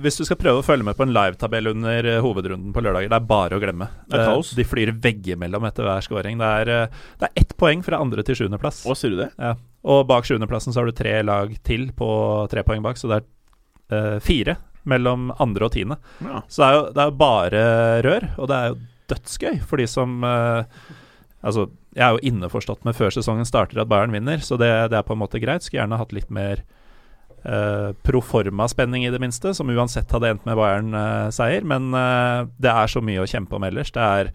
[0.02, 3.18] hvis du skal prøve å følge med på en livetabell under hovedrunden på lørdager, det
[3.20, 3.86] er bare å glemme.
[4.10, 4.50] Det er kaos.
[4.58, 6.40] de flyr veggimellom etter hver scoring.
[6.42, 6.72] Det er,
[7.20, 8.80] det er ett poeng fra andre til sjuendeplass.
[8.98, 9.28] Sier du det?
[9.38, 9.52] Ja.
[9.86, 12.08] Og bak sjuendeplassen så har du tre lag til på
[12.50, 13.28] tre poeng bak, så det er
[13.94, 14.56] uh, fire
[14.90, 16.00] mellom andre og tiende.
[16.26, 16.42] Ja.
[16.50, 17.62] Så det er jo det er bare
[18.08, 18.80] rør, og det er jo
[19.12, 20.84] dødsgøy for de som eh,
[21.44, 24.96] Altså, jeg er jo innforstått med før sesongen starter at Bayern vinner, så det, det
[24.96, 25.60] er på en måte greit.
[25.60, 26.62] Skulle gjerne hatt litt mer
[27.44, 31.66] uh, proforma-spenning, i det minste, som uansett hadde endt med Bayern-seier.
[31.68, 33.92] men uh, det er så mye å kjempe om ellers.
[33.92, 34.30] Det er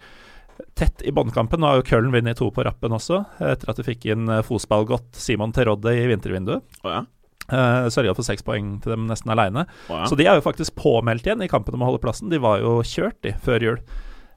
[0.78, 1.60] tett i båndkampen.
[1.60, 4.44] Nå har jo Köln vunnet to på rappen også, etter at de fikk inn uh,
[4.46, 6.62] fotballgodt Simon Terodde i vintervinduet.
[6.84, 7.02] Oh, ja.
[7.50, 9.66] Uh, Sørga for seks poeng til dem nesten aleine.
[9.88, 10.06] Oh, ja.
[10.06, 12.30] Så de er jo faktisk påmeldt igjen i kampen om å holde plassen.
[12.30, 13.82] De var jo kjørt, de, før jul.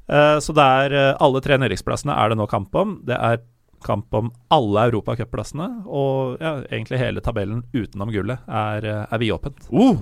[0.08, 2.98] Eh, så det er eh, alle tre nedrykksplassene er det nå kamp om.
[3.08, 3.42] Det er
[3.84, 9.68] kamp om alle europacupplassene, og ja, egentlig hele tabellen utenom gullet er, eh, er vidåpent.
[9.72, 10.00] Uh,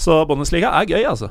[0.00, 1.28] Så Bundesliga er gøy, altså.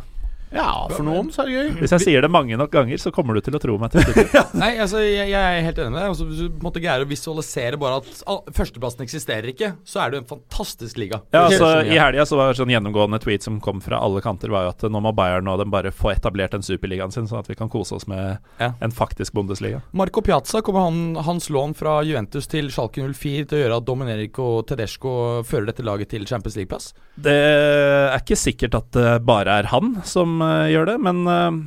[0.52, 1.68] Ja, for noen så er det gøy.
[1.84, 4.02] Hvis jeg sier det mange nok ganger, så kommer du til å tro meg til
[4.08, 4.38] slutt.
[4.62, 6.08] Nei, altså, jeg, jeg er helt enig med deg.
[6.14, 10.14] Altså, hvis du måtte greie å visualisere bare at all, førsteplassen eksisterer ikke, så er
[10.16, 11.22] det en fantastisk liga.
[11.36, 11.84] Ja, altså så.
[11.86, 14.74] I helga så var det sånn gjennomgående tweet som kom fra alle kanter, var jo
[14.74, 17.58] at nå må Bayern og dem bare få etablert den superligaen sin, sånn at vi
[17.60, 18.72] kan kose oss med Ja.
[18.82, 19.84] en faktisk Bundesliga.
[19.94, 23.88] Marco Piazza kommer han, hans lån fra Juventus til Schalke 04 til å gjøre at
[23.88, 25.14] Dominico Tedesco
[25.48, 26.92] fører dette laget til Champions League-plass?
[27.20, 31.58] Det er ikke sikkert at det bare er han som eh, gjør det, men eh,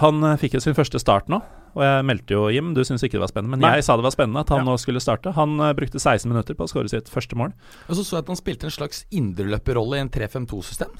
[0.00, 1.40] han eh, fikk jo sin første start nå.
[1.74, 3.72] Og jeg meldte jo Jim, du syns ikke det var spennende, men Nei.
[3.80, 4.68] jeg sa det var spennende at han Ja.
[4.70, 5.32] nå skulle starte.
[5.34, 7.52] Han eh, brukte 16 minutter på å skåre sitt første mål.
[7.88, 10.94] Og så så jeg at han spilte en slags indreløperrolle i en 3-5-2-system.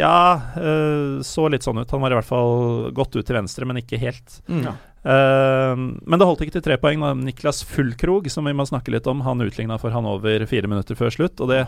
[0.00, 0.16] Ja,
[0.56, 1.90] eh, så litt sånn ut.
[1.92, 4.40] Han var i hvert fall godt ut til venstre, men ikke helt.
[4.48, 4.64] Mm.
[4.70, 4.74] Ja.
[5.02, 5.74] Uh,
[6.06, 7.02] men det holdt ikke til tre poeng.
[7.02, 7.12] da.
[7.18, 10.94] Niklas Fullkrog, som vi må snakke litt om, han utligna for han over fire minutter
[10.98, 11.42] før slutt.
[11.42, 11.64] Og det,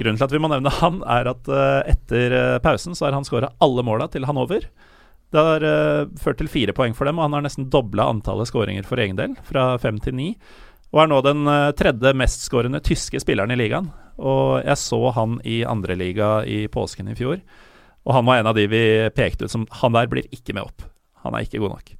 [0.00, 3.18] grunnen til at vi må nevne han, er at uh, etter uh, pausen så har
[3.18, 4.64] han skåra alle måla til Hanover.
[5.34, 8.46] Det har uh, ført til fire poeng for dem, og han har nesten dobla antallet
[8.50, 10.28] skåringer for egen del, fra fem til ni.
[10.94, 13.90] Og er nå den uh, tredje mestskårende tyske spilleren i ligaen.
[14.22, 17.42] Og jeg så han i andreliga i påsken i fjor,
[18.04, 18.84] og han var en av de vi
[19.16, 20.84] pekte ut som Han der blir ikke med opp.
[21.24, 21.94] Han er ikke god nok.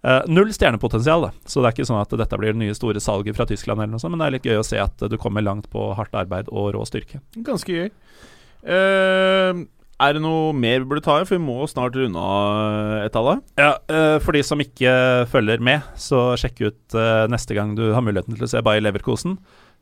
[0.00, 1.30] Uh, null stjernepotensial, da.
[1.44, 3.92] så det er ikke sånn at dette blir det nye store salget fra Tyskland, eller
[3.94, 6.16] noe sånt, men det er litt gøy å se at du kommer langt på hardt
[6.16, 7.20] arbeid og rå styrke.
[7.36, 7.90] Ganske gøy.
[8.64, 9.60] Eh,
[10.00, 11.24] er det noe mer vi burde ta i?
[11.28, 13.38] For vi må snart runde av et av det.
[13.60, 17.92] Ja, eh, For de som ikke følger med, så sjekk ut eh, neste gang du
[17.92, 19.38] har muligheten til å se Bayer Leverkosen.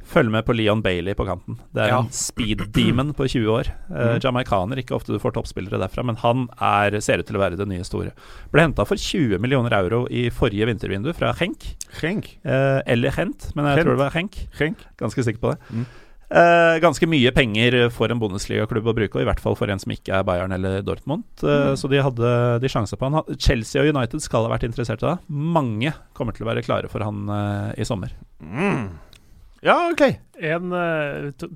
[0.08, 1.58] Følg med på Leon Bailey på kanten.
[1.74, 1.98] Det er Ja.
[2.00, 3.66] en speed demon på 20 år.
[3.90, 4.20] Eh, Mhm.
[4.22, 7.56] Jamaikaner, ikke ofte du får toppspillere derfra, men han er, ser ut til å være
[7.58, 8.12] det nye store.
[8.52, 11.74] Ble henta for 20 millioner euro i forrige vintervindu fra Henk.
[12.00, 12.38] Henk.
[12.44, 13.84] Eh, eller Hent, men jeg Hent.
[13.86, 14.38] tror det var Henk.
[14.58, 14.76] Henk.
[14.96, 15.58] Ganske sikker på det.
[15.74, 15.86] Mm.
[16.28, 19.80] Eh, ganske mye penger for en Bundesliga-klubb å bruke, og i hvert fall for en
[19.80, 21.24] som ikke er Bayern eller Dortmund.
[21.40, 23.22] Eh, Så de hadde de sjanser på han.
[23.40, 25.14] Chelsea og United skal ha vært interessert i det.
[25.32, 28.12] Mange kommer til å være klare for han eh, i sommer.
[28.44, 28.90] Mm.
[29.64, 30.02] Ja, ok.
[30.38, 30.70] En,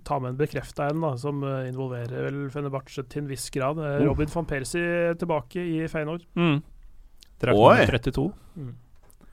[0.02, 3.78] ta med en bekrefta en, da, som involverer vel Fenerbahçe til en viss grad.
[3.78, 4.00] Oh.
[4.08, 6.24] Robin van Persie tilbake i Feyenoord.
[6.34, 6.56] Mm.
[7.52, 7.76] Oi.
[7.92, 8.24] 32.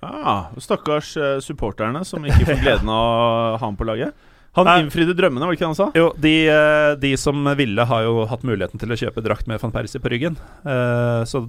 [0.05, 4.13] Ah, stakkars supporterne som ikke får gleden av å ha ham på laget.
[4.57, 4.79] Han Nei.
[4.83, 5.91] innfridde drømmene, var det ikke det han sa?
[5.95, 9.61] Jo, de, eh, de som ville, har jo hatt muligheten til å kjøpe drakt med
[9.61, 10.37] van Persie på ryggen.
[10.65, 11.43] Eh, Så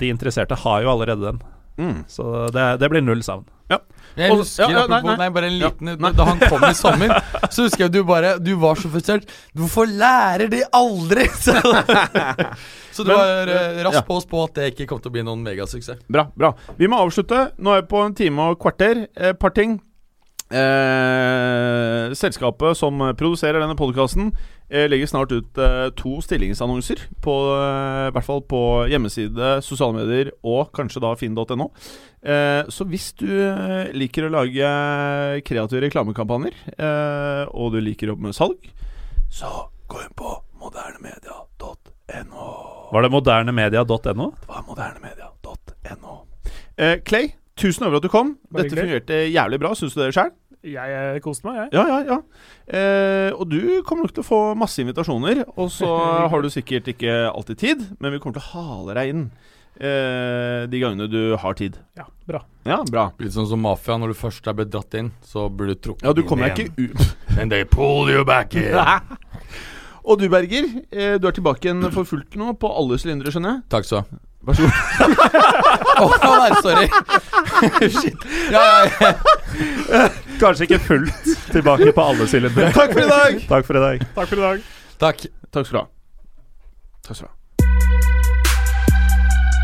[0.00, 1.40] de interesserte har jo allerede den.
[1.80, 2.04] Mm.
[2.08, 3.44] Så det, det blir null savn.
[4.18, 5.16] Jeg husker, ja, ja, nei, apropos, nei.
[5.20, 6.10] nei, bare en Ja, liten nei.
[6.18, 7.12] Da han kom i sommer,
[7.54, 9.28] så husker jeg du bare Du var så frustrert.
[9.54, 11.28] Hvorfor lærer de aldri?
[11.44, 11.54] Så,
[12.90, 13.84] så du Men, var eh, ja.
[13.86, 16.02] raskt på oss på at det ikke kom til å bli noen megasuksess.
[16.10, 16.26] Bra.
[16.34, 17.52] bra Vi må avslutte.
[17.62, 19.04] Nå er vi på en time og kvarter.
[19.14, 19.78] Et par ting.
[20.50, 24.32] Eh, selskapet som produserer denne podkasten,
[24.68, 27.04] eh, legger snart ut eh, to stillingsannonser.
[27.22, 28.60] På, eh, I hvert fall på
[28.90, 31.70] hjemmeside, sosiale medier og kanskje da finn.no.
[32.22, 34.66] Eh, så hvis du eh, liker å lage
[35.46, 38.70] kreative reklamekampanjer, eh, og du liker å jobbe med salg,
[39.30, 42.46] så gå inn på modernemedia.no.
[42.90, 44.32] Var det modernemedia.no?
[44.34, 46.16] Det var modernemedia.no.
[46.80, 48.34] Eh, Clay, tusen over at du kom.
[48.50, 48.86] Bare Dette hyggelig.
[48.86, 49.74] fungerte jævlig bra.
[49.78, 50.32] Syns du det sjøl?
[50.60, 51.68] Jeg eh, koste meg, jeg.
[51.78, 52.18] Ja, ja, ja.
[52.68, 55.46] Eh, og du kommer nok til å få masse invitasjoner.
[55.56, 55.88] Og så
[56.32, 59.24] har du sikkert ikke alltid tid, men vi kommer til å hale deg inn
[59.80, 61.80] eh, de gangene du har tid.
[61.96, 62.42] Ja, bra.
[62.68, 63.08] Ja, bra.
[63.24, 63.96] Litt sånn som mafia.
[64.00, 66.52] Når du først er blitt dratt inn, så blir du trukket Ja, du inn kommer
[66.52, 67.38] deg ikke ut.
[67.38, 68.76] And they pull you back in.
[70.10, 73.56] Og du, Berger, eh, du er tilbake igjen for fullt nå, på alle sylindere, skjønner
[73.56, 73.64] jeg.
[73.72, 74.04] Takk så.
[74.46, 74.72] Vær så god.
[76.00, 76.86] Å nei, sorry.
[78.00, 78.22] Shit.
[78.52, 80.06] Ja, ja, ja.
[80.40, 82.72] Kanskje ikke fullt tilbake på alle sylindere.
[82.78, 83.42] Takk for i dag!
[83.48, 84.06] Takk for i dag.
[84.16, 84.64] Takk for i dag.
[85.00, 85.26] Takk.
[85.52, 85.86] Takk skal du ha.
[87.06, 87.36] Takk skal du ha.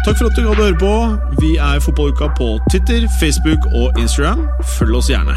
[0.07, 0.95] Takk for at du gadd å høre på.
[1.41, 4.45] Vi er Fotballuka på Twitter, Facebook og Instagram.
[4.77, 5.35] Følg oss gjerne.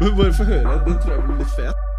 [0.00, 0.82] Men bare få høre.
[0.86, 1.89] Den tror jeg blir litt fet.